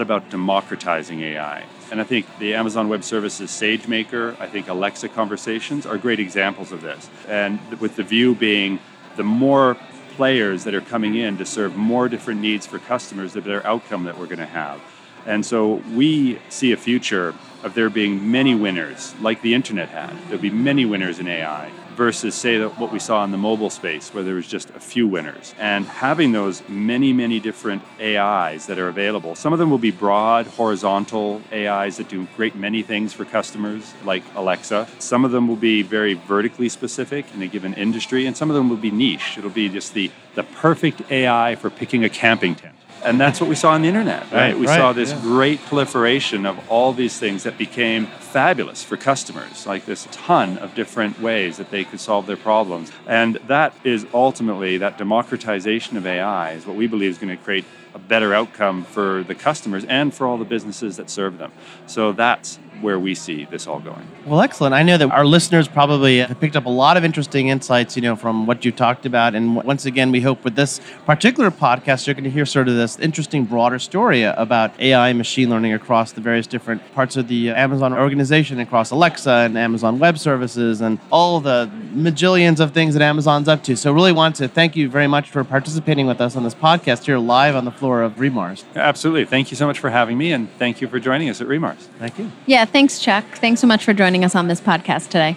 about 0.00 0.30
democratizing 0.30 1.20
AI. 1.20 1.66
And 1.92 2.00
I 2.00 2.04
think 2.04 2.24
the 2.38 2.54
Amazon 2.54 2.88
Web 2.88 3.04
Services 3.04 3.50
SageMaker, 3.50 4.40
I 4.40 4.46
think 4.46 4.68
Alexa 4.68 5.10
conversations 5.10 5.84
are 5.84 5.98
great 5.98 6.20
examples 6.20 6.72
of 6.72 6.80
this. 6.80 7.10
And 7.28 7.60
with 7.80 7.96
the 7.96 8.02
view 8.02 8.34
being 8.34 8.78
the 9.16 9.24
more 9.24 9.76
players 10.16 10.64
that 10.64 10.74
are 10.74 10.80
coming 10.80 11.16
in 11.16 11.36
to 11.36 11.44
serve 11.44 11.76
more 11.76 12.08
different 12.08 12.40
needs 12.40 12.66
for 12.66 12.78
customers, 12.78 13.34
the 13.34 13.42
better 13.42 13.64
outcome 13.66 14.04
that 14.04 14.18
we're 14.18 14.24
going 14.24 14.38
to 14.38 14.46
have. 14.46 14.80
And 15.26 15.44
so 15.44 15.82
we 15.94 16.38
see 16.48 16.72
a 16.72 16.78
future 16.78 17.34
of 17.62 17.74
there 17.74 17.90
being 17.90 18.30
many 18.30 18.54
winners, 18.54 19.14
like 19.20 19.42
the 19.42 19.52
internet 19.52 19.90
had. 19.90 20.16
There'll 20.28 20.40
be 20.40 20.48
many 20.48 20.86
winners 20.86 21.18
in 21.18 21.28
AI 21.28 21.70
versus 21.92 22.34
say 22.34 22.58
that 22.58 22.78
what 22.78 22.92
we 22.92 22.98
saw 22.98 23.24
in 23.24 23.30
the 23.30 23.38
mobile 23.38 23.70
space 23.70 24.12
where 24.12 24.24
there 24.24 24.34
was 24.34 24.46
just 24.46 24.70
a 24.70 24.80
few 24.80 25.06
winners. 25.06 25.54
And 25.58 25.86
having 25.86 26.32
those 26.32 26.62
many 26.68 27.12
many 27.12 27.40
different 27.40 27.82
ais 28.00 28.66
that 28.66 28.78
are 28.78 28.88
available 28.88 29.34
some 29.34 29.52
of 29.52 29.58
them 29.58 29.70
will 29.70 29.78
be 29.78 29.90
broad 29.90 30.46
horizontal 30.46 31.40
ais 31.52 31.96
that 31.96 32.08
do 32.08 32.26
great 32.36 32.54
many 32.54 32.82
things 32.82 33.12
for 33.12 33.24
customers 33.24 33.94
like 34.04 34.22
alexa. 34.34 34.88
Some 34.98 35.24
of 35.24 35.30
them 35.30 35.48
will 35.48 35.56
be 35.56 35.82
very 35.82 36.14
vertically 36.14 36.68
specific 36.68 37.26
in 37.34 37.42
a 37.42 37.46
given 37.46 37.74
industry 37.74 38.26
and 38.26 38.36
some 38.36 38.50
of 38.50 38.56
them 38.56 38.68
will 38.68 38.76
be 38.76 38.90
niche. 38.90 39.36
It'll 39.38 39.50
be 39.50 39.68
just 39.68 39.94
the 39.94 40.10
the 40.34 40.42
perfect 40.42 41.10
ai 41.10 41.56
for 41.56 41.70
picking 41.70 42.04
a 42.04 42.08
camping 42.08 42.54
tent 42.54 42.74
and 43.04 43.20
that's 43.20 43.40
what 43.40 43.48
we 43.48 43.54
saw 43.54 43.72
on 43.72 43.82
the 43.82 43.88
internet, 43.88 44.22
right? 44.24 44.32
Right, 44.32 44.58
we 44.58 44.66
right, 44.66 44.76
saw 44.76 44.92
this 44.92 45.12
yeah. 45.12 45.20
great 45.20 45.60
proliferation 45.66 46.46
of 46.46 46.58
all 46.70 46.92
these 46.92 47.18
things 47.18 47.42
that 47.42 47.58
became 47.58 48.06
fabulous 48.06 48.82
for 48.82 48.96
customers, 48.96 49.66
like 49.66 49.84
this 49.84 50.08
ton 50.10 50.58
of 50.58 50.74
different 50.74 51.20
ways 51.20 51.56
that 51.56 51.70
they 51.70 51.84
could 51.84 52.00
solve 52.00 52.26
their 52.26 52.36
problems. 52.36 52.90
And 53.06 53.36
that 53.46 53.74
is 53.84 54.06
ultimately 54.14 54.78
that 54.78 54.98
democratization 54.98 55.96
of 55.96 56.06
AI 56.06 56.52
is 56.52 56.66
what 56.66 56.76
we 56.76 56.86
believe 56.86 57.10
is 57.10 57.18
going 57.18 57.36
to 57.36 57.42
create 57.42 57.64
a 57.94 57.98
better 57.98 58.34
outcome 58.34 58.84
for 58.84 59.22
the 59.24 59.34
customers 59.34 59.84
and 59.84 60.12
for 60.14 60.26
all 60.26 60.38
the 60.38 60.44
businesses 60.44 60.96
that 60.96 61.10
serve 61.10 61.38
them. 61.38 61.52
So 61.86 62.12
that's 62.12 62.58
where 62.82 62.98
we 62.98 63.14
see 63.14 63.44
this 63.46 63.66
all 63.66 63.80
going. 63.80 64.06
Well, 64.26 64.40
excellent. 64.40 64.74
I 64.74 64.82
know 64.82 64.98
that 64.98 65.10
our 65.10 65.24
listeners 65.24 65.68
probably 65.68 66.18
have 66.18 66.38
picked 66.40 66.56
up 66.56 66.66
a 66.66 66.70
lot 66.70 66.96
of 66.96 67.04
interesting 67.04 67.48
insights, 67.48 67.96
you 67.96 68.02
know, 68.02 68.16
from 68.16 68.46
what 68.46 68.64
you 68.64 68.72
talked 68.72 69.06
about. 69.06 69.34
And 69.34 69.56
once 69.56 69.86
again, 69.86 70.10
we 70.10 70.20
hope 70.20 70.44
with 70.44 70.56
this 70.56 70.80
particular 71.06 71.50
podcast, 71.50 72.06
you're 72.06 72.14
going 72.14 72.24
to 72.24 72.30
hear 72.30 72.44
sort 72.44 72.68
of 72.68 72.74
this 72.74 72.98
interesting, 72.98 73.44
broader 73.44 73.78
story 73.78 74.24
about 74.24 74.78
AI 74.80 75.08
and 75.08 75.18
machine 75.18 75.48
learning 75.48 75.72
across 75.72 76.12
the 76.12 76.20
various 76.20 76.46
different 76.46 76.82
parts 76.92 77.16
of 77.16 77.28
the 77.28 77.50
uh, 77.50 77.54
Amazon 77.54 77.92
organization, 77.92 78.58
across 78.58 78.90
Alexa 78.90 79.30
and 79.30 79.56
Amazon 79.56 79.98
Web 79.98 80.18
Services, 80.18 80.80
and 80.80 80.98
all 81.10 81.40
the 81.40 81.70
majillions 81.94 82.58
of 82.58 82.72
things 82.72 82.94
that 82.94 83.02
Amazon's 83.02 83.48
up 83.48 83.62
to. 83.64 83.76
So, 83.76 83.92
really 83.92 84.12
want 84.12 84.36
to 84.36 84.48
thank 84.48 84.74
you 84.74 84.88
very 84.88 85.06
much 85.06 85.30
for 85.30 85.44
participating 85.44 86.06
with 86.06 86.20
us 86.20 86.36
on 86.36 86.42
this 86.42 86.54
podcast 86.54 87.04
here 87.04 87.18
live 87.18 87.54
on 87.54 87.64
the 87.64 87.70
floor 87.82 88.02
of 88.02 88.14
Remars. 88.14 88.62
Absolutely. 88.76 89.24
Thank 89.24 89.50
you 89.50 89.56
so 89.56 89.66
much 89.66 89.80
for 89.80 89.90
having 89.90 90.16
me, 90.16 90.32
and 90.32 90.48
thank 90.56 90.80
you 90.80 90.86
for 90.86 91.00
joining 91.00 91.28
us 91.28 91.40
at 91.40 91.48
Remars. 91.48 91.88
Thank 91.98 92.16
you. 92.16 92.30
Yeah, 92.46 92.64
thanks, 92.64 93.00
Chuck. 93.00 93.24
Thanks 93.34 93.60
so 93.60 93.66
much 93.66 93.84
for 93.84 93.92
joining 93.92 94.24
us 94.24 94.36
on 94.36 94.46
this 94.46 94.60
podcast 94.60 95.06
today. 95.06 95.36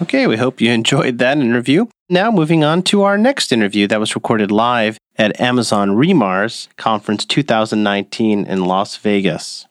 Okay, 0.00 0.28
we 0.28 0.36
hope 0.36 0.60
you 0.60 0.70
enjoyed 0.70 1.18
that 1.18 1.38
interview. 1.38 1.86
Now, 2.08 2.30
moving 2.30 2.62
on 2.62 2.84
to 2.84 3.02
our 3.02 3.18
next 3.18 3.50
interview 3.50 3.88
that 3.88 3.98
was 3.98 4.14
recorded 4.14 4.52
live 4.52 4.96
at 5.16 5.40
Amazon 5.40 5.90
Remars 5.96 6.68
Conference 6.76 7.24
2019 7.24 8.44
in 8.46 8.64
Las 8.64 8.96
Vegas. 8.98 9.66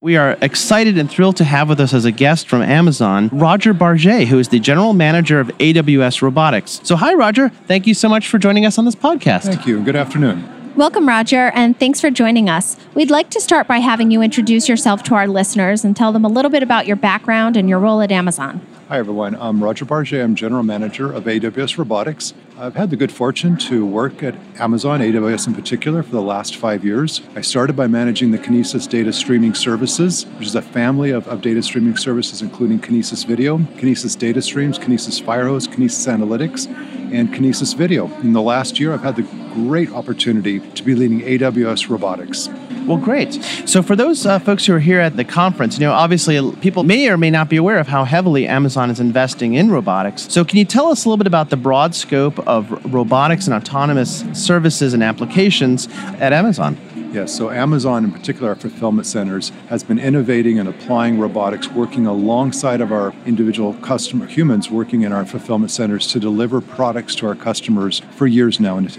We 0.00 0.16
are 0.16 0.38
excited 0.40 0.98
and 0.98 1.10
thrilled 1.10 1.36
to 1.38 1.44
have 1.44 1.68
with 1.68 1.80
us 1.80 1.92
as 1.92 2.04
a 2.04 2.12
guest 2.12 2.48
from 2.48 2.62
Amazon, 2.62 3.28
Roger 3.32 3.74
Barga, 3.74 4.24
who 4.24 4.38
is 4.38 4.50
the 4.50 4.60
general 4.60 4.92
manager 4.92 5.40
of 5.40 5.48
AWS 5.58 6.22
Robotics. 6.22 6.80
So, 6.84 6.94
hi, 6.94 7.14
Roger. 7.14 7.48
Thank 7.66 7.88
you 7.88 7.94
so 7.94 8.08
much 8.08 8.28
for 8.28 8.38
joining 8.38 8.66
us 8.66 8.78
on 8.78 8.84
this 8.84 8.94
podcast. 8.94 9.44
Thank 9.44 9.66
you. 9.66 9.82
Good 9.82 9.96
afternoon. 9.96 10.55
Welcome, 10.76 11.08
Roger, 11.08 11.50
and 11.54 11.74
thanks 11.80 12.02
for 12.02 12.10
joining 12.10 12.50
us. 12.50 12.76
We'd 12.92 13.10
like 13.10 13.30
to 13.30 13.40
start 13.40 13.66
by 13.66 13.78
having 13.78 14.10
you 14.10 14.20
introduce 14.20 14.68
yourself 14.68 15.02
to 15.04 15.14
our 15.14 15.26
listeners 15.26 15.86
and 15.86 15.96
tell 15.96 16.12
them 16.12 16.22
a 16.22 16.28
little 16.28 16.50
bit 16.50 16.62
about 16.62 16.86
your 16.86 16.96
background 16.96 17.56
and 17.56 17.66
your 17.66 17.78
role 17.78 18.02
at 18.02 18.12
Amazon. 18.12 18.60
Hi, 18.90 18.98
everyone. 18.98 19.36
I'm 19.36 19.64
Roger 19.64 19.86
Barga. 19.86 20.22
I'm 20.22 20.34
General 20.34 20.62
Manager 20.62 21.10
of 21.10 21.24
AWS 21.24 21.78
Robotics. 21.78 22.34
I've 22.58 22.74
had 22.74 22.90
the 22.90 22.96
good 22.96 23.10
fortune 23.10 23.56
to 23.56 23.86
work 23.86 24.22
at 24.22 24.34
Amazon, 24.60 25.00
AWS 25.00 25.46
in 25.46 25.54
particular, 25.54 26.02
for 26.02 26.10
the 26.10 26.20
last 26.20 26.56
five 26.56 26.84
years. 26.84 27.22
I 27.34 27.40
started 27.40 27.74
by 27.74 27.86
managing 27.86 28.32
the 28.32 28.38
Kinesis 28.38 28.86
Data 28.86 29.14
Streaming 29.14 29.54
Services, 29.54 30.24
which 30.36 30.48
is 30.48 30.54
a 30.54 30.62
family 30.62 31.10
of, 31.10 31.26
of 31.26 31.40
data 31.40 31.62
streaming 31.62 31.96
services, 31.96 32.42
including 32.42 32.80
Kinesis 32.80 33.26
Video, 33.26 33.56
Kinesis 33.56 34.16
Data 34.18 34.42
Streams, 34.42 34.78
Kinesis 34.78 35.22
Firehose, 35.22 35.68
Kinesis 35.68 36.06
Analytics, 36.06 36.66
and 37.12 37.32
Kinesis 37.32 37.74
Video. 37.74 38.06
In 38.20 38.32
the 38.32 38.42
last 38.42 38.78
year, 38.78 38.92
I've 38.92 39.02
had 39.02 39.16
the 39.16 39.22
great 39.54 39.90
opportunity 39.92 40.60
to 40.60 40.82
be 40.82 40.94
leading 40.94 41.20
AWS 41.20 41.88
Robotics. 41.88 42.48
Well, 42.86 42.98
great. 42.98 43.34
So, 43.64 43.82
for 43.82 43.96
those 43.96 44.24
uh, 44.26 44.38
folks 44.38 44.64
who 44.64 44.72
are 44.72 44.78
here 44.78 45.00
at 45.00 45.16
the 45.16 45.24
conference, 45.24 45.76
you 45.76 45.84
know, 45.84 45.92
obviously 45.92 46.38
uh, 46.38 46.52
people 46.60 46.84
may 46.84 47.08
or 47.08 47.16
may 47.16 47.30
not 47.30 47.48
be 47.48 47.56
aware 47.56 47.78
of 47.78 47.88
how 47.88 48.04
heavily 48.04 48.46
Amazon 48.46 48.90
is 48.90 49.00
investing 49.00 49.54
in 49.54 49.72
robotics. 49.72 50.32
So, 50.32 50.44
can 50.44 50.58
you 50.58 50.64
tell 50.64 50.86
us 50.86 51.04
a 51.04 51.08
little 51.08 51.16
bit 51.16 51.26
about 51.26 51.50
the 51.50 51.56
broad 51.56 51.96
scope 51.96 52.38
of 52.46 52.70
robotics 52.92 53.48
and 53.48 53.54
autonomous 53.54 54.24
services 54.34 54.94
and 54.94 55.02
applications 55.02 55.88
at 56.20 56.32
Amazon? 56.32 56.78
Yes, 57.16 57.34
so 57.34 57.48
Amazon, 57.48 58.04
in 58.04 58.12
particular, 58.12 58.50
our 58.50 58.54
fulfillment 58.54 59.06
centers, 59.06 59.48
has 59.70 59.82
been 59.82 59.98
innovating 59.98 60.58
and 60.58 60.68
applying 60.68 61.18
robotics, 61.18 61.66
working 61.66 62.04
alongside 62.04 62.82
of 62.82 62.92
our 62.92 63.14
individual 63.24 63.72
customer 63.72 64.26
humans 64.26 64.70
working 64.70 65.00
in 65.00 65.12
our 65.14 65.24
fulfillment 65.24 65.70
centers 65.70 66.06
to 66.08 66.20
deliver 66.20 66.60
products 66.60 67.14
to 67.14 67.26
our 67.26 67.34
customers 67.34 68.00
for 68.10 68.26
years 68.26 68.60
now. 68.60 68.76
And 68.76 68.90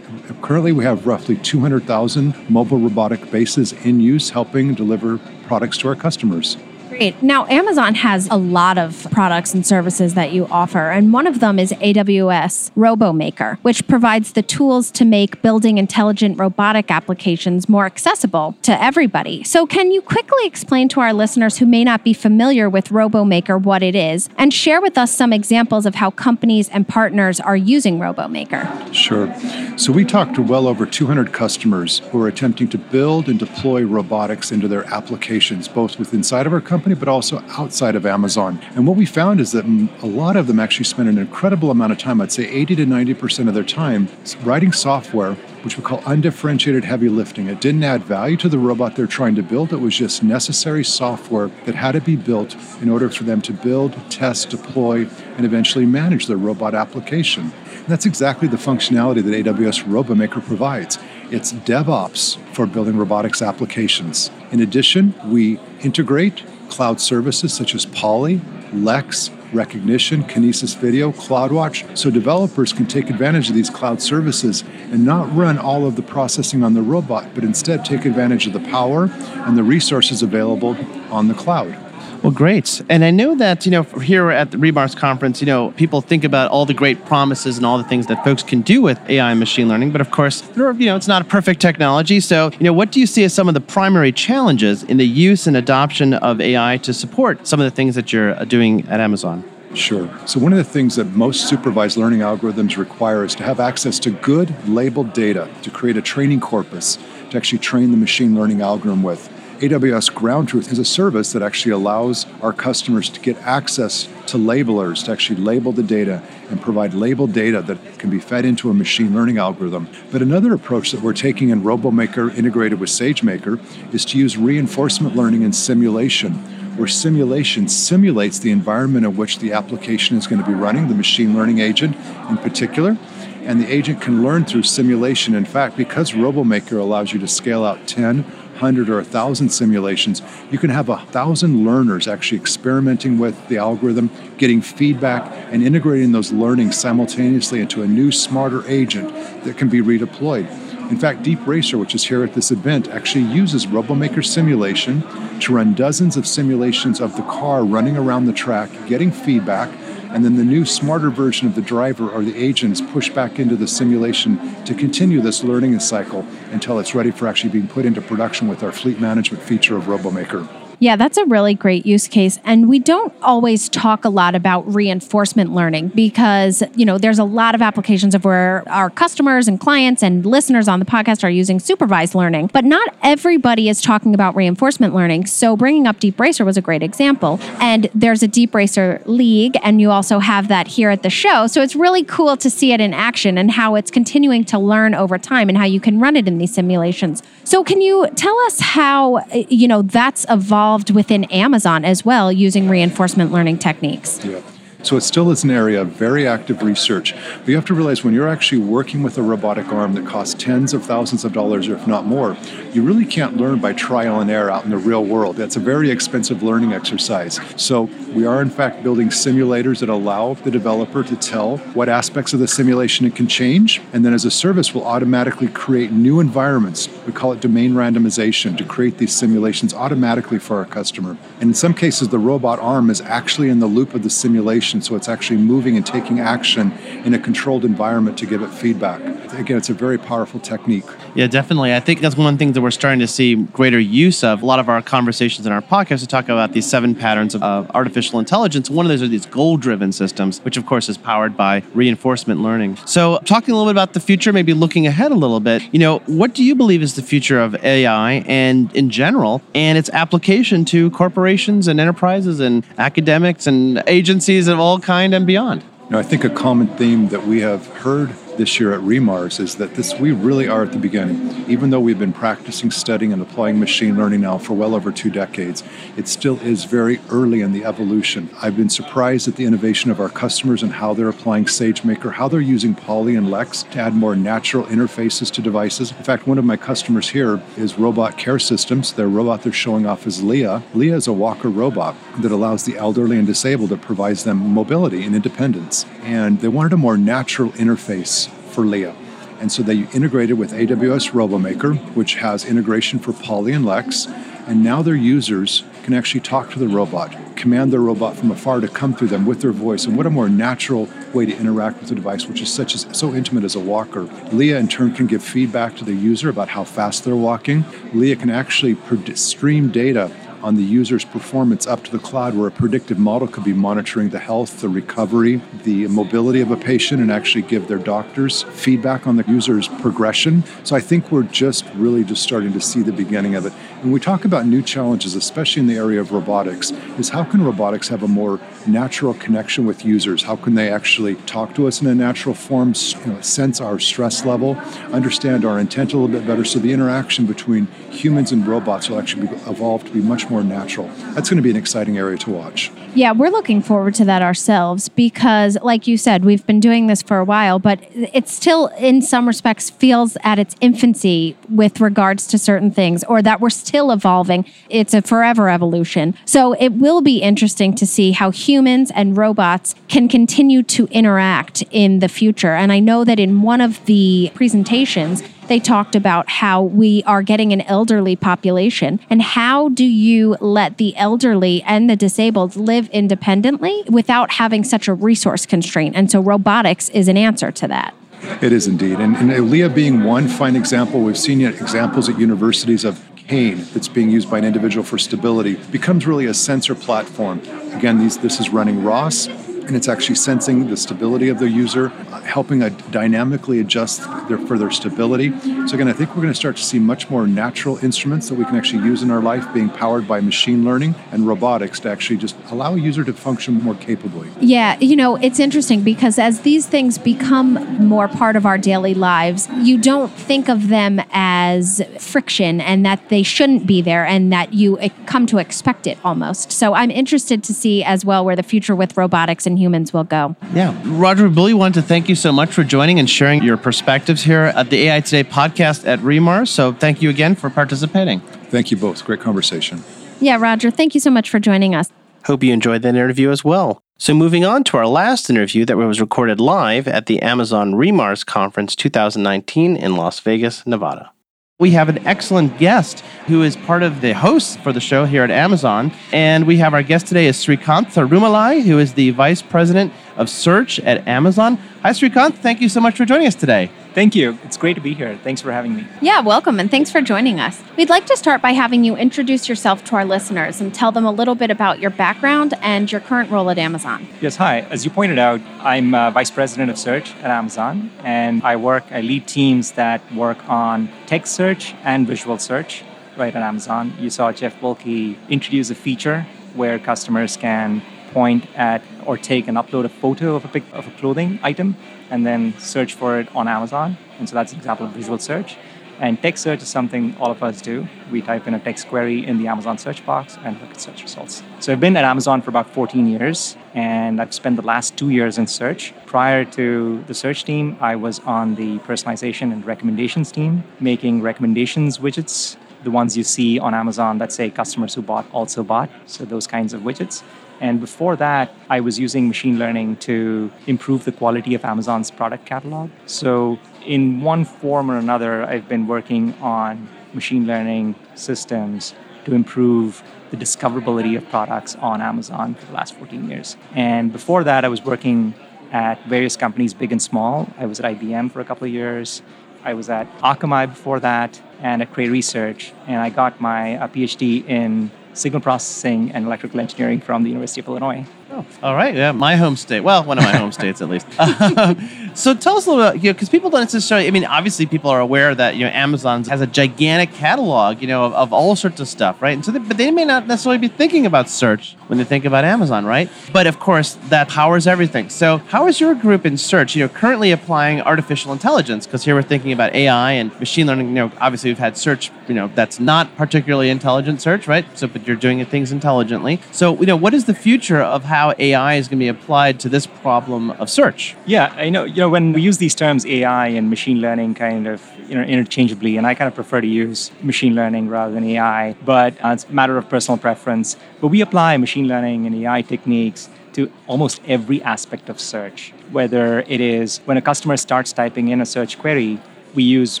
currently, 0.40 0.72
we 0.72 0.82
have 0.84 1.06
roughly 1.06 1.36
200,000 1.36 2.48
mobile 2.48 2.78
robotic 2.78 3.30
bases 3.30 3.74
in 3.84 4.00
use, 4.00 4.30
helping 4.30 4.72
deliver 4.72 5.18
products 5.46 5.76
to 5.76 5.88
our 5.88 5.94
customers. 5.94 6.56
Great. 6.96 7.22
Now, 7.22 7.44
Amazon 7.48 7.94
has 7.96 8.26
a 8.30 8.38
lot 8.38 8.78
of 8.78 9.06
products 9.10 9.52
and 9.52 9.66
services 9.66 10.14
that 10.14 10.32
you 10.32 10.46
offer, 10.46 10.90
and 10.90 11.12
one 11.12 11.26
of 11.26 11.40
them 11.40 11.58
is 11.58 11.72
AWS 11.72 12.70
RoboMaker, 12.72 13.58
which 13.58 13.86
provides 13.86 14.32
the 14.32 14.40
tools 14.42 14.90
to 14.92 15.04
make 15.04 15.42
building 15.42 15.76
intelligent 15.76 16.38
robotic 16.38 16.90
applications 16.90 17.68
more 17.68 17.84
accessible 17.84 18.56
to 18.62 18.82
everybody. 18.82 19.44
So, 19.44 19.66
can 19.66 19.92
you 19.92 20.00
quickly 20.00 20.46
explain 20.46 20.88
to 20.88 21.00
our 21.00 21.12
listeners 21.12 21.58
who 21.58 21.66
may 21.66 21.84
not 21.84 22.02
be 22.02 22.14
familiar 22.14 22.70
with 22.70 22.88
RoboMaker 22.88 23.60
what 23.62 23.82
it 23.82 23.94
is, 23.94 24.30
and 24.38 24.50
share 24.50 24.80
with 24.80 24.96
us 24.96 25.14
some 25.14 25.34
examples 25.34 25.84
of 25.84 25.96
how 25.96 26.10
companies 26.10 26.70
and 26.70 26.88
partners 26.88 27.40
are 27.40 27.58
using 27.58 27.98
RoboMaker? 27.98 28.94
Sure. 28.94 29.30
So 29.76 29.92
we 29.92 30.06
talked 30.06 30.34
to 30.36 30.42
well 30.42 30.66
over 30.66 30.86
200 30.86 31.30
customers 31.34 31.98
who 32.10 32.22
are 32.22 32.28
attempting 32.28 32.68
to 32.68 32.78
build 32.78 33.28
and 33.28 33.38
deploy 33.38 33.82
robotics 33.82 34.50
into 34.50 34.66
their 34.66 34.86
applications, 34.86 35.68
both 35.68 35.98
with 35.98 36.14
inside 36.14 36.46
of 36.46 36.54
our 36.54 36.62
company 36.62 36.85
but 36.94 37.08
also 37.08 37.42
outside 37.50 37.96
of 37.96 38.06
Amazon. 38.06 38.60
And 38.74 38.86
what 38.86 38.96
we 38.96 39.06
found 39.06 39.40
is 39.40 39.52
that 39.52 39.64
a 40.02 40.06
lot 40.06 40.36
of 40.36 40.46
them 40.46 40.60
actually 40.60 40.84
spend 40.84 41.08
an 41.08 41.18
incredible 41.18 41.70
amount 41.70 41.92
of 41.92 41.98
time, 41.98 42.20
I'd 42.20 42.32
say 42.32 42.48
80 42.48 42.76
to 42.76 42.86
90% 42.86 43.48
of 43.48 43.54
their 43.54 43.64
time, 43.64 44.08
writing 44.44 44.72
software 44.72 45.36
which 45.66 45.76
we 45.76 45.82
call 45.82 46.00
undifferentiated 46.06 46.84
heavy 46.84 47.08
lifting. 47.08 47.48
It 47.48 47.60
didn't 47.60 47.82
add 47.82 48.04
value 48.04 48.36
to 48.36 48.48
the 48.48 48.56
robot 48.56 48.94
they're 48.94 49.08
trying 49.08 49.34
to 49.34 49.42
build. 49.42 49.72
It 49.72 49.80
was 49.80 49.96
just 49.96 50.22
necessary 50.22 50.84
software 50.84 51.48
that 51.64 51.74
had 51.74 51.92
to 51.92 52.00
be 52.00 52.14
built 52.14 52.54
in 52.80 52.88
order 52.88 53.10
for 53.10 53.24
them 53.24 53.42
to 53.42 53.52
build, 53.52 53.92
test, 54.08 54.50
deploy, 54.50 55.08
and 55.36 55.44
eventually 55.44 55.84
manage 55.84 56.28
their 56.28 56.36
robot 56.36 56.76
application. 56.76 57.52
And 57.72 57.86
that's 57.88 58.06
exactly 58.06 58.46
the 58.46 58.56
functionality 58.56 59.24
that 59.24 59.44
AWS 59.44 59.82
RoboMaker 59.86 60.40
provides. 60.46 61.00
It's 61.32 61.52
DevOps 61.52 62.38
for 62.54 62.66
building 62.66 62.96
robotics 62.96 63.42
applications. 63.42 64.30
In 64.52 64.60
addition, 64.60 65.14
we 65.28 65.58
integrate 65.80 66.44
cloud 66.68 67.00
services 67.00 67.52
such 67.52 67.74
as 67.74 67.86
Polly, 67.86 68.40
Lex, 68.72 69.30
Rekognition, 69.52 70.28
Kinesis 70.28 70.76
Video, 70.76 71.12
CloudWatch, 71.12 71.96
so 71.96 72.10
developers 72.10 72.72
can 72.72 72.86
take 72.86 73.10
advantage 73.10 73.48
of 73.48 73.54
these 73.54 73.70
cloud 73.70 74.02
services 74.02 74.64
and 74.90 75.04
not 75.04 75.34
run 75.34 75.58
all 75.58 75.86
of 75.86 75.96
the 75.96 76.02
processing 76.02 76.62
on 76.62 76.74
the 76.74 76.82
robot, 76.82 77.28
but 77.34 77.44
instead 77.44 77.84
take 77.84 78.04
advantage 78.04 78.46
of 78.46 78.52
the 78.52 78.60
power 78.70 79.10
and 79.46 79.56
the 79.56 79.62
resources 79.62 80.22
available 80.22 80.76
on 81.10 81.28
the 81.28 81.34
cloud. 81.34 81.85
Well, 82.26 82.34
great. 82.34 82.82
And 82.88 83.04
I 83.04 83.12
know 83.12 83.36
that, 83.36 83.66
you 83.66 83.70
know, 83.70 83.84
here 83.84 84.32
at 84.32 84.50
the 84.50 84.56
Remars 84.56 84.96
conference, 84.96 85.40
you 85.40 85.46
know, 85.46 85.70
people 85.76 86.00
think 86.00 86.24
about 86.24 86.50
all 86.50 86.66
the 86.66 86.74
great 86.74 87.04
promises 87.04 87.56
and 87.56 87.64
all 87.64 87.78
the 87.78 87.84
things 87.84 88.08
that 88.08 88.24
folks 88.24 88.42
can 88.42 88.62
do 88.62 88.82
with 88.82 88.98
AI 89.08 89.30
and 89.30 89.38
machine 89.38 89.68
learning. 89.68 89.92
But 89.92 90.00
of 90.00 90.10
course, 90.10 90.42
are, 90.58 90.72
you 90.72 90.86
know, 90.86 90.96
it's 90.96 91.06
not 91.06 91.22
a 91.22 91.24
perfect 91.24 91.60
technology. 91.60 92.18
So, 92.18 92.50
you 92.58 92.64
know, 92.64 92.72
what 92.72 92.90
do 92.90 92.98
you 92.98 93.06
see 93.06 93.22
as 93.22 93.32
some 93.32 93.46
of 93.46 93.54
the 93.54 93.60
primary 93.60 94.10
challenges 94.10 94.82
in 94.82 94.96
the 94.96 95.06
use 95.06 95.46
and 95.46 95.56
adoption 95.56 96.14
of 96.14 96.40
AI 96.40 96.78
to 96.78 96.92
support 96.92 97.46
some 97.46 97.60
of 97.60 97.64
the 97.64 97.70
things 97.70 97.94
that 97.94 98.12
you're 98.12 98.34
uh, 98.34 98.44
doing 98.44 98.88
at 98.88 98.98
Amazon? 98.98 99.48
Sure. 99.74 100.10
So, 100.26 100.40
one 100.40 100.52
of 100.52 100.58
the 100.58 100.64
things 100.64 100.96
that 100.96 101.04
most 101.04 101.48
supervised 101.48 101.96
learning 101.96 102.20
algorithms 102.20 102.76
require 102.76 103.24
is 103.24 103.36
to 103.36 103.44
have 103.44 103.60
access 103.60 104.00
to 104.00 104.10
good 104.10 104.52
labeled 104.68 105.12
data 105.12 105.48
to 105.62 105.70
create 105.70 105.96
a 105.96 106.02
training 106.02 106.40
corpus 106.40 106.98
to 107.30 107.36
actually 107.36 107.60
train 107.60 107.92
the 107.92 107.96
machine 107.96 108.34
learning 108.34 108.62
algorithm 108.62 109.04
with. 109.04 109.30
AWS 109.60 110.14
Ground 110.14 110.48
Truth 110.48 110.70
is 110.70 110.78
a 110.78 110.84
service 110.84 111.32
that 111.32 111.42
actually 111.42 111.72
allows 111.72 112.26
our 112.42 112.52
customers 112.52 113.08
to 113.08 113.18
get 113.20 113.38
access 113.38 114.06
to 114.26 114.36
labelers 114.36 115.06
to 115.06 115.12
actually 115.12 115.40
label 115.40 115.72
the 115.72 115.82
data 115.82 116.22
and 116.50 116.60
provide 116.60 116.92
labeled 116.92 117.32
data 117.32 117.62
that 117.62 117.78
can 117.98 118.10
be 118.10 118.20
fed 118.20 118.44
into 118.44 118.68
a 118.68 118.74
machine 118.74 119.14
learning 119.14 119.38
algorithm. 119.38 119.88
But 120.12 120.20
another 120.20 120.52
approach 120.52 120.92
that 120.92 121.00
we're 121.00 121.14
taking 121.14 121.48
in 121.48 121.62
RoboMaker 121.62 122.36
integrated 122.36 122.78
with 122.78 122.90
SageMaker 122.90 123.94
is 123.94 124.04
to 124.06 124.18
use 124.18 124.36
reinforcement 124.36 125.16
learning 125.16 125.42
and 125.42 125.56
simulation 125.56 126.34
where 126.76 126.88
simulation 126.88 127.66
simulates 127.66 128.38
the 128.38 128.50
environment 128.50 129.06
in 129.06 129.16
which 129.16 129.38
the 129.38 129.52
application 129.52 130.18
is 130.18 130.26
going 130.26 130.42
to 130.42 130.46
be 130.46 130.54
running, 130.54 130.88
the 130.88 130.94
machine 130.94 131.34
learning 131.34 131.60
agent 131.60 131.96
in 132.28 132.36
particular. 132.36 132.98
And 133.44 133.62
the 133.62 133.72
agent 133.72 134.02
can 134.02 134.22
learn 134.22 134.44
through 134.44 134.64
simulation. 134.64 135.34
In 135.34 135.44
fact, 135.44 135.76
because 135.76 136.12
RoboMaker 136.12 136.78
allows 136.78 137.12
you 137.12 137.20
to 137.20 137.28
scale 137.28 137.64
out 137.64 137.86
10, 137.86 138.24
100 138.56 138.88
or 138.88 138.94
a 138.94 139.02
1,000 139.02 139.48
simulations, 139.50 140.22
you 140.50 140.58
can 140.58 140.70
have 140.70 140.88
a 140.88 140.96
1,000 140.96 141.64
learners 141.64 142.08
actually 142.08 142.38
experimenting 142.38 143.18
with 143.18 143.48
the 143.48 143.58
algorithm, 143.58 144.10
getting 144.38 144.60
feedback, 144.60 145.30
and 145.52 145.62
integrating 145.62 146.12
those 146.12 146.32
learnings 146.32 146.76
simultaneously 146.76 147.60
into 147.60 147.82
a 147.82 147.86
new, 147.86 148.10
smarter 148.10 148.66
agent 148.66 149.08
that 149.44 149.56
can 149.56 149.68
be 149.68 149.80
redeployed. 149.80 150.48
In 150.90 150.98
fact, 150.98 151.24
Deep 151.24 151.44
Racer, 151.46 151.78
which 151.78 151.96
is 151.96 152.04
here 152.04 152.22
at 152.22 152.34
this 152.34 152.52
event, 152.52 152.88
actually 152.88 153.24
uses 153.24 153.66
RoboMaker 153.66 154.24
simulation 154.24 155.02
to 155.40 155.52
run 155.52 155.74
dozens 155.74 156.16
of 156.16 156.28
simulations 156.28 157.00
of 157.00 157.16
the 157.16 157.22
car 157.24 157.64
running 157.64 157.96
around 157.96 158.26
the 158.26 158.32
track, 158.32 158.70
getting 158.86 159.10
feedback, 159.10 159.68
and 160.16 160.24
then 160.24 160.36
the 160.36 160.44
new 160.44 160.64
smarter 160.64 161.10
version 161.10 161.46
of 161.46 161.54
the 161.54 161.60
driver 161.60 162.08
or 162.08 162.22
the 162.22 162.34
agents 162.34 162.80
push 162.80 163.10
back 163.10 163.38
into 163.38 163.54
the 163.54 163.68
simulation 163.68 164.64
to 164.64 164.72
continue 164.72 165.20
this 165.20 165.44
learning 165.44 165.78
cycle 165.78 166.24
until 166.52 166.78
it's 166.78 166.94
ready 166.94 167.10
for 167.10 167.28
actually 167.28 167.50
being 167.50 167.68
put 167.68 167.84
into 167.84 168.00
production 168.00 168.48
with 168.48 168.62
our 168.62 168.72
fleet 168.72 168.98
management 168.98 169.44
feature 169.44 169.76
of 169.76 169.84
RoboMaker. 169.84 170.65
Yeah, 170.78 170.96
that's 170.96 171.16
a 171.16 171.24
really 171.24 171.54
great 171.54 171.86
use 171.86 172.06
case. 172.06 172.38
And 172.44 172.68
we 172.68 172.78
don't 172.78 173.14
always 173.22 173.68
talk 173.70 174.04
a 174.04 174.10
lot 174.10 174.34
about 174.34 174.74
reinforcement 174.74 175.54
learning 175.54 175.88
because, 175.88 176.62
you 176.74 176.84
know, 176.84 176.98
there's 176.98 177.18
a 177.18 177.24
lot 177.24 177.54
of 177.54 177.62
applications 177.62 178.14
of 178.14 178.24
where 178.26 178.62
our 178.68 178.90
customers 178.90 179.48
and 179.48 179.58
clients 179.58 180.02
and 180.02 180.26
listeners 180.26 180.68
on 180.68 180.78
the 180.78 180.84
podcast 180.84 181.24
are 181.24 181.30
using 181.30 181.60
supervised 181.60 182.14
learning, 182.14 182.50
but 182.52 182.64
not 182.64 182.94
everybody 183.02 183.70
is 183.70 183.80
talking 183.80 184.12
about 184.12 184.36
reinforcement 184.36 184.94
learning. 184.94 185.24
So 185.24 185.56
bringing 185.56 185.86
up 185.86 185.98
Deep 185.98 186.20
Racer 186.20 186.44
was 186.44 186.58
a 186.58 186.62
great 186.62 186.82
example. 186.82 187.40
And 187.58 187.88
there's 187.94 188.22
a 188.22 188.28
Deep 188.28 188.54
Racer 188.54 189.00
League, 189.06 189.56
and 189.62 189.80
you 189.80 189.90
also 189.90 190.18
have 190.18 190.48
that 190.48 190.68
here 190.68 190.90
at 190.90 191.02
the 191.02 191.10
show. 191.10 191.46
So 191.46 191.62
it's 191.62 191.74
really 191.74 192.04
cool 192.04 192.36
to 192.36 192.50
see 192.50 192.72
it 192.72 192.82
in 192.82 192.92
action 192.92 193.38
and 193.38 193.50
how 193.50 193.76
it's 193.76 193.90
continuing 193.90 194.44
to 194.46 194.58
learn 194.58 194.94
over 194.94 195.16
time 195.16 195.48
and 195.48 195.56
how 195.56 195.64
you 195.64 195.80
can 195.80 196.00
run 196.00 196.16
it 196.16 196.28
in 196.28 196.36
these 196.36 196.52
simulations. 196.52 197.22
So 197.44 197.64
can 197.64 197.80
you 197.80 198.08
tell 198.14 198.38
us 198.40 198.60
how, 198.60 199.24
you 199.32 199.68
know, 199.68 199.80
that's 199.80 200.26
evolved? 200.28 200.65
Within 200.90 201.24
Amazon 201.24 201.84
as 201.84 202.04
well 202.04 202.32
using 202.32 202.68
reinforcement 202.68 203.32
learning 203.32 203.58
techniques. 203.58 204.24
Yeah. 204.24 204.40
So 204.86 204.96
it 204.96 205.00
still 205.00 205.32
is 205.32 205.42
an 205.42 205.50
area 205.50 205.80
of 205.80 205.88
very 205.88 206.28
active 206.28 206.62
research. 206.62 207.12
But 207.40 207.48
you 207.48 207.56
have 207.56 207.64
to 207.64 207.74
realize 207.74 208.04
when 208.04 208.14
you're 208.14 208.28
actually 208.28 208.58
working 208.58 209.02
with 209.02 209.18
a 209.18 209.22
robotic 209.22 209.72
arm 209.72 209.94
that 209.94 210.06
costs 210.06 210.40
tens 210.40 210.72
of 210.72 210.84
thousands 210.84 211.24
of 211.24 211.32
dollars, 211.32 211.66
or 211.66 211.74
if 211.74 211.88
not 211.88 212.06
more, 212.06 212.36
you 212.72 212.84
really 212.84 213.04
can't 213.04 213.36
learn 213.36 213.58
by 213.58 213.72
trial 213.72 214.20
and 214.20 214.30
error 214.30 214.48
out 214.48 214.62
in 214.62 214.70
the 214.70 214.76
real 214.76 215.04
world. 215.04 215.34
That's 215.34 215.56
a 215.56 215.60
very 215.60 215.90
expensive 215.90 216.44
learning 216.44 216.72
exercise. 216.72 217.40
So 217.56 217.90
we 218.12 218.26
are 218.26 218.40
in 218.40 218.48
fact 218.48 218.84
building 218.84 219.08
simulators 219.08 219.80
that 219.80 219.88
allow 219.88 220.34
the 220.34 220.52
developer 220.52 221.02
to 221.02 221.16
tell 221.16 221.56
what 221.74 221.88
aspects 221.88 222.32
of 222.32 222.38
the 222.38 222.46
simulation 222.46 223.06
it 223.06 223.16
can 223.16 223.26
change. 223.26 223.80
And 223.92 224.04
then 224.04 224.14
as 224.14 224.24
a 224.24 224.30
service, 224.30 224.72
we'll 224.72 224.86
automatically 224.86 225.48
create 225.48 225.90
new 225.90 226.20
environments. 226.20 226.88
We 227.06 227.12
call 227.12 227.32
it 227.32 227.40
domain 227.40 227.72
randomization 227.72 228.56
to 228.56 228.64
create 228.64 228.98
these 228.98 229.12
simulations 229.12 229.74
automatically 229.74 230.38
for 230.38 230.58
our 230.58 230.64
customer. 230.64 231.18
And 231.40 231.50
in 231.50 231.54
some 231.54 231.74
cases, 231.74 232.10
the 232.10 232.20
robot 232.20 232.60
arm 232.60 232.88
is 232.88 233.00
actually 233.00 233.48
in 233.48 233.58
the 233.58 233.66
loop 233.66 233.92
of 233.92 234.04
the 234.04 234.10
simulation 234.10 234.75
action. 234.76 234.86
So 234.86 234.96
it's 234.96 235.08
actually 235.08 235.38
moving 235.38 235.76
and 235.76 235.84
taking 235.84 236.20
action 236.20 236.72
in 237.04 237.14
a 237.14 237.18
controlled 237.18 237.64
environment 237.64 238.18
to 238.18 238.26
give 238.26 238.42
it 238.42 238.50
feedback. 238.50 239.00
Again, 239.32 239.56
it's 239.56 239.70
a 239.70 239.74
very 239.74 239.98
powerful 239.98 240.40
technique. 240.40 240.84
Yeah, 241.14 241.26
definitely. 241.26 241.74
I 241.74 241.80
think 241.80 242.00
that's 242.00 242.16
one 242.16 242.26
of 242.26 242.34
the 242.34 242.38
things 242.38 242.54
that 242.54 242.62
we're 242.62 242.70
starting 242.70 243.00
to 243.00 243.06
see 243.06 243.34
greater 243.34 243.78
use 243.78 244.22
of. 244.22 244.42
A 244.42 244.46
lot 244.46 244.58
of 244.58 244.68
our 244.68 244.82
conversations 244.82 245.46
in 245.46 245.52
our 245.52 245.62
podcast 245.62 246.00
to 246.00 246.06
talk 246.06 246.28
about 246.28 246.52
these 246.52 246.68
seven 246.68 246.94
patterns 246.94 247.34
of, 247.34 247.42
of 247.42 247.70
artificial 247.74 248.18
intelligence. 248.18 248.70
One 248.70 248.86
of 248.86 248.90
those 248.90 249.02
are 249.02 249.08
these 249.08 249.26
goal 249.26 249.56
driven 249.56 249.92
systems, 249.92 250.40
which 250.40 250.56
of 250.56 250.66
course 250.66 250.88
is 250.88 250.98
powered 250.98 251.36
by 251.36 251.62
reinforcement 251.74 252.40
learning. 252.40 252.76
So, 252.86 253.18
talking 253.24 253.52
a 253.52 253.56
little 253.56 253.72
bit 253.72 253.76
about 253.76 253.92
the 253.92 254.00
future, 254.00 254.32
maybe 254.32 254.52
looking 254.52 254.86
ahead 254.86 255.12
a 255.12 255.14
little 255.14 255.40
bit, 255.40 255.62
you 255.72 255.78
know, 255.78 255.98
what 256.06 256.34
do 256.34 256.44
you 256.44 256.54
believe 256.54 256.82
is 256.82 256.94
the 256.94 257.02
future 257.02 257.40
of 257.40 257.54
AI 257.64 258.24
and 258.26 258.74
in 258.74 258.90
general 258.90 259.42
and 259.54 259.78
its 259.78 259.90
application 259.90 260.64
to 260.66 260.90
corporations 260.90 261.68
and 261.68 261.80
enterprises 261.80 262.40
and 262.40 262.64
academics 262.78 263.46
and 263.46 263.82
agencies 263.86 264.48
of 264.48 264.58
all 264.58 264.65
kind 264.80 265.14
and 265.14 265.26
beyond? 265.26 265.64
Now, 265.88 265.98
I 265.98 266.02
think 266.02 266.24
a 266.24 266.30
common 266.30 266.66
theme 266.76 267.08
that 267.08 267.24
we 267.26 267.40
have 267.40 267.66
heard 267.84 268.10
this 268.36 268.60
year 268.60 268.72
at 268.72 268.80
Remars 268.80 269.40
is 269.40 269.56
that 269.56 269.74
this 269.74 269.94
we 269.98 270.12
really 270.12 270.48
are 270.48 270.62
at 270.62 270.72
the 270.72 270.78
beginning. 270.78 271.44
Even 271.48 271.70
though 271.70 271.80
we've 271.80 271.98
been 271.98 272.12
practicing, 272.12 272.70
studying, 272.70 273.12
and 273.12 273.22
applying 273.22 273.58
machine 273.58 273.96
learning 273.96 274.20
now 274.20 274.38
for 274.38 274.54
well 274.54 274.74
over 274.74 274.92
two 274.92 275.10
decades, 275.10 275.62
it 275.96 276.08
still 276.08 276.38
is 276.40 276.64
very 276.64 277.00
early 277.10 277.40
in 277.40 277.52
the 277.52 277.64
evolution. 277.64 278.28
I've 278.42 278.56
been 278.56 278.68
surprised 278.68 279.28
at 279.28 279.36
the 279.36 279.44
innovation 279.44 279.90
of 279.90 280.00
our 280.00 280.08
customers 280.08 280.62
and 280.62 280.72
how 280.72 280.94
they're 280.94 281.08
applying 281.08 281.44
SageMaker, 281.44 282.12
how 282.12 282.28
they're 282.28 282.40
using 282.40 282.74
Polly 282.74 283.16
and 283.16 283.30
Lex 283.30 283.62
to 283.64 283.78
add 283.78 283.94
more 283.94 284.16
natural 284.16 284.64
interfaces 284.64 285.30
to 285.32 285.42
devices. 285.42 285.92
In 285.92 286.04
fact, 286.04 286.26
one 286.26 286.38
of 286.38 286.44
my 286.44 286.56
customers 286.56 287.10
here 287.10 287.40
is 287.56 287.78
Robot 287.78 288.18
Care 288.18 288.38
Systems. 288.38 288.92
Their 288.92 289.08
robot 289.08 289.42
they're 289.42 289.52
showing 289.52 289.86
off 289.86 290.06
is 290.06 290.22
Leah. 290.22 290.62
Leah 290.74 290.96
is 290.96 291.06
a 291.06 291.12
walker 291.12 291.48
robot 291.48 291.96
that 292.18 292.32
allows 292.32 292.64
the 292.64 292.76
elderly 292.76 293.18
and 293.18 293.26
disabled, 293.26 293.72
it 293.72 293.80
provides 293.80 294.24
them 294.24 294.38
mobility 294.38 295.04
and 295.04 295.14
independence. 295.14 295.86
And 296.02 296.40
they 296.40 296.48
wanted 296.48 296.72
a 296.72 296.76
more 296.76 296.96
natural 296.96 297.50
interface 297.52 298.25
for 298.56 298.64
Leah. 298.64 298.96
And 299.38 299.52
so 299.52 299.62
they 299.62 299.86
integrated 299.92 300.38
with 300.38 300.52
AWS 300.52 301.10
RoboMaker, 301.12 301.76
which 301.94 302.14
has 302.14 302.46
integration 302.46 302.98
for 302.98 303.12
Polly 303.12 303.52
and 303.52 303.66
Lex. 303.66 304.06
And 304.46 304.64
now 304.64 304.80
their 304.80 304.96
users 304.96 305.62
can 305.82 305.92
actually 305.92 306.22
talk 306.22 306.50
to 306.52 306.58
the 306.58 306.66
robot, 306.66 307.14
command 307.36 307.70
their 307.70 307.80
robot 307.80 308.16
from 308.16 308.30
afar 308.30 308.60
to 308.60 308.68
come 308.68 308.94
through 308.94 309.08
them 309.08 309.26
with 309.26 309.42
their 309.42 309.52
voice. 309.52 309.84
And 309.84 309.94
what 309.94 310.06
a 310.06 310.10
more 310.10 310.30
natural 310.30 310.88
way 311.12 311.26
to 311.26 311.36
interact 311.36 311.80
with 311.80 311.90
the 311.90 311.94
device, 311.94 312.26
which 312.26 312.40
is 312.40 312.50
such 312.50 312.74
as 312.74 312.86
so 312.92 313.14
intimate 313.14 313.44
as 313.44 313.56
a 313.56 313.60
walker. 313.60 314.04
Leah 314.32 314.58
in 314.58 314.68
turn 314.68 314.94
can 314.94 315.06
give 315.06 315.22
feedback 315.22 315.76
to 315.76 315.84
the 315.84 315.94
user 315.94 316.30
about 316.30 316.48
how 316.48 316.64
fast 316.64 317.04
they're 317.04 317.14
walking. 317.14 317.66
Leah 317.92 318.16
can 318.16 318.30
actually 318.30 318.74
stream 319.16 319.70
data 319.70 320.10
on 320.46 320.54
the 320.54 320.62
user's 320.62 321.04
performance 321.04 321.66
up 321.66 321.82
to 321.82 321.90
the 321.90 321.98
cloud, 321.98 322.36
where 322.36 322.46
a 322.46 322.52
predictive 322.52 323.00
model 323.00 323.26
could 323.26 323.42
be 323.42 323.52
monitoring 323.52 324.10
the 324.10 324.18
health, 324.20 324.60
the 324.60 324.68
recovery, 324.68 325.40
the 325.64 325.88
mobility 325.88 326.40
of 326.40 326.52
a 326.52 326.56
patient, 326.56 327.00
and 327.02 327.10
actually 327.10 327.42
give 327.42 327.66
their 327.66 327.78
doctors 327.78 328.44
feedback 328.44 329.08
on 329.08 329.16
the 329.16 329.24
user's 329.26 329.66
progression. 329.66 330.44
So 330.62 330.76
I 330.76 330.80
think 330.80 331.10
we're 331.10 331.24
just 331.24 331.64
really 331.74 332.04
just 332.04 332.22
starting 332.22 332.52
to 332.52 332.60
see 332.60 332.82
the 332.82 332.92
beginning 332.92 333.34
of 333.34 333.44
it. 333.44 333.52
When 333.82 333.90
we 333.90 333.98
talk 333.98 334.24
about 334.24 334.46
new 334.46 334.62
challenges, 334.62 335.16
especially 335.16 335.62
in 335.62 335.66
the 335.66 335.74
area 335.74 336.00
of 336.00 336.12
robotics, 336.12 336.70
is 336.96 337.08
how 337.08 337.24
can 337.24 337.44
robotics 337.44 337.88
have 337.88 338.04
a 338.04 338.08
more 338.08 338.38
natural 338.68 339.14
connection 339.14 339.66
with 339.66 339.84
users? 339.84 340.22
How 340.22 340.36
can 340.36 340.54
they 340.54 340.70
actually 340.70 341.16
talk 341.26 341.56
to 341.56 341.66
us 341.66 341.80
in 341.80 341.88
a 341.88 341.94
natural 341.94 342.36
form, 342.36 342.72
you 343.04 343.12
know, 343.12 343.20
sense 343.20 343.60
our 343.60 343.80
stress 343.80 344.24
level, 344.24 344.56
understand 344.92 345.44
our 345.44 345.58
intent 345.58 345.92
a 345.92 345.98
little 345.98 346.16
bit 346.16 346.24
better, 346.24 346.44
so 346.44 346.60
the 346.60 346.72
interaction 346.72 347.26
between 347.26 347.66
humans 347.90 348.30
and 348.30 348.46
robots 348.46 348.88
will 348.88 349.00
actually 349.00 349.26
evolve 349.48 349.84
to 349.84 349.90
be 349.90 350.00
much 350.00 350.30
more 350.30 350.35
more 350.36 350.44
natural. 350.44 350.88
That's 351.14 351.28
going 351.30 351.36
to 351.36 351.42
be 351.42 351.50
an 351.50 351.56
exciting 351.56 351.98
area 351.98 352.18
to 352.18 352.30
watch. 352.30 352.70
Yeah, 352.94 353.12
we're 353.12 353.30
looking 353.30 353.62
forward 353.62 353.94
to 353.96 354.04
that 354.06 354.22
ourselves 354.22 354.88
because, 354.88 355.58
like 355.62 355.86
you 355.86 355.96
said, 355.96 356.24
we've 356.24 356.46
been 356.46 356.60
doing 356.60 356.86
this 356.86 357.02
for 357.02 357.18
a 357.18 357.24
while, 357.24 357.58
but 357.58 357.78
it 357.92 358.28
still, 358.28 358.68
in 358.78 359.02
some 359.02 359.26
respects, 359.26 359.70
feels 359.70 360.16
at 360.22 360.38
its 360.38 360.54
infancy 360.60 361.36
with 361.48 361.80
regards 361.80 362.26
to 362.28 362.38
certain 362.38 362.70
things, 362.70 363.04
or 363.04 363.22
that 363.22 363.40
we're 363.40 363.50
still 363.50 363.90
evolving. 363.90 364.44
It's 364.68 364.94
a 364.94 365.02
forever 365.02 365.48
evolution. 365.48 366.14
So 366.24 366.52
it 366.54 366.70
will 366.70 367.00
be 367.00 367.22
interesting 367.22 367.74
to 367.76 367.86
see 367.86 368.12
how 368.12 368.30
humans 368.30 368.76
humans 368.76 368.90
and 368.94 369.16
robots 369.16 369.74
can 369.88 370.08
continue 370.08 370.62
to 370.62 370.86
interact 370.86 371.62
in 371.70 371.98
the 372.00 372.08
future. 372.08 372.52
And 372.54 372.72
I 372.72 372.80
know 372.80 373.04
that 373.04 373.20
in 373.20 373.42
one 373.42 373.60
of 373.60 373.84
the 373.86 374.30
presentations, 374.34 375.22
they 375.48 375.60
talked 375.60 375.94
about 375.94 376.28
how 376.28 376.62
we 376.62 377.02
are 377.04 377.22
getting 377.22 377.52
an 377.52 377.60
elderly 377.62 378.16
population. 378.16 379.00
And 379.10 379.22
how 379.22 379.68
do 379.70 379.84
you 379.84 380.36
let 380.40 380.78
the 380.78 380.96
elderly 380.96 381.62
and 381.62 381.88
the 381.88 381.96
disabled 381.96 382.56
live 382.56 382.88
independently 382.90 383.84
without 383.88 384.32
having 384.32 384.64
such 384.64 384.88
a 384.88 384.94
resource 384.94 385.46
constraint? 385.46 385.96
And 385.96 386.10
so 386.10 386.20
robotics 386.20 386.88
is 386.90 387.08
an 387.08 387.16
answer 387.16 387.50
to 387.52 387.68
that. 387.68 387.94
It 388.42 388.52
is 388.52 388.66
indeed. 388.66 388.98
And, 388.98 389.16
and 389.16 389.74
being 389.74 390.04
one 390.04 390.28
fine 390.28 390.56
example 390.56 391.00
we've 391.00 391.18
seen 391.18 391.40
examples 391.42 392.08
at 392.08 392.18
universities 392.18 392.84
of 392.84 393.02
cane 393.16 393.64
that's 393.72 393.88
being 393.88 394.10
used 394.10 394.30
by 394.30 394.38
an 394.38 394.44
individual 394.44 394.84
for 394.84 394.98
stability 394.98 395.54
becomes 395.70 396.06
really 396.06 396.26
a 396.26 396.34
sensor 396.34 396.74
platform. 396.74 397.40
Again 397.72 397.98
these, 397.98 398.18
this 398.18 398.40
is 398.40 398.50
running 398.50 398.82
ROS 398.84 399.28
and 399.66 399.76
it's 399.76 399.88
actually 399.88 400.14
sensing 400.14 400.68
the 400.68 400.76
stability 400.76 401.28
of 401.28 401.38
the 401.38 401.48
user, 401.48 401.88
uh, 401.88 402.20
helping 402.20 402.60
dynamically 402.90 403.60
adjust 403.60 404.02
their 404.28 404.38
for 404.38 404.58
their 404.58 404.70
stability. 404.70 405.32
So 405.66 405.74
again, 405.74 405.88
I 405.88 405.92
think 405.92 406.10
we're 406.10 406.22
going 406.22 406.32
to 406.32 406.34
start 406.34 406.56
to 406.56 406.62
see 406.62 406.78
much 406.78 407.10
more 407.10 407.26
natural 407.26 407.82
instruments 407.84 408.28
that 408.28 408.36
we 408.36 408.44
can 408.44 408.56
actually 408.56 408.84
use 408.84 409.02
in 409.02 409.10
our 409.10 409.20
life, 409.20 409.52
being 409.52 409.68
powered 409.68 410.06
by 410.06 410.20
machine 410.20 410.64
learning 410.64 410.94
and 411.10 411.26
robotics 411.26 411.80
to 411.80 411.90
actually 411.90 412.16
just 412.18 412.36
allow 412.50 412.74
a 412.74 412.78
user 412.78 413.04
to 413.04 413.12
function 413.12 413.54
more 413.54 413.74
capably. 413.74 414.28
Yeah, 414.40 414.78
you 414.78 414.96
know, 414.96 415.16
it's 415.16 415.40
interesting 415.40 415.82
because 415.82 416.18
as 416.18 416.42
these 416.42 416.66
things 416.66 416.98
become 416.98 417.54
more 417.84 418.08
part 418.08 418.36
of 418.36 418.46
our 418.46 418.58
daily 418.58 418.94
lives, 418.94 419.48
you 419.62 419.78
don't 419.78 420.12
think 420.12 420.48
of 420.48 420.68
them 420.68 421.00
as 421.10 421.82
friction 421.98 422.60
and 422.60 422.84
that 422.86 423.08
they 423.08 423.22
shouldn't 423.22 423.66
be 423.66 423.82
there 423.82 424.06
and 424.06 424.32
that 424.32 424.52
you 424.52 424.78
come 425.06 425.26
to 425.26 425.38
expect 425.38 425.86
it 425.86 425.98
almost. 426.04 426.52
So 426.52 426.74
I'm 426.74 426.90
interested 426.90 427.42
to 427.44 427.54
see 427.54 427.82
as 427.82 428.04
well 428.04 428.24
where 428.24 428.36
the 428.36 428.42
future 428.42 428.76
with 428.76 428.96
robotics 428.96 429.46
and 429.46 429.55
humans 429.56 429.92
will 429.92 430.04
go. 430.04 430.36
Yeah. 430.54 430.80
Roger 430.84 431.28
Billy 431.28 431.54
wanted 431.54 431.80
to 431.80 431.86
thank 431.86 432.08
you 432.08 432.14
so 432.14 432.32
much 432.32 432.52
for 432.52 432.64
joining 432.64 432.98
and 432.98 433.08
sharing 433.08 433.42
your 433.42 433.56
perspectives 433.56 434.22
here 434.22 434.52
at 434.56 434.70
the 434.70 434.88
AI 434.88 435.00
Today 435.00 435.24
podcast 435.24 435.86
at 435.86 435.98
Remar. 436.00 436.46
So 436.46 436.72
thank 436.72 437.02
you 437.02 437.10
again 437.10 437.34
for 437.34 437.50
participating. 437.50 438.20
Thank 438.50 438.70
you 438.70 438.76
both. 438.76 439.04
Great 439.04 439.20
conversation. 439.20 439.84
Yeah, 440.20 440.36
Roger, 440.38 440.70
thank 440.70 440.94
you 440.94 441.00
so 441.00 441.10
much 441.10 441.28
for 441.28 441.38
joining 441.38 441.74
us. 441.74 441.90
Hope 442.24 442.42
you 442.42 442.52
enjoyed 442.52 442.82
that 442.82 442.88
interview 442.94 443.30
as 443.30 443.44
well. 443.44 443.82
So, 443.98 444.12
moving 444.12 444.44
on 444.44 444.62
to 444.64 444.76
our 444.76 444.86
last 444.86 445.30
interview 445.30 445.64
that 445.64 445.76
was 445.78 446.02
recorded 446.02 446.38
live 446.38 446.86
at 446.86 447.06
the 447.06 447.22
Amazon 447.22 447.72
Remars 447.72 448.26
Conference 448.26 448.76
2019 448.76 449.74
in 449.74 449.96
Las 449.96 450.20
Vegas, 450.20 450.66
Nevada. 450.66 451.12
We 451.58 451.70
have 451.70 451.88
an 451.88 452.06
excellent 452.06 452.58
guest 452.58 453.00
who 453.28 453.42
is 453.42 453.56
part 453.56 453.82
of 453.82 454.02
the 454.02 454.12
hosts 454.12 454.56
for 454.56 454.74
the 454.74 454.80
show 454.80 455.06
here 455.06 455.24
at 455.24 455.30
Amazon. 455.30 455.90
And 456.12 456.46
we 456.46 456.58
have 456.58 456.74
our 456.74 456.82
guest 456.82 457.06
today 457.06 457.28
is 457.28 457.38
Srikanth 457.38 457.94
Thirumalai, 457.94 458.60
who 458.60 458.78
is 458.78 458.92
the 458.92 459.08
Vice 459.12 459.40
President 459.40 459.90
of 460.16 460.28
Search 460.28 460.80
at 460.80 461.06
Amazon. 461.06 461.56
Hi, 461.82 461.90
Srikanth. 461.90 462.34
Thank 462.36 462.60
you 462.60 462.68
so 462.68 462.80
much 462.80 462.96
for 462.96 463.04
joining 463.04 463.26
us 463.26 463.34
today. 463.34 463.70
Thank 463.94 464.14
you. 464.14 464.38
It's 464.44 464.56
great 464.58 464.74
to 464.74 464.80
be 464.80 464.92
here. 464.92 465.18
Thanks 465.24 465.40
for 465.40 465.52
having 465.52 465.74
me. 465.74 465.86
Yeah, 466.02 466.20
welcome 466.20 466.60
and 466.60 466.70
thanks 466.70 466.90
for 466.90 467.00
joining 467.00 467.40
us. 467.40 467.62
We'd 467.78 467.88
like 467.88 468.04
to 468.06 468.16
start 468.16 468.42
by 468.42 468.52
having 468.52 468.84
you 468.84 468.94
introduce 468.94 469.48
yourself 469.48 469.84
to 469.84 469.96
our 469.96 470.04
listeners 470.04 470.60
and 470.60 470.74
tell 470.74 470.92
them 470.92 471.06
a 471.06 471.10
little 471.10 471.34
bit 471.34 471.50
about 471.50 471.80
your 471.80 471.90
background 471.90 472.52
and 472.60 472.92
your 472.92 473.00
current 473.00 473.30
role 473.30 473.48
at 473.48 473.56
Amazon. 473.56 474.06
Yes, 474.20 474.36
hi. 474.36 474.60
As 474.68 474.84
you 474.84 474.90
pointed 474.90 475.18
out, 475.18 475.40
I'm 475.60 475.94
uh, 475.94 476.10
Vice 476.10 476.30
President 476.30 476.70
of 476.70 476.76
Search 476.76 477.14
at 477.16 477.30
Amazon, 477.30 477.90
and 478.04 478.42
I 478.42 478.56
work, 478.56 478.84
I 478.90 479.00
lead 479.00 479.26
teams 479.26 479.72
that 479.72 480.02
work 480.14 480.46
on 480.48 480.90
text 481.06 481.34
search 481.34 481.74
and 481.82 482.06
visual 482.06 482.38
search 482.38 482.84
right 483.16 483.34
at 483.34 483.42
Amazon. 483.42 483.94
You 483.98 484.10
saw 484.10 484.30
Jeff 484.30 484.60
Wilke 484.60 485.16
introduce 485.30 485.70
a 485.70 485.74
feature 485.74 486.26
where 486.54 486.78
customers 486.78 487.36
can 487.36 487.82
point 488.16 488.46
at 488.56 488.82
or 489.04 489.18
take 489.30 489.44
and 489.50 489.56
upload 489.62 489.84
a 489.84 489.94
photo 490.02 490.34
of 490.36 490.42
a, 490.48 490.48
pic, 490.48 490.64
of 490.72 490.84
a 490.88 490.94
clothing 491.00 491.38
item 491.42 491.76
and 492.10 492.24
then 492.28 492.40
search 492.74 492.92
for 493.00 493.20
it 493.20 493.28
on 493.36 493.46
Amazon. 493.46 493.88
And 494.18 494.26
so 494.28 494.34
that's 494.38 494.52
an 494.52 494.58
example 494.58 494.86
of 494.86 494.92
visual 494.92 495.18
search. 495.18 495.50
And 495.98 496.20
text 496.26 496.42
search 496.42 496.62
is 496.62 496.68
something 496.68 497.14
all 497.20 497.30
of 497.30 497.42
us 497.42 497.60
do. 497.60 497.86
We 498.10 498.22
type 498.22 498.46
in 498.48 498.54
a 498.54 498.58
text 498.68 498.88
query 498.88 499.18
in 499.30 499.36
the 499.40 499.48
Amazon 499.48 499.76
search 499.76 500.00
box 500.06 500.38
and 500.44 500.58
look 500.60 500.70
at 500.70 500.80
search 500.80 501.02
results. 501.02 501.42
So 501.60 501.72
I've 501.72 501.80
been 501.80 501.96
at 501.96 502.04
Amazon 502.04 502.40
for 502.42 502.50
about 502.50 502.68
14 502.70 503.06
years, 503.06 503.56
and 503.74 504.20
I've 504.20 504.34
spent 504.34 504.56
the 504.56 504.68
last 504.74 504.96
two 504.96 505.10
years 505.10 505.38
in 505.38 505.46
search. 505.46 505.94
Prior 506.06 506.44
to 506.58 507.02
the 507.06 507.14
search 507.14 507.44
team, 507.44 507.76
I 507.80 507.96
was 507.96 508.20
on 508.20 508.54
the 508.54 508.78
personalization 508.90 509.52
and 509.52 509.64
recommendations 509.66 510.30
team, 510.32 510.64
making 510.80 511.22
recommendations 511.22 511.98
widgets, 511.98 512.56
the 512.84 512.90
ones 512.90 513.16
you 513.16 513.24
see 513.24 513.58
on 513.58 513.72
Amazon 513.74 514.18
that 514.18 514.32
say 514.32 514.50
customers 514.50 514.94
who 514.94 515.02
bought 515.02 515.26
also 515.32 515.62
bought, 515.62 515.90
so 516.06 516.24
those 516.24 516.46
kinds 516.46 516.72
of 516.74 516.82
widgets. 516.82 517.22
And 517.60 517.80
before 517.80 518.16
that, 518.16 518.54
I 518.68 518.80
was 518.80 518.98
using 518.98 519.28
machine 519.28 519.58
learning 519.58 519.96
to 520.08 520.50
improve 520.66 521.04
the 521.04 521.12
quality 521.12 521.54
of 521.54 521.64
Amazon's 521.64 522.10
product 522.10 522.44
catalog. 522.46 522.90
So, 523.06 523.58
in 523.84 524.20
one 524.20 524.44
form 524.44 524.90
or 524.90 524.98
another, 524.98 525.44
I've 525.44 525.68
been 525.68 525.86
working 525.86 526.34
on 526.40 526.88
machine 527.14 527.46
learning 527.46 527.94
systems 528.14 528.94
to 529.24 529.34
improve 529.34 530.02
the 530.30 530.36
discoverability 530.36 531.16
of 531.16 531.28
products 531.30 531.76
on 531.76 532.00
Amazon 532.00 532.54
for 532.54 532.66
the 532.66 532.72
last 532.72 532.94
14 532.96 533.28
years. 533.28 533.56
And 533.74 534.12
before 534.12 534.44
that, 534.44 534.64
I 534.64 534.68
was 534.68 534.84
working 534.84 535.34
at 535.72 536.04
various 536.06 536.36
companies, 536.36 536.74
big 536.74 536.92
and 536.92 537.02
small. 537.02 537.48
I 537.58 537.66
was 537.66 537.80
at 537.80 537.86
IBM 537.98 538.30
for 538.32 538.40
a 538.40 538.44
couple 538.44 538.66
of 538.66 538.72
years. 538.72 539.22
I 539.64 539.74
was 539.74 539.88
at 539.90 540.06
Akamai 540.18 540.68
before 540.68 541.00
that 541.00 541.42
and 541.60 541.82
at 541.82 541.92
Cray 541.92 542.08
Research. 542.08 542.72
And 542.86 543.00
I 543.00 543.10
got 543.10 543.40
my 543.40 543.76
uh, 543.76 543.88
PhD 543.88 544.46
in 544.48 544.90
signal 545.16 545.40
processing 545.40 546.12
and 546.12 546.26
electrical 546.26 546.60
engineering 546.60 547.00
from 547.00 547.22
the 547.22 547.30
University 547.30 547.60
of 547.60 547.68
Illinois. 547.68 548.04
Oh, 548.28 548.44
all 548.60 548.74
right. 548.74 548.94
Yeah, 548.94 549.12
my 549.12 549.36
home 549.36 549.54
state. 549.56 549.80
Well, 549.80 550.02
one 550.02 550.18
of 550.18 550.24
my 550.24 550.36
home 550.36 550.50
states 550.50 550.82
at 550.82 550.88
least. 550.88 551.06
Um, 551.18 552.10
so 552.14 552.34
tell 552.34 552.56
us 552.56 552.66
a 552.66 552.70
little 552.70 552.92
bit, 552.92 553.02
you 553.02 553.10
know, 553.10 553.14
because 553.14 553.28
people 553.28 553.50
don't 553.50 553.60
necessarily. 553.60 554.08
I 554.08 554.10
mean, 554.10 554.24
obviously, 554.24 554.66
people 554.66 554.90
are 554.90 555.00
aware 555.00 555.34
that 555.34 555.54
you 555.54 555.64
know 555.64 555.70
Amazon 555.70 556.24
has 556.24 556.40
a 556.40 556.46
gigantic 556.46 557.12
catalog, 557.12 557.80
you 557.80 557.86
know, 557.86 558.04
of, 558.04 558.14
of 558.14 558.32
all 558.32 558.56
sorts 558.56 558.80
of 558.80 558.88
stuff, 558.88 559.20
right? 559.20 559.34
And 559.34 559.44
so, 559.44 559.52
they, 559.52 559.58
but 559.58 559.76
they 559.76 559.90
may 559.90 560.04
not 560.04 560.26
necessarily 560.26 560.58
be 560.58 560.68
thinking 560.68 561.06
about 561.06 561.28
search 561.28 561.76
when 561.88 561.98
they 561.98 562.04
think 562.04 562.24
about 562.24 562.44
Amazon, 562.44 562.84
right? 562.84 563.10
But 563.32 563.46
of 563.46 563.60
course, 563.60 563.94
that 564.08 564.28
powers 564.28 564.66
everything. 564.66 565.08
So, 565.10 565.38
how 565.38 565.68
is 565.68 565.80
your 565.80 565.94
group 565.94 566.26
in 566.26 566.36
search? 566.36 566.74
You 566.74 566.84
know, 566.84 566.88
currently 566.88 567.30
applying 567.32 567.80
artificial 567.82 568.32
intelligence 568.32 568.86
because 568.86 569.04
here 569.04 569.14
we're 569.14 569.22
thinking 569.22 569.52
about 569.52 569.74
AI 569.74 570.12
and 570.12 570.36
machine 570.40 570.66
learning. 570.66 570.88
You 570.88 570.94
know, 570.94 571.12
obviously 571.20 571.50
we've 571.50 571.58
had 571.58 571.76
search. 571.76 572.10
You 572.28 572.34
know, 572.34 572.50
that's 572.54 572.80
not 572.80 573.14
particularly 573.16 573.70
intelligent 573.70 574.20
search, 574.20 574.48
right? 574.48 574.64
So, 574.76 574.88
but 574.88 575.06
you're 575.06 575.16
doing 575.16 575.44
things 575.44 575.70
intelligently. 575.70 576.40
So, 576.50 576.78
you 576.80 576.86
know, 576.86 576.96
what 576.96 577.14
is 577.14 577.26
the 577.26 577.34
future 577.34 577.80
of 577.80 578.04
how 578.04 578.15
how 578.16 578.32
AI 578.38 578.74
is 578.80 578.88
going 578.88 578.98
to 578.98 579.04
be 579.08 579.08
applied 579.08 579.60
to 579.60 579.68
this 579.68 579.86
problem 579.86 580.42
of 580.62 580.66
search. 580.70 581.14
Yeah, 581.26 581.52
I 581.64 581.68
know. 581.74 581.84
You 581.84 582.00
know, 582.02 582.08
when 582.16 582.32
we 582.32 582.40
use 582.50 582.58
these 582.64 582.74
terms 582.74 583.04
AI 583.04 583.48
and 583.58 583.64
machine 583.68 583.98
learning 584.06 584.30
kind 584.34 584.66
of 584.66 584.78
you 585.08 585.14
know 585.16 585.24
interchangeably, 585.34 585.92
and 585.98 586.04
I 586.10 586.12
kind 586.14 586.28
of 586.30 586.34
prefer 586.34 586.60
to 586.60 586.72
use 586.84 586.98
machine 587.32 587.54
learning 587.60 587.84
rather 587.96 588.12
than 588.16 588.24
AI, 588.24 588.74
but 588.92 589.12
uh, 589.22 589.34
it's 589.34 589.44
a 589.44 589.52
matter 589.60 589.76
of 589.80 589.84
personal 589.94 590.18
preference. 590.26 590.68
But 591.00 591.08
we 591.14 591.20
apply 591.20 591.56
machine 591.58 591.86
learning 591.92 592.18
and 592.26 592.34
AI 592.42 592.62
techniques 592.62 593.28
to 593.56 593.70
almost 593.86 594.20
every 594.36 594.58
aspect 594.74 595.08
of 595.12 595.16
search. 595.20 595.72
Whether 595.98 596.40
it 596.54 596.60
is 596.60 596.98
when 597.08 597.16
a 597.22 597.24
customer 597.30 597.56
starts 597.56 597.92
typing 598.00 598.28
in 598.28 598.40
a 598.40 598.46
search 598.46 598.78
query, 598.78 599.12
we 599.54 599.62
use 599.62 600.00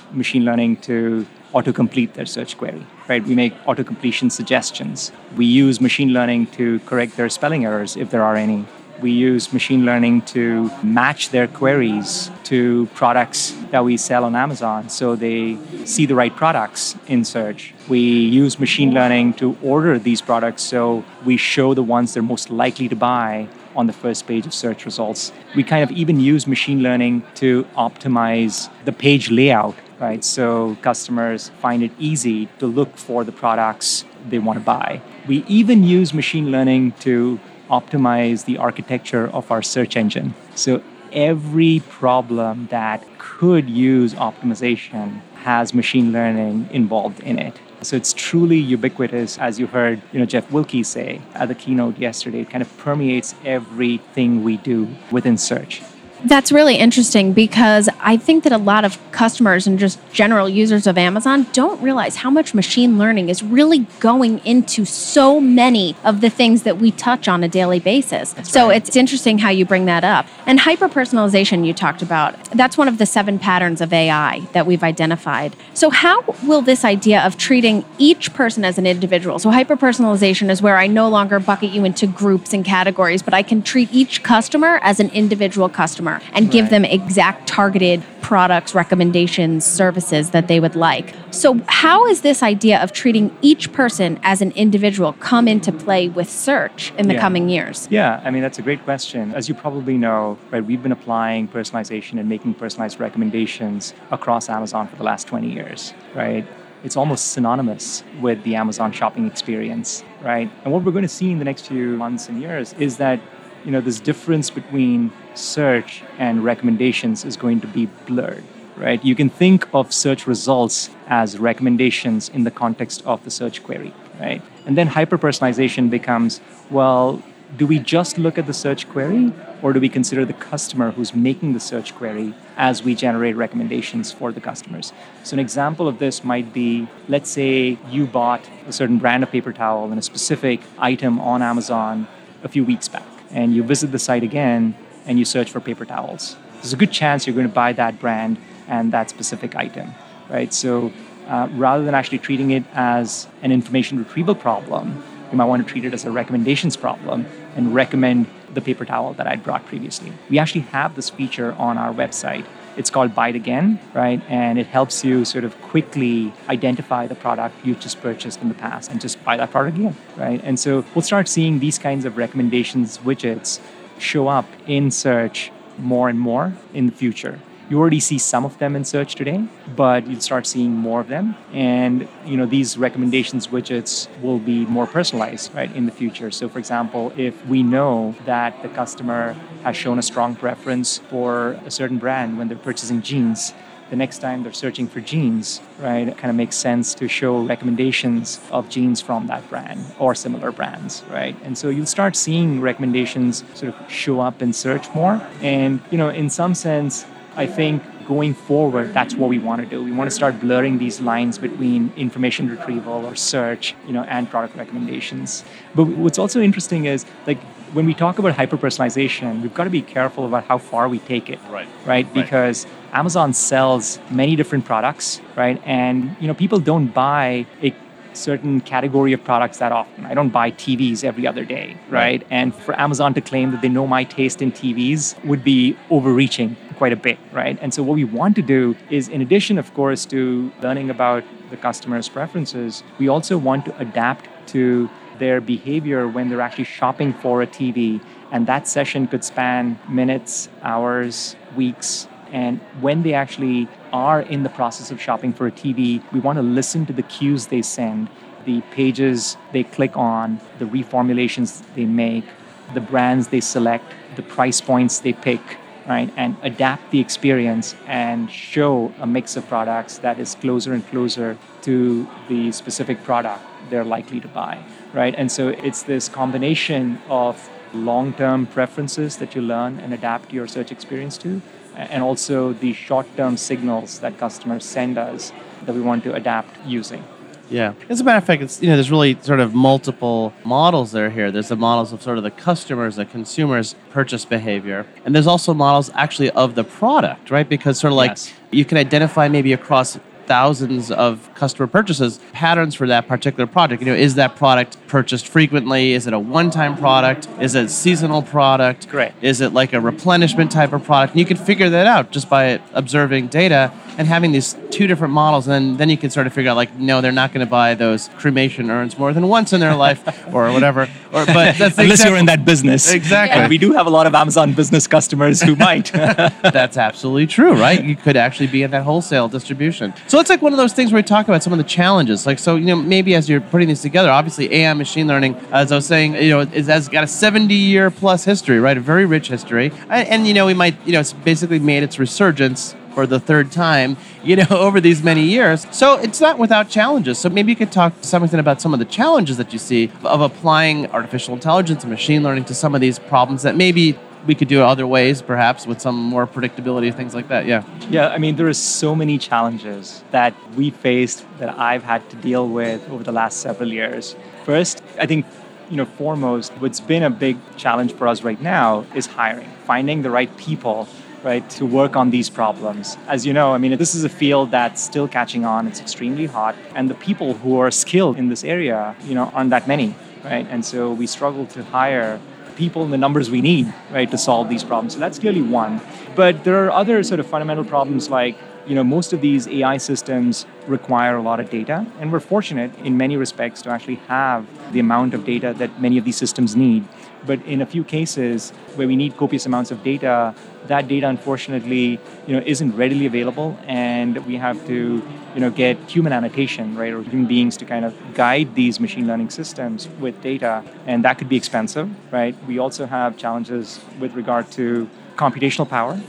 machine 0.12 0.44
learning 0.48 0.72
to 0.88 1.26
autocomplete 1.56 2.12
their 2.14 2.28
search 2.36 2.52
query, 2.60 2.84
right? 3.08 3.24
We 3.24 3.34
make 3.34 3.54
auto 3.66 3.84
completion 3.84 4.30
suggestions. 4.30 5.12
We 5.36 5.46
use 5.46 5.80
machine 5.80 6.12
learning 6.12 6.48
to 6.58 6.80
correct 6.80 7.16
their 7.16 7.28
spelling 7.28 7.64
errors 7.64 7.96
if 7.96 8.10
there 8.10 8.22
are 8.22 8.36
any. 8.36 8.64
We 9.00 9.10
use 9.10 9.52
machine 9.52 9.84
learning 9.84 10.22
to 10.22 10.70
match 10.82 11.28
their 11.28 11.46
queries 11.46 12.30
to 12.44 12.86
products 12.94 13.54
that 13.70 13.84
we 13.84 13.98
sell 13.98 14.24
on 14.24 14.34
Amazon 14.34 14.88
so 14.88 15.14
they 15.14 15.58
see 15.84 16.06
the 16.06 16.14
right 16.14 16.34
products 16.34 16.96
in 17.06 17.24
search. 17.24 17.74
We 17.88 17.98
use 18.00 18.58
machine 18.58 18.94
learning 18.94 19.34
to 19.34 19.56
order 19.62 19.98
these 19.98 20.22
products 20.22 20.62
so 20.62 21.04
we 21.26 21.36
show 21.36 21.74
the 21.74 21.82
ones 21.82 22.14
they're 22.14 22.22
most 22.22 22.48
likely 22.48 22.88
to 22.88 22.96
buy 22.96 23.48
on 23.76 23.86
the 23.86 23.92
first 23.92 24.26
page 24.26 24.46
of 24.46 24.54
search 24.54 24.86
results. 24.86 25.30
We 25.54 25.62
kind 25.62 25.82
of 25.82 25.90
even 25.90 26.18
use 26.18 26.46
machine 26.46 26.82
learning 26.82 27.22
to 27.34 27.64
optimize 27.76 28.70
the 28.86 28.92
page 28.92 29.30
layout 29.30 29.76
right? 29.98 30.24
So 30.24 30.76
customers 30.82 31.50
find 31.60 31.82
it 31.82 31.92
easy 31.98 32.46
to 32.58 32.66
look 32.66 32.96
for 32.96 33.24
the 33.24 33.32
products 33.32 34.04
they 34.28 34.38
want 34.38 34.58
to 34.58 34.64
buy. 34.64 35.00
We 35.26 35.44
even 35.46 35.84
use 35.84 36.12
machine 36.12 36.50
learning 36.50 36.92
to 37.00 37.40
optimize 37.70 38.44
the 38.44 38.58
architecture 38.58 39.28
of 39.28 39.50
our 39.50 39.62
search 39.62 39.96
engine. 39.96 40.34
So 40.54 40.82
every 41.12 41.82
problem 41.88 42.68
that 42.70 43.04
could 43.18 43.68
use 43.68 44.14
optimization 44.14 45.20
has 45.42 45.74
machine 45.74 46.12
learning 46.12 46.68
involved 46.72 47.20
in 47.20 47.38
it. 47.38 47.58
So 47.82 47.96
it's 47.96 48.12
truly 48.12 48.56
ubiquitous, 48.56 49.38
as 49.38 49.60
you 49.60 49.66
heard, 49.66 50.00
you 50.12 50.18
know, 50.18 50.26
Jeff 50.26 50.48
Wilke 50.50 50.84
say 50.84 51.20
at 51.34 51.48
the 51.48 51.54
keynote 51.54 51.98
yesterday. 51.98 52.40
It 52.40 52.50
kind 52.50 52.62
of 52.62 52.76
permeates 52.78 53.34
everything 53.44 54.42
we 54.42 54.56
do 54.56 54.88
within 55.10 55.36
search. 55.36 55.82
That's 56.26 56.50
really 56.50 56.74
interesting 56.74 57.32
because 57.32 57.88
I 58.00 58.16
think 58.16 58.42
that 58.42 58.52
a 58.52 58.58
lot 58.58 58.84
of 58.84 58.98
customers 59.12 59.68
and 59.68 59.78
just 59.78 60.00
general 60.12 60.48
users 60.48 60.88
of 60.88 60.98
Amazon 60.98 61.46
don't 61.52 61.80
realize 61.80 62.16
how 62.16 62.30
much 62.30 62.52
machine 62.52 62.98
learning 62.98 63.28
is 63.28 63.44
really 63.44 63.86
going 64.00 64.40
into 64.40 64.84
so 64.84 65.40
many 65.40 65.94
of 66.02 66.20
the 66.22 66.28
things 66.28 66.64
that 66.64 66.78
we 66.78 66.90
touch 66.90 67.28
on 67.28 67.44
a 67.44 67.48
daily 67.48 67.78
basis. 67.78 68.32
That's 68.32 68.50
so 68.50 68.68
right. 68.68 68.76
it's 68.76 68.96
interesting 68.96 69.38
how 69.38 69.50
you 69.50 69.64
bring 69.64 69.84
that 69.84 70.02
up. 70.02 70.26
And 70.46 70.58
hyper 70.58 70.88
personalization, 70.88 71.64
you 71.64 71.72
talked 71.72 72.02
about, 72.02 72.34
that's 72.46 72.76
one 72.76 72.88
of 72.88 72.98
the 72.98 73.06
seven 73.06 73.38
patterns 73.38 73.80
of 73.80 73.92
AI 73.92 74.40
that 74.52 74.66
we've 74.66 74.82
identified. 74.82 75.54
So, 75.74 75.90
how 75.90 76.22
will 76.42 76.60
this 76.60 76.84
idea 76.84 77.24
of 77.24 77.36
treating 77.36 77.84
each 77.98 78.34
person 78.34 78.64
as 78.64 78.78
an 78.78 78.86
individual? 78.86 79.38
So, 79.38 79.50
hyper 79.52 79.76
personalization 79.76 80.50
is 80.50 80.60
where 80.60 80.76
I 80.76 80.88
no 80.88 81.08
longer 81.08 81.38
bucket 81.38 81.70
you 81.70 81.84
into 81.84 82.08
groups 82.08 82.52
and 82.52 82.64
categories, 82.64 83.22
but 83.22 83.32
I 83.32 83.44
can 83.44 83.62
treat 83.62 83.92
each 83.92 84.24
customer 84.24 84.80
as 84.82 84.98
an 84.98 85.10
individual 85.10 85.68
customer 85.68 86.15
and 86.32 86.50
give 86.50 86.70
them 86.70 86.84
exact 86.84 87.46
targeted 87.46 88.02
products, 88.26 88.74
recommendations, 88.74 89.64
services 89.64 90.30
that 90.30 90.48
they 90.48 90.58
would 90.58 90.74
like. 90.74 91.14
So, 91.30 91.60
how 91.68 92.06
is 92.06 92.22
this 92.22 92.42
idea 92.42 92.82
of 92.82 92.92
treating 92.92 93.36
each 93.40 93.72
person 93.72 94.18
as 94.24 94.42
an 94.42 94.50
individual 94.52 95.12
come 95.14 95.46
into 95.46 95.70
play 95.70 96.08
with 96.08 96.28
search 96.28 96.92
in 96.98 97.06
the 97.06 97.14
yeah. 97.14 97.20
coming 97.20 97.48
years? 97.48 97.86
Yeah, 97.88 98.20
I 98.24 98.30
mean, 98.32 98.42
that's 98.42 98.58
a 98.58 98.62
great 98.62 98.82
question. 98.82 99.32
As 99.32 99.48
you 99.48 99.54
probably 99.54 99.96
know, 99.96 100.38
right, 100.50 100.64
we've 100.64 100.82
been 100.82 100.92
applying 100.92 101.46
personalization 101.46 102.18
and 102.18 102.28
making 102.28 102.54
personalized 102.54 102.98
recommendations 102.98 103.94
across 104.10 104.48
Amazon 104.48 104.88
for 104.88 104.96
the 104.96 105.04
last 105.04 105.28
20 105.28 105.48
years, 105.48 105.94
right? 106.14 106.44
It's 106.82 106.96
almost 106.96 107.32
synonymous 107.32 108.04
with 108.20 108.42
the 108.42 108.56
Amazon 108.56 108.92
shopping 108.92 109.26
experience, 109.26 110.04
right? 110.22 110.50
And 110.64 110.72
what 110.72 110.82
we're 110.82 110.92
going 110.92 111.02
to 111.02 111.08
see 111.08 111.30
in 111.30 111.38
the 111.38 111.44
next 111.44 111.68
few 111.68 111.96
months 111.96 112.28
and 112.28 112.40
years 112.40 112.74
is 112.74 112.96
that 112.98 113.20
you 113.66 113.72
know 113.72 113.80
this 113.80 114.00
difference 114.00 114.48
between 114.48 115.12
search 115.34 116.02
and 116.18 116.44
recommendations 116.44 117.24
is 117.24 117.36
going 117.36 117.60
to 117.60 117.66
be 117.66 117.86
blurred 118.06 118.44
right? 118.76 119.02
You 119.02 119.14
can 119.14 119.30
think 119.30 119.66
of 119.72 119.92
search 119.92 120.26
results 120.26 120.90
as 121.06 121.38
recommendations 121.38 122.28
in 122.28 122.44
the 122.44 122.50
context 122.50 123.02
of 123.06 123.24
the 123.24 123.30
search 123.30 123.62
query 123.62 123.92
right? 124.20 124.40
And 124.66 124.78
then 124.78 124.86
hyper 124.86 125.18
personalization 125.18 125.90
becomes 125.90 126.40
well 126.70 127.22
do 127.56 127.66
we 127.66 127.78
just 127.78 128.18
look 128.18 128.38
at 128.38 128.46
the 128.46 128.52
search 128.52 128.88
query 128.88 129.32
or 129.62 129.72
do 129.72 129.80
we 129.80 129.88
consider 129.88 130.24
the 130.24 130.32
customer 130.32 130.90
who's 130.90 131.14
making 131.14 131.52
the 131.52 131.60
search 131.60 131.94
query 131.94 132.34
as 132.56 132.82
we 132.82 132.94
generate 132.94 133.36
recommendations 133.36 134.10
for 134.10 134.32
the 134.32 134.40
customers? 134.40 134.92
So 135.22 135.34
an 135.34 135.38
example 135.38 135.86
of 135.88 135.98
this 135.98 136.22
might 136.22 136.52
be 136.52 136.86
let's 137.08 137.30
say 137.30 137.78
you 137.90 138.06
bought 138.06 138.48
a 138.68 138.72
certain 138.72 138.98
brand 138.98 139.22
of 139.22 139.30
paper 139.30 139.52
towel 139.52 139.90
and 139.90 139.98
a 139.98 140.02
specific 140.02 140.60
item 140.78 141.18
on 141.18 141.42
amazon 141.42 142.06
a 142.44 142.48
few 142.48 142.64
weeks 142.64 142.88
back 142.88 143.15
and 143.36 143.54
you 143.54 143.62
visit 143.62 143.92
the 143.92 143.98
site 143.98 144.22
again 144.22 144.74
and 145.04 145.18
you 145.18 145.24
search 145.24 145.50
for 145.50 145.60
paper 145.60 145.84
towels. 145.84 146.36
There's 146.54 146.72
a 146.72 146.76
good 146.76 146.90
chance 146.90 147.26
you're 147.26 147.36
going 147.36 147.46
to 147.46 147.52
buy 147.52 147.74
that 147.74 148.00
brand 148.00 148.38
and 148.66 148.90
that 148.92 149.10
specific 149.10 149.54
item, 149.54 149.92
right? 150.30 150.52
So 150.52 150.90
uh, 151.28 151.48
rather 151.52 151.84
than 151.84 151.94
actually 151.94 152.18
treating 152.18 152.50
it 152.50 152.64
as 152.72 153.28
an 153.42 153.52
information 153.52 153.98
retrieval 153.98 154.34
problem, 154.34 155.04
you 155.30 155.36
might 155.36 155.44
want 155.44 155.64
to 155.64 155.70
treat 155.70 155.84
it 155.84 155.92
as 155.92 156.06
a 156.06 156.10
recommendations 156.10 156.76
problem 156.78 157.26
and 157.56 157.74
recommend 157.74 158.26
the 158.54 158.62
paper 158.62 158.86
towel 158.86 159.12
that 159.12 159.26
I'd 159.26 159.44
brought 159.44 159.66
previously. 159.66 160.12
We 160.30 160.38
actually 160.38 160.62
have 160.72 160.96
this 160.96 161.10
feature 161.10 161.52
on 161.52 161.76
our 161.76 161.92
website 161.92 162.46
it's 162.76 162.90
called 162.90 163.14
Buy 163.14 163.28
It 163.28 163.36
Again, 163.36 163.80
right? 163.94 164.22
And 164.28 164.58
it 164.58 164.66
helps 164.66 165.04
you 165.04 165.24
sort 165.24 165.44
of 165.44 165.60
quickly 165.62 166.32
identify 166.48 167.06
the 167.06 167.14
product 167.14 167.64
you 167.64 167.74
just 167.74 168.00
purchased 168.00 168.42
in 168.42 168.48
the 168.48 168.54
past 168.54 168.90
and 168.90 169.00
just 169.00 169.22
buy 169.24 169.36
that 169.36 169.50
product 169.50 169.78
again, 169.78 169.96
right? 170.16 170.40
And 170.44 170.58
so 170.60 170.84
we'll 170.94 171.02
start 171.02 171.28
seeing 171.28 171.58
these 171.58 171.78
kinds 171.78 172.04
of 172.04 172.16
recommendations 172.16 172.98
widgets 172.98 173.60
show 173.98 174.28
up 174.28 174.46
in 174.66 174.90
search 174.90 175.50
more 175.78 176.08
and 176.08 176.18
more 176.18 176.54
in 176.74 176.86
the 176.86 176.92
future. 176.92 177.40
You 177.68 177.80
already 177.80 177.98
see 177.98 178.18
some 178.18 178.44
of 178.44 178.56
them 178.58 178.76
in 178.76 178.84
search 178.84 179.16
today, 179.16 179.44
but 179.74 180.06
you'll 180.06 180.20
start 180.20 180.46
seeing 180.46 180.70
more 180.70 181.00
of 181.00 181.08
them. 181.08 181.34
And 181.52 182.06
you 182.24 182.36
know 182.36 182.46
these 182.46 182.78
recommendations 182.78 183.48
widgets 183.48 184.08
will 184.22 184.38
be 184.38 184.64
more 184.66 184.86
personalized, 184.86 185.52
right, 185.52 185.74
in 185.74 185.86
the 185.86 185.92
future. 185.92 186.30
So, 186.30 186.48
for 186.48 186.60
example, 186.60 187.12
if 187.16 187.44
we 187.46 187.64
know 187.64 188.14
that 188.24 188.62
the 188.62 188.68
customer 188.68 189.32
has 189.64 189.76
shown 189.76 189.98
a 189.98 190.02
strong 190.02 190.36
preference 190.36 190.98
for 190.98 191.52
a 191.66 191.70
certain 191.70 191.98
brand 191.98 192.38
when 192.38 192.46
they're 192.46 192.56
purchasing 192.56 193.02
jeans, 193.02 193.52
the 193.90 193.96
next 193.96 194.18
time 194.18 194.42
they're 194.42 194.52
searching 194.52 194.86
for 194.86 195.00
jeans, 195.00 195.60
right, 195.80 196.06
it 196.08 196.16
kind 196.18 196.30
of 196.30 196.36
makes 196.36 196.56
sense 196.56 196.94
to 196.94 197.08
show 197.08 197.42
recommendations 197.42 198.40
of 198.50 198.68
jeans 198.68 199.00
from 199.00 199.26
that 199.26 199.48
brand 199.48 199.84
or 199.98 200.14
similar 200.14 200.52
brands, 200.52 201.04
right? 201.10 201.36
And 201.42 201.56
so 201.56 201.68
you'll 201.68 201.86
start 201.86 202.16
seeing 202.16 202.60
recommendations 202.60 203.44
sort 203.54 203.74
of 203.74 203.90
show 203.90 204.20
up 204.20 204.42
in 204.42 204.52
search 204.52 204.92
more. 204.94 205.20
And, 205.40 205.80
you 205.90 205.98
know, 205.98 206.08
in 206.08 206.30
some 206.30 206.54
sense, 206.54 207.06
I 207.36 207.46
think 207.46 207.82
going 208.06 208.34
forward, 208.34 208.94
that's 208.94 209.14
what 209.14 209.28
we 209.28 209.38
want 209.38 209.60
to 209.62 209.66
do. 209.66 209.82
We 209.82 209.92
want 209.92 210.08
to 210.08 210.14
start 210.14 210.40
blurring 210.40 210.78
these 210.78 211.00
lines 211.00 211.38
between 211.38 211.92
information 211.96 212.48
retrieval 212.48 213.04
or 213.04 213.14
search, 213.16 213.74
you 213.86 213.92
know, 213.92 214.04
and 214.04 214.30
product 214.30 214.56
recommendations. 214.56 215.44
But 215.74 215.84
what's 215.84 216.18
also 216.18 216.40
interesting 216.40 216.86
is 216.86 217.04
like 217.26 217.38
when 217.72 217.84
we 217.84 217.94
talk 217.94 218.18
about 218.18 218.32
hyper 218.34 218.56
personalization, 218.56 219.42
we've 219.42 219.54
got 219.54 219.64
to 219.64 219.70
be 219.70 219.82
careful 219.82 220.24
about 220.24 220.44
how 220.44 220.58
far 220.58 220.88
we 220.88 220.98
take 221.00 221.28
it. 221.28 221.38
Right. 221.50 221.68
Right. 221.84 222.12
Because 222.14 222.64
right. 222.64 222.98
Amazon 223.00 223.34
sells 223.34 223.98
many 224.10 224.36
different 224.36 224.64
products, 224.64 225.20
right? 225.36 225.60
And 225.64 226.16
you 226.20 226.28
know, 226.28 226.34
people 226.34 226.58
don't 226.58 226.88
buy 226.88 227.46
a 227.62 227.70
certain 228.16 228.60
category 228.60 229.12
of 229.12 229.22
products 229.22 229.58
that 229.58 229.72
often. 229.72 230.06
I 230.06 230.14
don't 230.14 230.30
buy 230.30 230.50
TVs 230.50 231.04
every 231.04 231.26
other 231.26 231.44
day, 231.44 231.76
right? 231.88 232.20
right? 232.20 232.26
And 232.30 232.54
for 232.54 232.78
Amazon 232.80 233.14
to 233.14 233.20
claim 233.20 233.50
that 233.52 233.62
they 233.62 233.68
know 233.68 233.86
my 233.86 234.04
taste 234.04 234.42
in 234.42 234.52
TVs 234.52 235.22
would 235.24 235.44
be 235.44 235.76
overreaching 235.90 236.56
quite 236.76 236.92
a 236.92 236.96
bit, 236.96 237.18
right? 237.32 237.58
And 237.60 237.72
so 237.72 237.82
what 237.82 237.94
we 237.94 238.04
want 238.04 238.36
to 238.36 238.42
do 238.42 238.76
is, 238.90 239.08
in 239.08 239.22
addition, 239.22 239.58
of 239.58 239.72
course, 239.74 240.04
to 240.06 240.52
learning 240.60 240.90
about 240.90 241.24
the 241.50 241.56
customer's 241.56 242.08
preferences, 242.08 242.82
we 242.98 243.08
also 243.08 243.38
want 243.38 243.64
to 243.66 243.78
adapt 243.78 244.28
to 244.48 244.88
their 245.18 245.40
behavior 245.40 246.06
when 246.08 246.28
they're 246.28 246.40
actually 246.40 246.64
shopping 246.64 247.12
for 247.14 247.42
a 247.42 247.46
TV. 247.46 248.00
And 248.32 248.46
that 248.46 248.68
session 248.68 249.06
could 249.06 249.24
span 249.24 249.78
minutes, 249.88 250.48
hours, 250.62 251.36
weeks, 251.56 252.08
and 252.32 252.60
when 252.80 253.02
they 253.02 253.14
actually 253.14 253.68
are 253.96 254.20
in 254.20 254.42
the 254.42 254.50
process 254.60 254.90
of 254.90 255.00
shopping 255.00 255.32
for 255.32 255.46
a 255.46 255.52
TV, 255.62 256.02
we 256.12 256.20
want 256.20 256.36
to 256.36 256.42
listen 256.42 256.84
to 256.86 256.92
the 256.92 257.06
cues 257.16 257.46
they 257.46 257.62
send, 257.62 258.08
the 258.44 258.60
pages 258.78 259.36
they 259.52 259.64
click 259.64 259.96
on, 259.96 260.38
the 260.58 260.66
reformulations 260.66 261.48
they 261.74 261.86
make, 261.86 262.26
the 262.74 262.80
brands 262.80 263.28
they 263.28 263.40
select, 263.40 263.86
the 264.16 264.22
price 264.22 264.60
points 264.60 265.00
they 265.00 265.14
pick, 265.14 265.40
right? 265.88 266.12
And 266.16 266.36
adapt 266.42 266.90
the 266.90 267.00
experience 267.00 267.74
and 267.86 268.30
show 268.30 268.92
a 269.00 269.06
mix 269.06 269.36
of 269.36 269.48
products 269.48 269.98
that 269.98 270.18
is 270.18 270.34
closer 270.34 270.74
and 270.74 270.86
closer 270.88 271.38
to 271.62 272.06
the 272.28 272.52
specific 272.52 273.02
product 273.02 273.42
they're 273.70 273.90
likely 273.96 274.20
to 274.20 274.28
buy, 274.28 274.62
right? 274.92 275.14
And 275.16 275.32
so 275.32 275.48
it's 275.48 275.82
this 275.82 276.08
combination 276.08 277.00
of 277.08 277.50
long 277.72 278.12
term 278.12 278.46
preferences 278.46 279.16
that 279.16 279.34
you 279.34 279.42
learn 279.42 279.80
and 279.80 279.92
adapt 279.94 280.32
your 280.32 280.46
search 280.46 280.70
experience 280.70 281.16
to 281.18 281.40
and 281.76 282.02
also 282.02 282.52
the 282.54 282.72
short-term 282.72 283.36
signals 283.36 284.00
that 284.00 284.18
customers 284.18 284.64
send 284.64 284.98
us 284.98 285.32
that 285.64 285.74
we 285.74 285.80
want 285.80 286.02
to 286.04 286.14
adapt 286.14 286.64
using. 286.66 287.04
Yeah. 287.48 287.74
As 287.88 288.00
a 288.00 288.04
matter 288.04 288.18
of 288.18 288.24
fact, 288.24 288.42
it's 288.42 288.60
you 288.60 288.68
know 288.68 288.74
there's 288.74 288.90
really 288.90 289.16
sort 289.22 289.40
of 289.40 289.54
multiple 289.54 290.32
models 290.44 290.92
there 290.92 291.10
here. 291.10 291.30
There's 291.30 291.48
the 291.48 291.56
models 291.56 291.92
of 291.92 292.02
sort 292.02 292.18
of 292.18 292.24
the 292.24 292.30
customers, 292.30 292.96
the 292.96 293.04
consumers' 293.04 293.76
purchase 293.90 294.24
behavior, 294.24 294.84
and 295.04 295.14
there's 295.14 295.28
also 295.28 295.54
models 295.54 295.90
actually 295.94 296.30
of 296.30 296.56
the 296.56 296.64
product, 296.64 297.30
right? 297.30 297.48
Because 297.48 297.78
sort 297.78 297.92
of 297.92 297.96
like 297.96 298.10
yes. 298.10 298.32
you 298.50 298.64
can 298.64 298.78
identify 298.78 299.28
maybe 299.28 299.52
across 299.52 299.98
thousands 300.26 300.90
of 300.90 301.32
customer 301.34 301.66
purchases 301.66 302.20
patterns 302.32 302.74
for 302.74 302.86
that 302.86 303.06
particular 303.06 303.46
product 303.46 303.82
you 303.82 303.86
know 303.86 303.94
is 303.94 304.14
that 304.14 304.36
product 304.36 304.76
purchased 304.88 305.28
frequently 305.28 305.92
is 305.92 306.06
it 306.06 306.12
a 306.12 306.18
one-time 306.18 306.76
product 306.76 307.28
is 307.40 307.54
it 307.54 307.64
a 307.66 307.68
seasonal 307.68 308.22
product 308.22 308.88
Great. 308.88 309.12
is 309.22 309.40
it 309.40 309.52
like 309.52 309.72
a 309.72 309.80
replenishment 309.80 310.50
type 310.50 310.72
of 310.72 310.84
product 310.84 311.12
and 311.12 311.20
you 311.20 311.26
can 311.26 311.36
figure 311.36 311.70
that 311.70 311.86
out 311.86 312.10
just 312.10 312.28
by 312.28 312.60
observing 312.74 313.28
data 313.28 313.72
and 313.98 314.06
having 314.06 314.32
these 314.32 314.56
two 314.70 314.86
different 314.86 315.14
models, 315.14 315.48
and 315.48 315.78
then, 315.78 315.88
you 315.88 315.96
can 315.96 316.10
sort 316.10 316.26
of 316.26 316.32
figure 316.32 316.50
out 316.50 316.56
like, 316.56 316.74
no, 316.76 317.00
they're 317.00 317.12
not 317.12 317.32
going 317.32 317.44
to 317.44 317.50
buy 317.50 317.74
those 317.74 318.08
cremation 318.18 318.70
urns 318.70 318.98
more 318.98 319.12
than 319.12 319.28
once 319.28 319.52
in 319.52 319.60
their 319.60 319.74
life, 319.86 320.06
or 320.34 320.52
whatever. 320.52 320.82
Or 321.12 321.24
but 321.24 321.56
that's 321.58 321.78
unless 321.78 322.04
you're 322.04 322.16
in 322.16 322.26
that 322.26 322.44
business, 322.44 322.92
exactly. 322.92 323.40
And 323.40 323.48
we 323.48 323.58
do 323.58 323.72
have 323.72 323.86
a 323.86 323.90
lot 323.90 324.06
of 324.06 324.14
Amazon 324.14 324.52
business 324.52 324.86
customers 324.86 325.40
who 325.40 325.56
might. 325.56 325.92
that's 325.92 326.76
absolutely 326.76 327.26
true, 327.26 327.52
right? 327.52 327.82
You 327.82 327.96
could 327.96 328.16
actually 328.16 328.48
be 328.48 328.62
in 328.62 328.70
that 328.72 328.82
wholesale 328.82 329.28
distribution. 329.28 329.94
So 330.08 330.15
it's 330.20 330.30
like 330.30 330.42
one 330.42 330.52
of 330.52 330.56
those 330.56 330.72
things 330.72 330.92
where 330.92 331.00
we 331.00 331.02
talk 331.02 331.28
about 331.28 331.42
some 331.42 331.52
of 331.52 331.58
the 331.58 331.64
challenges. 331.64 332.26
Like, 332.26 332.38
so 332.38 332.56
you 332.56 332.66
know, 332.66 332.76
maybe 332.76 333.14
as 333.14 333.28
you're 333.28 333.40
putting 333.40 333.68
these 333.68 333.82
together, 333.82 334.10
obviously 334.10 334.52
AI 334.54 334.72
machine 334.74 335.06
learning, 335.06 335.34
as 335.52 335.72
I 335.72 335.76
was 335.76 335.86
saying, 335.86 336.14
you 336.14 336.30
know, 336.30 336.40
it 336.40 336.66
has 336.66 336.88
got 336.88 337.04
a 337.04 337.06
70 337.06 337.54
year 337.54 337.90
plus 337.90 338.24
history, 338.24 338.60
right? 338.60 338.76
A 338.76 338.80
very 338.80 339.06
rich 339.06 339.28
history, 339.28 339.72
and, 339.88 340.08
and 340.08 340.26
you 340.26 340.34
know, 340.34 340.46
we 340.46 340.54
might, 340.54 340.76
you 340.86 340.92
know, 340.92 341.00
it's 341.00 341.12
basically 341.12 341.58
made 341.58 341.82
its 341.82 341.98
resurgence 341.98 342.74
for 342.96 343.06
the 343.06 343.20
third 343.20 343.52
time, 343.52 343.96
you 344.24 344.36
know, 344.36 344.46
over 344.50 344.80
these 344.80 345.02
many 345.02 345.22
years. 345.22 345.66
So 345.70 345.98
it's 345.98 346.20
not 346.20 346.38
without 346.38 346.70
challenges. 346.70 347.18
So 347.18 347.28
maybe 347.28 347.52
you 347.52 347.56
could 347.56 347.70
talk 347.70 348.00
to 348.00 348.06
some 348.06 348.24
extent 348.24 348.40
about 348.40 348.60
some 348.60 348.72
of 348.72 348.78
the 348.78 348.86
challenges 348.86 349.36
that 349.36 349.52
you 349.52 349.58
see 349.58 349.90
of 350.02 350.22
applying 350.22 350.86
artificial 350.92 351.34
intelligence 351.34 351.82
and 351.84 351.90
machine 351.90 352.22
learning 352.22 352.46
to 352.46 352.54
some 352.54 352.74
of 352.74 352.80
these 352.80 352.98
problems 352.98 353.42
that 353.42 353.54
maybe 353.54 353.98
we 354.26 354.34
could 354.34 354.48
do 354.48 354.60
it 354.60 354.64
other 354.64 354.86
ways, 354.86 355.22
perhaps 355.22 355.66
with 355.66 355.80
some 355.80 355.96
more 355.96 356.26
predictability, 356.26 356.94
things 356.94 357.14
like 357.14 357.28
that. 357.28 357.46
Yeah. 357.46 357.62
Yeah, 357.90 358.08
I 358.08 358.18
mean, 358.18 358.36
there 358.36 358.48
are 358.48 358.54
so 358.54 358.94
many 358.94 359.18
challenges 359.18 360.02
that 360.10 360.34
we 360.54 360.70
faced 360.70 361.24
that 361.38 361.58
I've 361.58 361.82
had 361.82 362.08
to 362.10 362.16
deal 362.16 362.48
with 362.48 362.88
over 362.90 363.04
the 363.04 363.12
last 363.12 363.40
several 363.40 363.72
years. 363.72 364.16
First, 364.44 364.82
I 364.98 365.06
think 365.06 365.26
you 365.70 365.76
know, 365.76 365.84
foremost, 365.84 366.52
what's 366.54 366.80
been 366.80 367.02
a 367.02 367.10
big 367.10 367.36
challenge 367.56 367.92
for 367.92 368.06
us 368.06 368.22
right 368.22 368.40
now 368.40 368.84
is 368.94 369.06
hiring, 369.06 369.48
finding 369.64 370.02
the 370.02 370.10
right 370.10 370.34
people, 370.36 370.88
right, 371.22 371.48
to 371.50 371.66
work 371.66 371.96
on 371.96 372.10
these 372.10 372.30
problems. 372.30 372.96
As 373.08 373.26
you 373.26 373.32
know, 373.32 373.52
I 373.52 373.58
mean, 373.58 373.76
this 373.76 373.94
is 373.94 374.04
a 374.04 374.08
field 374.08 374.50
that's 374.50 374.82
still 374.82 375.08
catching 375.08 375.44
on. 375.44 375.66
It's 375.66 375.80
extremely 375.80 376.26
hot, 376.26 376.54
and 376.74 376.88
the 376.88 376.94
people 376.94 377.34
who 377.34 377.58
are 377.58 377.70
skilled 377.70 378.16
in 378.16 378.28
this 378.28 378.44
area, 378.44 378.94
you 379.04 379.14
know, 379.14 379.30
aren't 379.34 379.50
that 379.50 379.66
many, 379.66 379.94
right? 380.24 380.46
And 380.50 380.64
so 380.64 380.92
we 380.92 381.06
struggle 381.06 381.46
to 381.46 381.64
hire 381.64 382.20
people 382.56 382.82
and 382.82 382.92
the 382.92 382.98
numbers 382.98 383.30
we 383.30 383.40
need, 383.40 383.72
right, 383.90 384.10
to 384.10 384.18
solve 384.18 384.48
these 384.48 384.64
problems. 384.64 384.94
So 384.94 384.98
that's 384.98 385.18
clearly 385.18 385.42
one. 385.42 385.80
But 386.14 386.44
there 386.44 386.64
are 386.64 386.70
other 386.70 387.02
sort 387.02 387.20
of 387.20 387.26
fundamental 387.26 387.64
problems 387.64 388.10
like 388.10 388.36
you 388.66 388.74
know, 388.74 388.82
most 388.82 389.12
of 389.12 389.20
these 389.20 389.46
AI 389.46 389.76
systems 389.76 390.44
require 390.66 391.16
a 391.16 391.22
lot 391.22 391.38
of 391.38 391.50
data, 391.50 391.86
and 392.00 392.12
we're 392.12 392.20
fortunate 392.20 392.76
in 392.78 392.96
many 392.96 393.16
respects 393.16 393.62
to 393.62 393.70
actually 393.70 393.96
have 394.08 394.44
the 394.72 394.80
amount 394.80 395.14
of 395.14 395.24
data 395.24 395.54
that 395.58 395.80
many 395.80 395.98
of 395.98 396.04
these 396.04 396.16
systems 396.16 396.56
need. 396.56 396.84
But 397.24 397.40
in 397.44 397.60
a 397.60 397.66
few 397.66 397.84
cases 397.84 398.50
where 398.74 398.86
we 398.86 398.96
need 398.96 399.16
copious 399.16 399.46
amounts 399.46 399.70
of 399.70 399.82
data, 399.82 400.34
that 400.66 400.88
data 400.88 401.08
unfortunately, 401.08 402.00
you 402.26 402.36
know, 402.36 402.42
isn't 402.44 402.76
readily 402.76 403.06
available, 403.06 403.56
and 403.66 404.24
we 404.26 404.36
have 404.36 404.64
to, 404.66 405.02
you 405.34 405.40
know, 405.40 405.50
get 405.50 405.78
human 405.88 406.12
annotation, 406.12 406.76
right, 406.76 406.92
or 406.92 407.02
human 407.02 407.26
beings 407.26 407.56
to 407.58 407.64
kind 407.64 407.84
of 407.84 407.94
guide 408.14 408.54
these 408.54 408.80
machine 408.80 409.06
learning 409.06 409.30
systems 409.30 409.88
with 410.00 410.20
data, 410.22 410.64
and 410.86 411.04
that 411.04 411.18
could 411.18 411.28
be 411.28 411.36
expensive, 411.36 411.88
right? 412.12 412.34
We 412.46 412.58
also 412.58 412.86
have 412.86 413.16
challenges 413.16 413.80
with 414.00 414.14
regard 414.14 414.50
to 414.52 414.88
computational 415.16 415.68
power, 415.68 416.00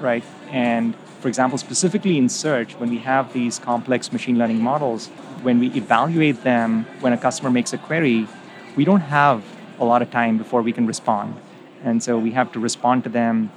right, 0.00 0.24
and 0.50 0.94
for 1.24 1.28
example, 1.28 1.56
specifically 1.56 2.18
in 2.18 2.28
search, 2.28 2.74
when 2.74 2.90
we 2.90 2.98
have 2.98 3.32
these 3.32 3.58
complex 3.58 4.12
machine 4.12 4.36
learning 4.36 4.60
models, 4.60 5.06
when 5.40 5.58
we 5.58 5.68
evaluate 5.68 6.42
them 6.42 6.84
when 7.00 7.14
a 7.14 7.16
customer 7.16 7.50
makes 7.50 7.72
a 7.72 7.78
query, 7.78 8.28
we 8.76 8.84
don't 8.84 9.00
have 9.00 9.42
a 9.78 9.86
lot 9.86 10.02
of 10.02 10.10
time 10.10 10.36
before 10.36 10.60
we 10.60 10.70
can 10.70 10.86
respond. 10.86 11.34
And 11.82 12.02
so 12.02 12.18
we 12.18 12.32
have 12.32 12.52
to 12.52 12.60
respond 12.60 13.04
to 13.04 13.08
them 13.08 13.50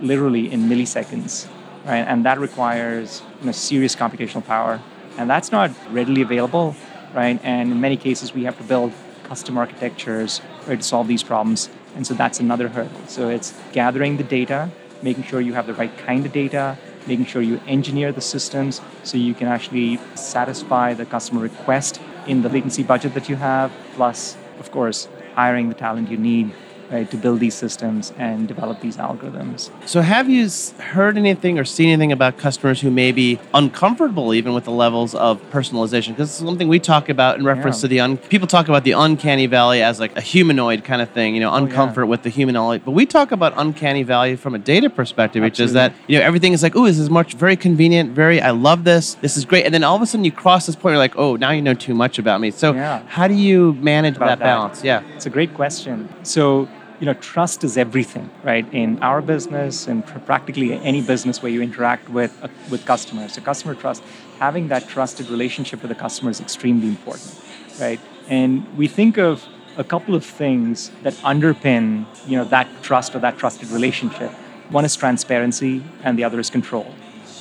literally 0.00 0.50
in 0.50 0.62
milliseconds, 0.68 1.46
right? 1.84 2.04
And 2.10 2.26
that 2.26 2.40
requires 2.40 3.22
you 3.38 3.46
know, 3.46 3.52
serious 3.52 3.94
computational 3.94 4.44
power. 4.44 4.82
And 5.16 5.30
that's 5.30 5.52
not 5.52 5.70
readily 5.92 6.22
available, 6.22 6.74
right? 7.14 7.38
And 7.44 7.70
in 7.70 7.80
many 7.80 7.96
cases, 7.96 8.34
we 8.34 8.42
have 8.42 8.58
to 8.58 8.64
build 8.64 8.92
custom 9.22 9.56
architectures 9.58 10.40
right, 10.66 10.80
to 10.80 10.84
solve 10.84 11.06
these 11.06 11.22
problems. 11.22 11.68
And 11.94 12.04
so 12.04 12.14
that's 12.14 12.40
another 12.40 12.66
hurdle. 12.66 13.06
So 13.06 13.28
it's 13.28 13.54
gathering 13.70 14.16
the 14.16 14.24
data, 14.24 14.70
making 15.02 15.22
sure 15.22 15.40
you 15.40 15.52
have 15.52 15.68
the 15.68 15.74
right 15.74 15.96
kind 15.98 16.26
of 16.26 16.32
data, 16.32 16.76
making 17.06 17.26
sure 17.26 17.42
you 17.42 17.60
engineer 17.66 18.12
the 18.12 18.20
systems 18.20 18.80
so 19.02 19.16
you 19.16 19.34
can 19.34 19.48
actually 19.48 19.98
satisfy 20.14 20.94
the 20.94 21.04
customer 21.04 21.40
request 21.40 22.00
in 22.26 22.42
the 22.42 22.48
latency 22.48 22.82
budget 22.82 23.14
that 23.14 23.28
you 23.28 23.36
have, 23.36 23.72
plus, 23.94 24.36
of 24.58 24.70
course, 24.70 25.08
hiring 25.34 25.68
the 25.68 25.74
talent 25.74 26.10
you 26.10 26.16
need 26.16 26.52
right, 26.90 27.10
to 27.10 27.16
build 27.16 27.40
these 27.40 27.54
systems 27.54 28.12
and 28.18 28.48
develop 28.48 28.80
these 28.80 28.96
algorithms. 28.96 29.70
So, 29.86 30.00
have 30.00 30.28
you 30.28 30.48
heard 30.82 31.16
anything 31.16 31.58
or 31.58 31.64
seen 31.64 31.88
anything 31.88 32.12
about 32.12 32.38
customers 32.38 32.80
who 32.80 32.90
may 32.90 33.12
be 33.12 33.38
uncomfortable 33.54 34.34
even 34.34 34.54
with 34.54 34.64
the 34.64 34.70
levels 34.70 35.14
of 35.14 35.40
personalization? 35.50 36.08
Because 36.08 36.30
it's 36.30 36.38
something 36.38 36.68
we 36.68 36.80
talk 36.80 37.08
about 37.08 37.38
in 37.38 37.44
reference 37.44 37.78
yeah. 37.78 37.82
to 37.82 37.88
the 37.88 38.00
un- 38.00 38.16
people 38.16 38.46
talk 38.46 38.68
about 38.68 38.84
the 38.84 38.92
uncanny 38.92 39.46
valley 39.46 39.82
as 39.82 40.00
like 40.00 40.16
a 40.16 40.20
humanoid 40.20 40.84
kind 40.84 41.02
of 41.02 41.10
thing, 41.10 41.34
you 41.34 41.40
know, 41.40 41.50
uncomfort 41.50 41.98
oh, 41.98 42.00
yeah. 42.00 42.04
with 42.04 42.22
the 42.22 42.30
humanoid. 42.30 42.84
But 42.84 42.92
we 42.92 43.06
talk 43.06 43.32
about 43.32 43.54
uncanny 43.56 44.02
valley 44.02 44.36
from 44.36 44.54
a 44.54 44.58
data 44.58 44.90
perspective, 44.90 45.42
which 45.42 45.60
is 45.60 45.72
that 45.72 45.92
you 46.08 46.18
know 46.18 46.24
everything 46.24 46.52
is 46.52 46.62
like, 46.62 46.76
oh, 46.76 46.86
this 46.86 46.98
is 46.98 47.10
much 47.10 47.34
very 47.34 47.56
convenient, 47.56 48.10
very 48.10 48.40
I 48.40 48.50
love 48.50 48.84
this, 48.84 49.14
this 49.14 49.36
is 49.36 49.44
great, 49.44 49.64
and 49.64 49.74
then 49.74 49.84
all 49.84 49.96
of 49.96 50.02
a 50.02 50.06
sudden 50.06 50.24
you 50.24 50.32
cross 50.32 50.66
this 50.66 50.76
point, 50.76 50.92
you're 50.92 50.98
like, 50.98 51.16
oh, 51.16 51.36
now 51.36 51.50
you 51.50 51.62
know 51.62 51.74
too 51.74 51.94
much 51.94 52.18
about 52.18 52.40
me. 52.40 52.50
So, 52.50 52.72
yeah. 52.72 53.02
how 53.06 53.28
do 53.28 53.34
you 53.34 53.74
manage 53.74 54.18
that, 54.18 54.26
that 54.26 54.38
balance? 54.40 54.84
Yeah, 54.84 55.02
it's 55.14 55.26
a 55.26 55.30
great 55.30 55.54
question. 55.54 56.08
So 56.22 56.68
you 57.02 57.06
know, 57.06 57.14
trust 57.14 57.64
is 57.64 57.76
everything, 57.76 58.30
right? 58.44 58.64
In 58.72 59.02
our 59.02 59.20
business 59.20 59.88
and 59.88 60.06
practically 60.24 60.72
any 60.72 61.02
business 61.02 61.42
where 61.42 61.50
you 61.50 61.60
interact 61.60 62.08
with 62.08 62.32
uh, 62.44 62.46
with 62.70 62.86
customers, 62.86 63.32
so 63.32 63.40
customer 63.40 63.74
trust, 63.74 64.04
having 64.38 64.68
that 64.68 64.88
trusted 64.88 65.28
relationship 65.28 65.82
with 65.82 65.88
the 65.88 65.96
customer 65.96 66.30
is 66.30 66.40
extremely 66.40 66.86
important, 66.86 67.34
right? 67.80 67.98
And 68.28 68.52
we 68.78 68.86
think 68.86 69.18
of 69.18 69.44
a 69.76 69.82
couple 69.82 70.14
of 70.14 70.24
things 70.24 70.92
that 71.02 71.14
underpin, 71.24 72.06
you 72.28 72.36
know, 72.36 72.44
that 72.44 72.68
trust 72.82 73.16
or 73.16 73.18
that 73.18 73.36
trusted 73.36 73.70
relationship. 73.70 74.30
One 74.70 74.84
is 74.84 74.94
transparency, 74.94 75.82
and 76.04 76.16
the 76.16 76.22
other 76.22 76.38
is 76.38 76.50
control, 76.50 76.86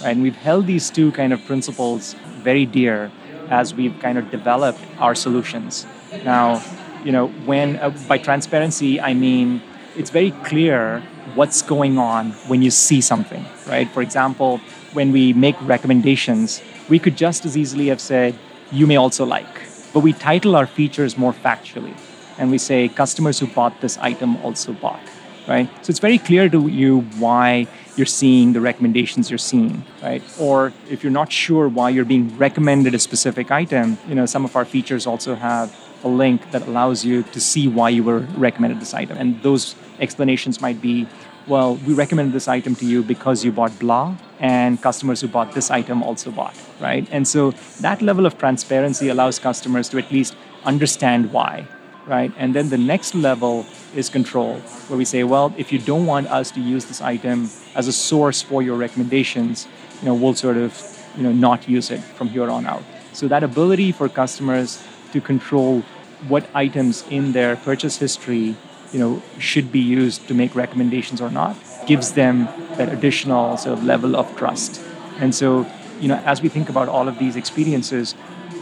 right? 0.02 0.10
And 0.10 0.24
we've 0.24 0.42
held 0.50 0.66
these 0.66 0.90
two 0.90 1.12
kind 1.12 1.32
of 1.34 1.46
principles 1.46 2.16
very 2.42 2.66
dear 2.66 3.12
as 3.52 3.76
we've 3.76 4.00
kind 4.00 4.18
of 4.18 4.32
developed 4.32 4.82
our 4.98 5.14
solutions. 5.14 5.86
Now, 6.26 6.64
you 7.04 7.12
know, 7.12 7.28
when 7.46 7.78
uh, 7.78 7.90
by 8.08 8.18
transparency 8.18 9.00
I 9.00 9.14
mean 9.14 9.62
it's 9.96 10.10
very 10.10 10.32
clear 10.44 11.02
what's 11.36 11.62
going 11.62 11.98
on 11.98 12.32
when 12.48 12.62
you 12.62 12.72
see 12.72 13.02
something, 13.02 13.46
right? 13.68 13.90
For 13.90 14.02
example, 14.02 14.60
when 14.94 15.12
we 15.12 15.34
make 15.34 15.56
recommendations, 15.62 16.62
we 16.90 17.00
could 17.00 17.16
just 17.16 17.46
as 17.46 17.58
easily 17.58 17.88
have 17.88 18.02
said, 18.02 18.36
you 18.72 18.88
may 18.88 18.96
also 18.96 19.26
like, 19.26 19.62
but 19.94 20.00
we 20.00 20.14
title 20.14 20.56
our 20.56 20.66
features 20.66 21.18
more 21.18 21.34
factually. 21.34 21.96
And 22.38 22.50
we 22.50 22.58
say, 22.58 22.88
customers 22.88 23.40
who 23.40 23.48
bought 23.48 23.82
this 23.82 23.98
item 23.98 24.38
also 24.38 24.74
bought, 24.74 25.02
right? 25.48 25.70
So 25.86 25.92
it's 25.92 26.00
very 26.00 26.18
clear 26.18 26.50
to 26.50 26.68
you 26.68 27.02
why 27.20 27.68
you're 27.96 28.06
seeing 28.06 28.54
the 28.54 28.62
recommendations 28.62 29.30
you're 29.30 29.38
seeing, 29.38 29.84
right? 30.02 30.24
Or 30.40 30.74
if 30.90 31.04
you're 31.04 31.12
not 31.12 31.32
sure 31.32 31.68
why 31.68 31.90
you're 31.90 32.06
being 32.06 32.36
recommended 32.38 32.96
a 32.96 33.00
specific 33.00 33.52
item, 33.52 33.98
you 34.08 34.16
know, 34.16 34.26
some 34.26 34.46
of 34.46 34.56
our 34.56 34.66
features 34.66 35.06
also 35.06 35.36
have 35.36 35.76
a 36.04 36.08
link 36.08 36.52
that 36.52 36.68
allows 36.68 37.06
you 37.06 37.24
to 37.24 37.40
see 37.40 37.68
why 37.68 37.90
you 37.90 38.04
were 38.04 38.20
recommended 38.38 38.80
this 38.80 38.94
item. 38.94 39.18
And 39.18 39.42
those 39.42 39.76
explanations 40.00 40.62
might 40.62 40.82
be, 40.82 41.08
well, 41.48 41.76
we 41.88 41.94
recommended 41.94 42.34
this 42.34 42.48
item 42.48 42.76
to 42.76 42.86
you 42.86 43.04
because 43.04 43.44
you 43.44 43.52
bought 43.52 43.78
blah, 43.80 44.16
and 44.40 44.82
customers 44.82 45.22
who 45.22 45.28
bought 45.28 45.54
this 45.54 45.72
item 45.72 46.04
also 46.04 46.32
bought, 46.32 46.56
right? 46.80 47.08
And 47.12 47.28
so 47.28 47.52
that 47.80 48.02
level 48.02 48.26
of 48.26 48.38
transparency 48.38 49.10
allows 49.10 49.40
customers 49.40 49.90
to 49.90 49.98
at 49.98 50.12
least 50.12 50.36
understand 50.66 51.32
why, 51.32 51.68
right? 52.06 52.32
And 52.38 52.54
then 52.56 52.70
the 52.70 52.78
next 52.78 53.16
level 53.16 53.66
is 53.96 54.10
control, 54.10 54.56
where 54.88 54.98
we 54.98 55.06
say, 55.06 55.24
well, 55.24 55.54
if 55.58 55.72
you 55.72 55.80
don't 55.80 56.06
want 56.06 56.28
us 56.28 56.52
to 56.52 56.60
use 56.60 56.86
this 56.86 57.02
item 57.02 57.50
as 57.76 57.88
a 57.88 57.94
source 57.94 58.42
for 58.42 58.62
your 58.62 58.78
recommendations, 58.78 59.68
you 60.02 60.08
know, 60.08 60.16
we'll 60.16 60.36
sort 60.36 60.58
of, 60.58 60.72
you 61.16 61.24
know, 61.24 61.32
not 61.32 61.68
use 61.68 61.92
it 61.92 62.00
from 62.00 62.30
here 62.30 62.50
on 62.50 62.66
out. 62.66 62.84
So 63.14 63.28
that 63.28 63.44
ability 63.44 63.92
for 63.92 64.08
customers 64.08 64.82
to 65.12 65.22
control 65.22 65.82
what 66.28 66.48
items 66.54 67.04
in 67.10 67.32
their 67.32 67.56
purchase 67.56 67.98
history 67.98 68.56
you 68.92 69.00
know 69.00 69.22
should 69.40 69.72
be 69.72 69.80
used 69.80 70.28
to 70.28 70.34
make 70.34 70.54
recommendations 70.56 71.22
or 71.22 71.30
not 71.30 71.56
gives 71.88 72.12
them 72.14 72.46
that 72.78 72.90
additional 72.90 73.58
sort 73.58 73.78
of 73.78 73.84
level 73.84 74.16
of 74.16 74.36
trust 74.38 74.82
and 75.20 75.34
so 75.34 75.66
you 76.00 76.08
know 76.08 76.18
as 76.26 76.42
we 76.42 76.50
think 76.50 76.70
about 76.70 76.88
all 76.88 77.08
of 77.08 77.18
these 77.18 77.36
experiences 77.36 78.16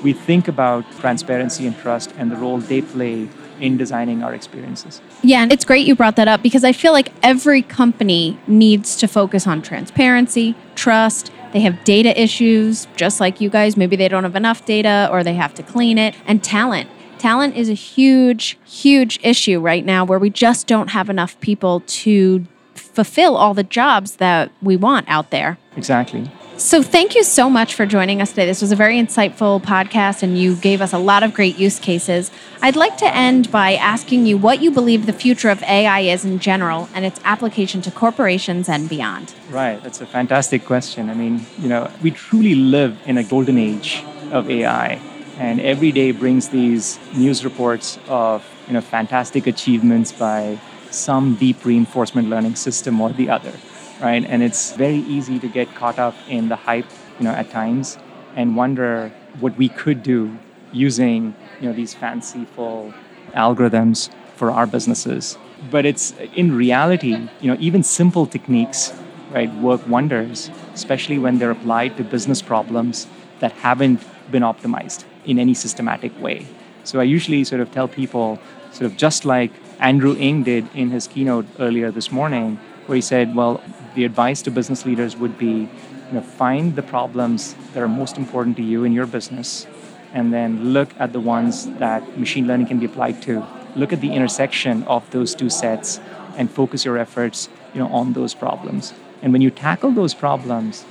we 0.03 0.13
think 0.13 0.47
about 0.47 0.89
transparency 0.99 1.67
and 1.67 1.77
trust 1.77 2.13
and 2.17 2.31
the 2.31 2.35
role 2.35 2.59
they 2.59 2.81
play 2.81 3.27
in 3.59 3.77
designing 3.77 4.23
our 4.23 4.33
experiences. 4.33 5.01
Yeah, 5.21 5.43
and 5.43 5.51
it's 5.51 5.65
great 5.65 5.85
you 5.85 5.95
brought 5.95 6.15
that 6.15 6.27
up 6.27 6.41
because 6.41 6.63
I 6.63 6.71
feel 6.71 6.93
like 6.93 7.11
every 7.21 7.61
company 7.61 8.39
needs 8.47 8.95
to 8.97 9.07
focus 9.07 9.45
on 9.45 9.61
transparency, 9.61 10.55
trust, 10.75 11.31
they 11.51 11.61
have 11.61 11.83
data 11.83 12.19
issues, 12.19 12.87
just 12.95 13.19
like 13.19 13.41
you 13.41 13.49
guys. 13.49 13.75
Maybe 13.75 13.95
they 13.95 14.07
don't 14.07 14.23
have 14.23 14.35
enough 14.35 14.65
data 14.65 15.09
or 15.11 15.23
they 15.23 15.33
have 15.33 15.53
to 15.55 15.63
clean 15.63 15.97
it. 15.97 16.15
And 16.25 16.43
talent. 16.43 16.89
Talent 17.17 17.57
is 17.57 17.69
a 17.69 17.73
huge, 17.73 18.57
huge 18.65 19.19
issue 19.23 19.59
right 19.59 19.83
now 19.83 20.05
where 20.05 20.19
we 20.19 20.29
just 20.29 20.67
don't 20.67 20.89
have 20.89 21.09
enough 21.09 21.39
people 21.41 21.81
to 21.81 22.45
fulfill 22.75 23.35
all 23.35 23.53
the 23.53 23.63
jobs 23.63 24.17
that 24.17 24.51
we 24.61 24.77
want 24.77 25.07
out 25.09 25.31
there. 25.31 25.57
Exactly. 25.75 26.31
So, 26.59 26.83
thank 26.83 27.15
you 27.15 27.23
so 27.23 27.49
much 27.49 27.73
for 27.73 27.85
joining 27.85 28.21
us 28.21 28.31
today. 28.31 28.45
This 28.45 28.59
was 28.59 28.73
a 28.73 28.75
very 28.75 28.97
insightful 28.97 29.61
podcast, 29.61 30.23
and 30.23 30.37
you 30.37 30.57
gave 30.57 30.81
us 30.81 30.91
a 30.91 30.97
lot 30.97 31.23
of 31.23 31.33
great 31.33 31.57
use 31.57 31.79
cases. 31.79 32.31
I'd 32.61 32.75
like 32.75 32.97
to 32.97 33.15
end 33.15 33.49
by 33.49 33.75
asking 33.75 34.25
you 34.25 34.37
what 34.37 34.61
you 34.61 34.69
believe 34.69 35.05
the 35.05 35.13
future 35.13 35.49
of 35.49 35.63
AI 35.63 36.01
is 36.01 36.25
in 36.25 36.37
general 36.39 36.89
and 36.93 37.05
its 37.05 37.17
application 37.23 37.81
to 37.83 37.91
corporations 37.91 38.67
and 38.67 38.89
beyond. 38.89 39.33
Right, 39.49 39.81
that's 39.81 40.01
a 40.01 40.05
fantastic 40.05 40.65
question. 40.65 41.09
I 41.09 41.13
mean, 41.13 41.45
you 41.59 41.69
know, 41.69 41.89
we 42.01 42.11
truly 42.11 42.55
live 42.55 42.99
in 43.05 43.17
a 43.17 43.23
golden 43.23 43.57
age 43.57 44.03
of 44.33 44.49
AI, 44.49 44.99
and 45.37 45.61
every 45.61 45.93
day 45.93 46.11
brings 46.11 46.49
these 46.49 46.99
news 47.15 47.45
reports 47.45 47.97
of 48.09 48.45
you 48.67 48.73
know 48.73 48.81
fantastic 48.81 49.47
achievements 49.47 50.11
by 50.11 50.59
some 50.91 51.35
deep 51.35 51.63
reinforcement 51.63 52.29
learning 52.29 52.55
system 52.55 52.99
or 52.99 53.11
the 53.13 53.29
other 53.29 53.53
right? 54.01 54.25
And 54.25 54.43
it's 54.43 54.73
very 54.73 54.97
easy 54.97 55.39
to 55.39 55.47
get 55.47 55.73
caught 55.75 55.99
up 55.99 56.15
in 56.27 56.49
the 56.49 56.55
hype, 56.55 56.85
you 57.19 57.25
know, 57.25 57.31
at 57.31 57.49
times 57.49 57.97
and 58.35 58.55
wonder 58.55 59.11
what 59.39 59.57
we 59.57 59.69
could 59.69 60.03
do 60.03 60.37
using, 60.71 61.35
you 61.59 61.67
know, 61.67 61.73
these 61.73 61.93
fanciful 61.93 62.93
algorithms 63.33 64.09
for 64.35 64.51
our 64.51 64.67
businesses. 64.67 65.37
but 65.71 65.85
it's 65.85 66.13
in 66.35 66.55
reality, 66.55 67.27
you 67.41 67.51
know, 67.51 67.57
even 67.59 67.83
simple 67.83 68.25
techniques, 68.25 68.93
right, 69.31 69.53
work 69.55 69.85
wonders, 69.87 70.49
especially 70.73 71.19
when 71.19 71.39
they're 71.39 71.51
applied 71.51 71.97
to 71.97 72.03
business 72.03 72.41
problems 72.41 73.07
that 73.39 73.51
haven't 73.51 74.01
been 74.31 74.43
optimized 74.43 75.03
in 75.25 75.39
any 75.39 75.53
systematic 75.53 76.17
way. 76.21 76.45
So 76.83 76.99
I 76.99 77.03
usually 77.03 77.43
sort 77.43 77.61
of 77.61 77.71
tell 77.71 77.87
people, 77.87 78.39
sort 78.71 78.89
of 78.89 78.97
just 78.97 79.25
like 79.25 79.51
Andrew 79.79 80.15
Ng 80.15 80.43
did 80.43 80.67
in 80.73 80.91
his 80.91 81.07
keynote 81.07 81.45
earlier 81.59 81.91
this 81.91 82.11
morning, 82.11 82.59
where 82.85 82.95
he 82.95 83.01
said, 83.01 83.35
well, 83.35 83.61
the 83.95 84.05
advice 84.05 84.41
to 84.43 84.51
business 84.51 84.85
leaders 84.85 85.17
would 85.17 85.37
be, 85.37 85.67
you 86.07 86.13
know, 86.13 86.21
find 86.21 86.75
the 86.75 86.83
problems 86.83 87.55
that 87.73 87.81
are 87.81 87.87
most 87.87 88.17
important 88.17 88.57
to 88.57 88.63
you 88.63 88.83
in 88.83 88.93
your 88.93 89.05
business, 89.05 89.67
and 90.13 90.33
then 90.33 90.73
look 90.73 90.89
at 90.99 91.13
the 91.13 91.19
ones 91.19 91.67
that 91.77 92.17
machine 92.17 92.47
learning 92.47 92.67
can 92.67 92.79
be 92.79 92.85
applied 92.85 93.21
to. 93.23 93.45
Look 93.75 93.93
at 93.93 94.01
the 94.01 94.13
intersection 94.13 94.83
of 94.83 95.09
those 95.11 95.35
two 95.35 95.49
sets 95.49 95.99
and 96.37 96.49
focus 96.49 96.85
your 96.85 96.97
efforts, 96.97 97.49
you 97.73 97.79
know, 97.79 97.87
on 97.87 98.13
those 98.13 98.33
problems. 98.33 98.93
And 99.21 99.33
when 99.33 99.41
you 99.41 99.51
tackle 99.51 99.91
those 99.91 100.13
problems, 100.13 100.85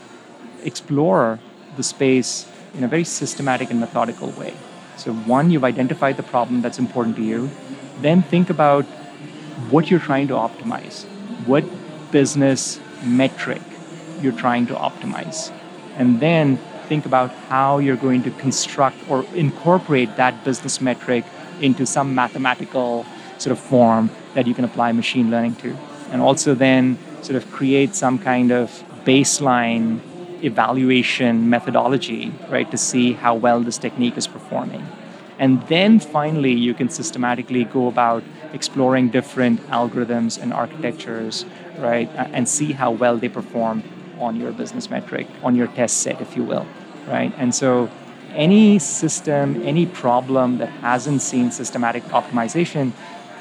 explore 0.62 1.40
the 1.76 1.82
space 1.82 2.46
in 2.74 2.84
a 2.84 2.88
very 2.88 3.04
systematic 3.04 3.70
and 3.70 3.80
methodical 3.80 4.30
way. 4.30 4.54
So, 4.96 5.12
one, 5.12 5.50
you've 5.50 5.64
identified 5.64 6.16
the 6.16 6.22
problem 6.22 6.60
that's 6.60 6.78
important 6.78 7.16
to 7.16 7.22
you. 7.22 7.50
Then 8.00 8.22
think 8.22 8.50
about 8.50 8.84
what 9.70 9.90
you're 9.90 10.00
trying 10.00 10.28
to 10.28 10.34
optimize. 10.34 11.04
What 11.46 11.64
business 12.10 12.80
metric 13.02 13.62
you're 14.20 14.32
trying 14.32 14.66
to 14.66 14.74
optimize? 14.74 15.52
And 15.96 16.20
then 16.20 16.58
think 16.88 17.06
about 17.06 17.30
how 17.50 17.78
you're 17.78 17.96
going 17.96 18.22
to 18.22 18.30
construct 18.32 18.96
or 19.10 19.24
incorporate 19.34 20.16
that 20.16 20.44
business 20.44 20.80
metric 20.80 21.24
into 21.60 21.84
some 21.84 22.14
mathematical 22.14 23.04
sort 23.38 23.52
of 23.52 23.58
form 23.58 24.10
that 24.34 24.46
you 24.46 24.54
can 24.54 24.64
apply 24.64 24.92
machine 24.92 25.30
learning 25.30 25.56
to. 25.56 25.76
And 26.10 26.22
also 26.22 26.54
then 26.54 26.98
sort 27.22 27.36
of 27.36 27.50
create 27.50 27.94
some 27.94 28.18
kind 28.18 28.50
of 28.52 28.82
baseline 29.04 30.00
evaluation 30.42 31.50
methodology, 31.50 32.32
right, 32.48 32.70
to 32.70 32.78
see 32.78 33.12
how 33.12 33.34
well 33.34 33.60
this 33.60 33.78
technique 33.78 34.16
is 34.16 34.26
performing. 34.26 34.86
And 35.38 35.62
then 35.68 36.00
finally, 36.00 36.52
you 36.52 36.74
can 36.74 36.88
systematically 36.88 37.64
go 37.64 37.86
about 37.86 38.24
exploring 38.52 39.10
different 39.10 39.60
algorithms 39.68 40.40
and 40.40 40.52
architectures, 40.52 41.44
right, 41.78 42.10
and 42.14 42.48
see 42.48 42.72
how 42.72 42.90
well 42.90 43.16
they 43.16 43.28
perform 43.28 43.82
on 44.18 44.36
your 44.36 44.52
business 44.52 44.90
metric, 44.90 45.26
on 45.42 45.54
your 45.54 45.68
test 45.68 45.98
set, 45.98 46.20
if 46.20 46.36
you 46.36 46.42
will, 46.42 46.66
right? 47.06 47.32
And 47.38 47.54
so 47.54 47.90
any 48.34 48.78
system, 48.78 49.62
any 49.64 49.86
problem 49.86 50.58
that 50.58 50.68
hasn't 50.68 51.22
seen 51.22 51.50
systematic 51.50 52.02
optimization 52.04 52.92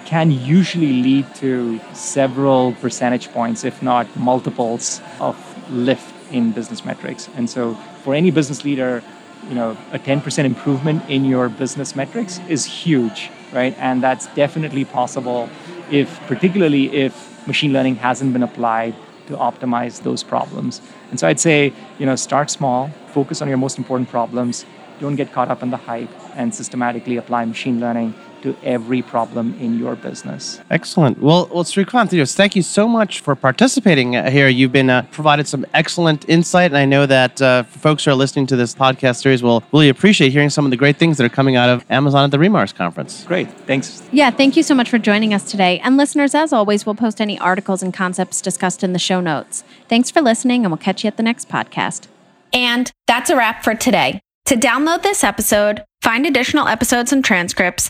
can 0.06 0.32
usually 0.32 0.94
lead 1.04 1.36
to 1.36 1.80
several 1.94 2.74
percentage 2.74 3.30
points, 3.32 3.64
if 3.66 3.82
not 3.82 4.08
multiples, 4.16 5.02
of 5.20 5.36
lift 5.70 6.14
in 6.32 6.52
business 6.52 6.86
metrics. 6.86 7.28
And 7.36 7.50
so 7.50 7.76
for 8.04 8.16
any 8.16 8.32
business 8.32 8.64
leader, 8.64 9.04
you 9.50 9.56
know, 9.56 9.78
a 9.92 10.00
10% 10.00 10.46
improvement 10.46 11.10
in 11.10 11.26
your 11.26 11.50
business 11.50 11.96
metrics 11.96 12.40
is 12.48 12.66
huge, 12.66 13.30
right? 13.52 13.76
And 13.78 14.02
that's 14.02 14.28
definitely 14.28 14.86
possible 14.86 15.50
if, 15.92 16.20
particularly 16.28 16.96
if 16.96 17.37
machine 17.48 17.74
learning 17.74 17.96
hasn't 17.96 18.34
been 18.34 18.44
applied 18.44 18.94
to 19.28 19.36
optimize 19.38 20.04
those 20.04 20.24
problems. 20.24 20.82
And 21.10 21.20
so 21.20 21.28
I'd 21.28 21.40
say, 21.40 21.74
you 22.00 22.06
know, 22.06 22.16
start 22.16 22.50
small, 22.50 22.90
focus 23.08 23.42
on 23.42 23.48
your 23.48 23.58
most 23.58 23.78
important 23.78 24.10
problems, 24.10 24.66
don't 25.00 25.16
get 25.16 25.32
caught 25.32 25.50
up 25.50 25.64
in 25.64 25.70
the 25.70 25.78
hype, 25.78 26.10
and 26.36 26.54
systematically 26.54 27.18
apply 27.18 27.46
machine 27.46 27.80
learning 27.80 28.14
to 28.42 28.56
every 28.64 29.02
problem 29.02 29.56
in 29.60 29.78
your 29.78 29.96
business. 29.96 30.60
Excellent. 30.70 31.22
Well, 31.22 31.50
well, 31.52 31.64
Srikanth, 31.64 32.36
thank 32.36 32.56
you 32.56 32.62
so 32.62 32.88
much 32.88 33.20
for 33.20 33.36
participating 33.36 34.16
uh, 34.16 34.30
here. 34.30 34.48
You've 34.48 34.72
been 34.72 34.90
uh, 34.90 35.04
provided 35.12 35.48
some 35.48 35.66
excellent 35.74 36.28
insight, 36.30 36.72
and 36.72 36.78
I 36.78 36.86
know 36.86 37.06
that 37.06 37.42
uh, 37.42 37.64
folks 37.64 38.06
who 38.06 38.12
are 38.12 38.16
listening 38.16 38.48
to 38.48 38.56
this 38.56 38.74
podcast 38.74 39.22
series 39.22 39.44
will 39.44 39.64
really 39.72 39.90
appreciate 39.90 40.32
hearing 40.32 40.50
some 40.50 40.66
of 40.66 40.72
the 40.72 40.78
great 40.78 40.98
things 40.98 41.18
that 41.18 41.26
are 41.26 41.30
coming 41.30 41.56
out 41.56 41.70
of 41.70 41.86
Amazon 41.90 42.26
at 42.26 42.32
the 42.32 42.40
re:MARS 42.40 42.74
conference. 42.74 43.24
Great. 43.24 43.50
Thanks. 43.66 44.04
Yeah, 44.12 44.30
thank 44.30 44.56
you 44.56 44.64
so 44.64 44.76
much 44.76 44.90
for 44.90 44.98
joining 44.98 45.34
us 45.34 45.50
today. 45.50 45.80
And 45.80 45.98
listeners, 45.98 46.34
as 46.36 46.54
always, 46.54 46.86
we'll 46.86 46.96
post 46.96 47.22
any 47.22 47.40
articles 47.40 47.84
and 47.84 47.94
concepts 47.94 48.42
discussed 48.42 48.84
in 48.84 48.94
the 48.94 49.00
show 49.00 49.20
notes. 49.20 49.64
Thanks 49.88 50.12
for 50.12 50.22
listening, 50.22 50.64
and 50.64 50.72
we'll 50.72 50.78
catch 50.78 51.04
you 51.04 51.08
at 51.08 51.18
the 51.18 51.24
next 51.24 51.50
podcast. 51.50 52.08
And 52.54 52.92
that's 53.08 53.30
a 53.30 53.36
wrap 53.36 53.64
for 53.64 53.76
today. 53.76 54.22
To 54.46 54.56
download 54.56 55.04
this 55.04 55.24
episode, 55.26 55.84
find 56.02 56.26
additional 56.26 56.68
episodes 56.70 57.12
and 57.12 57.24
transcripts, 57.24 57.90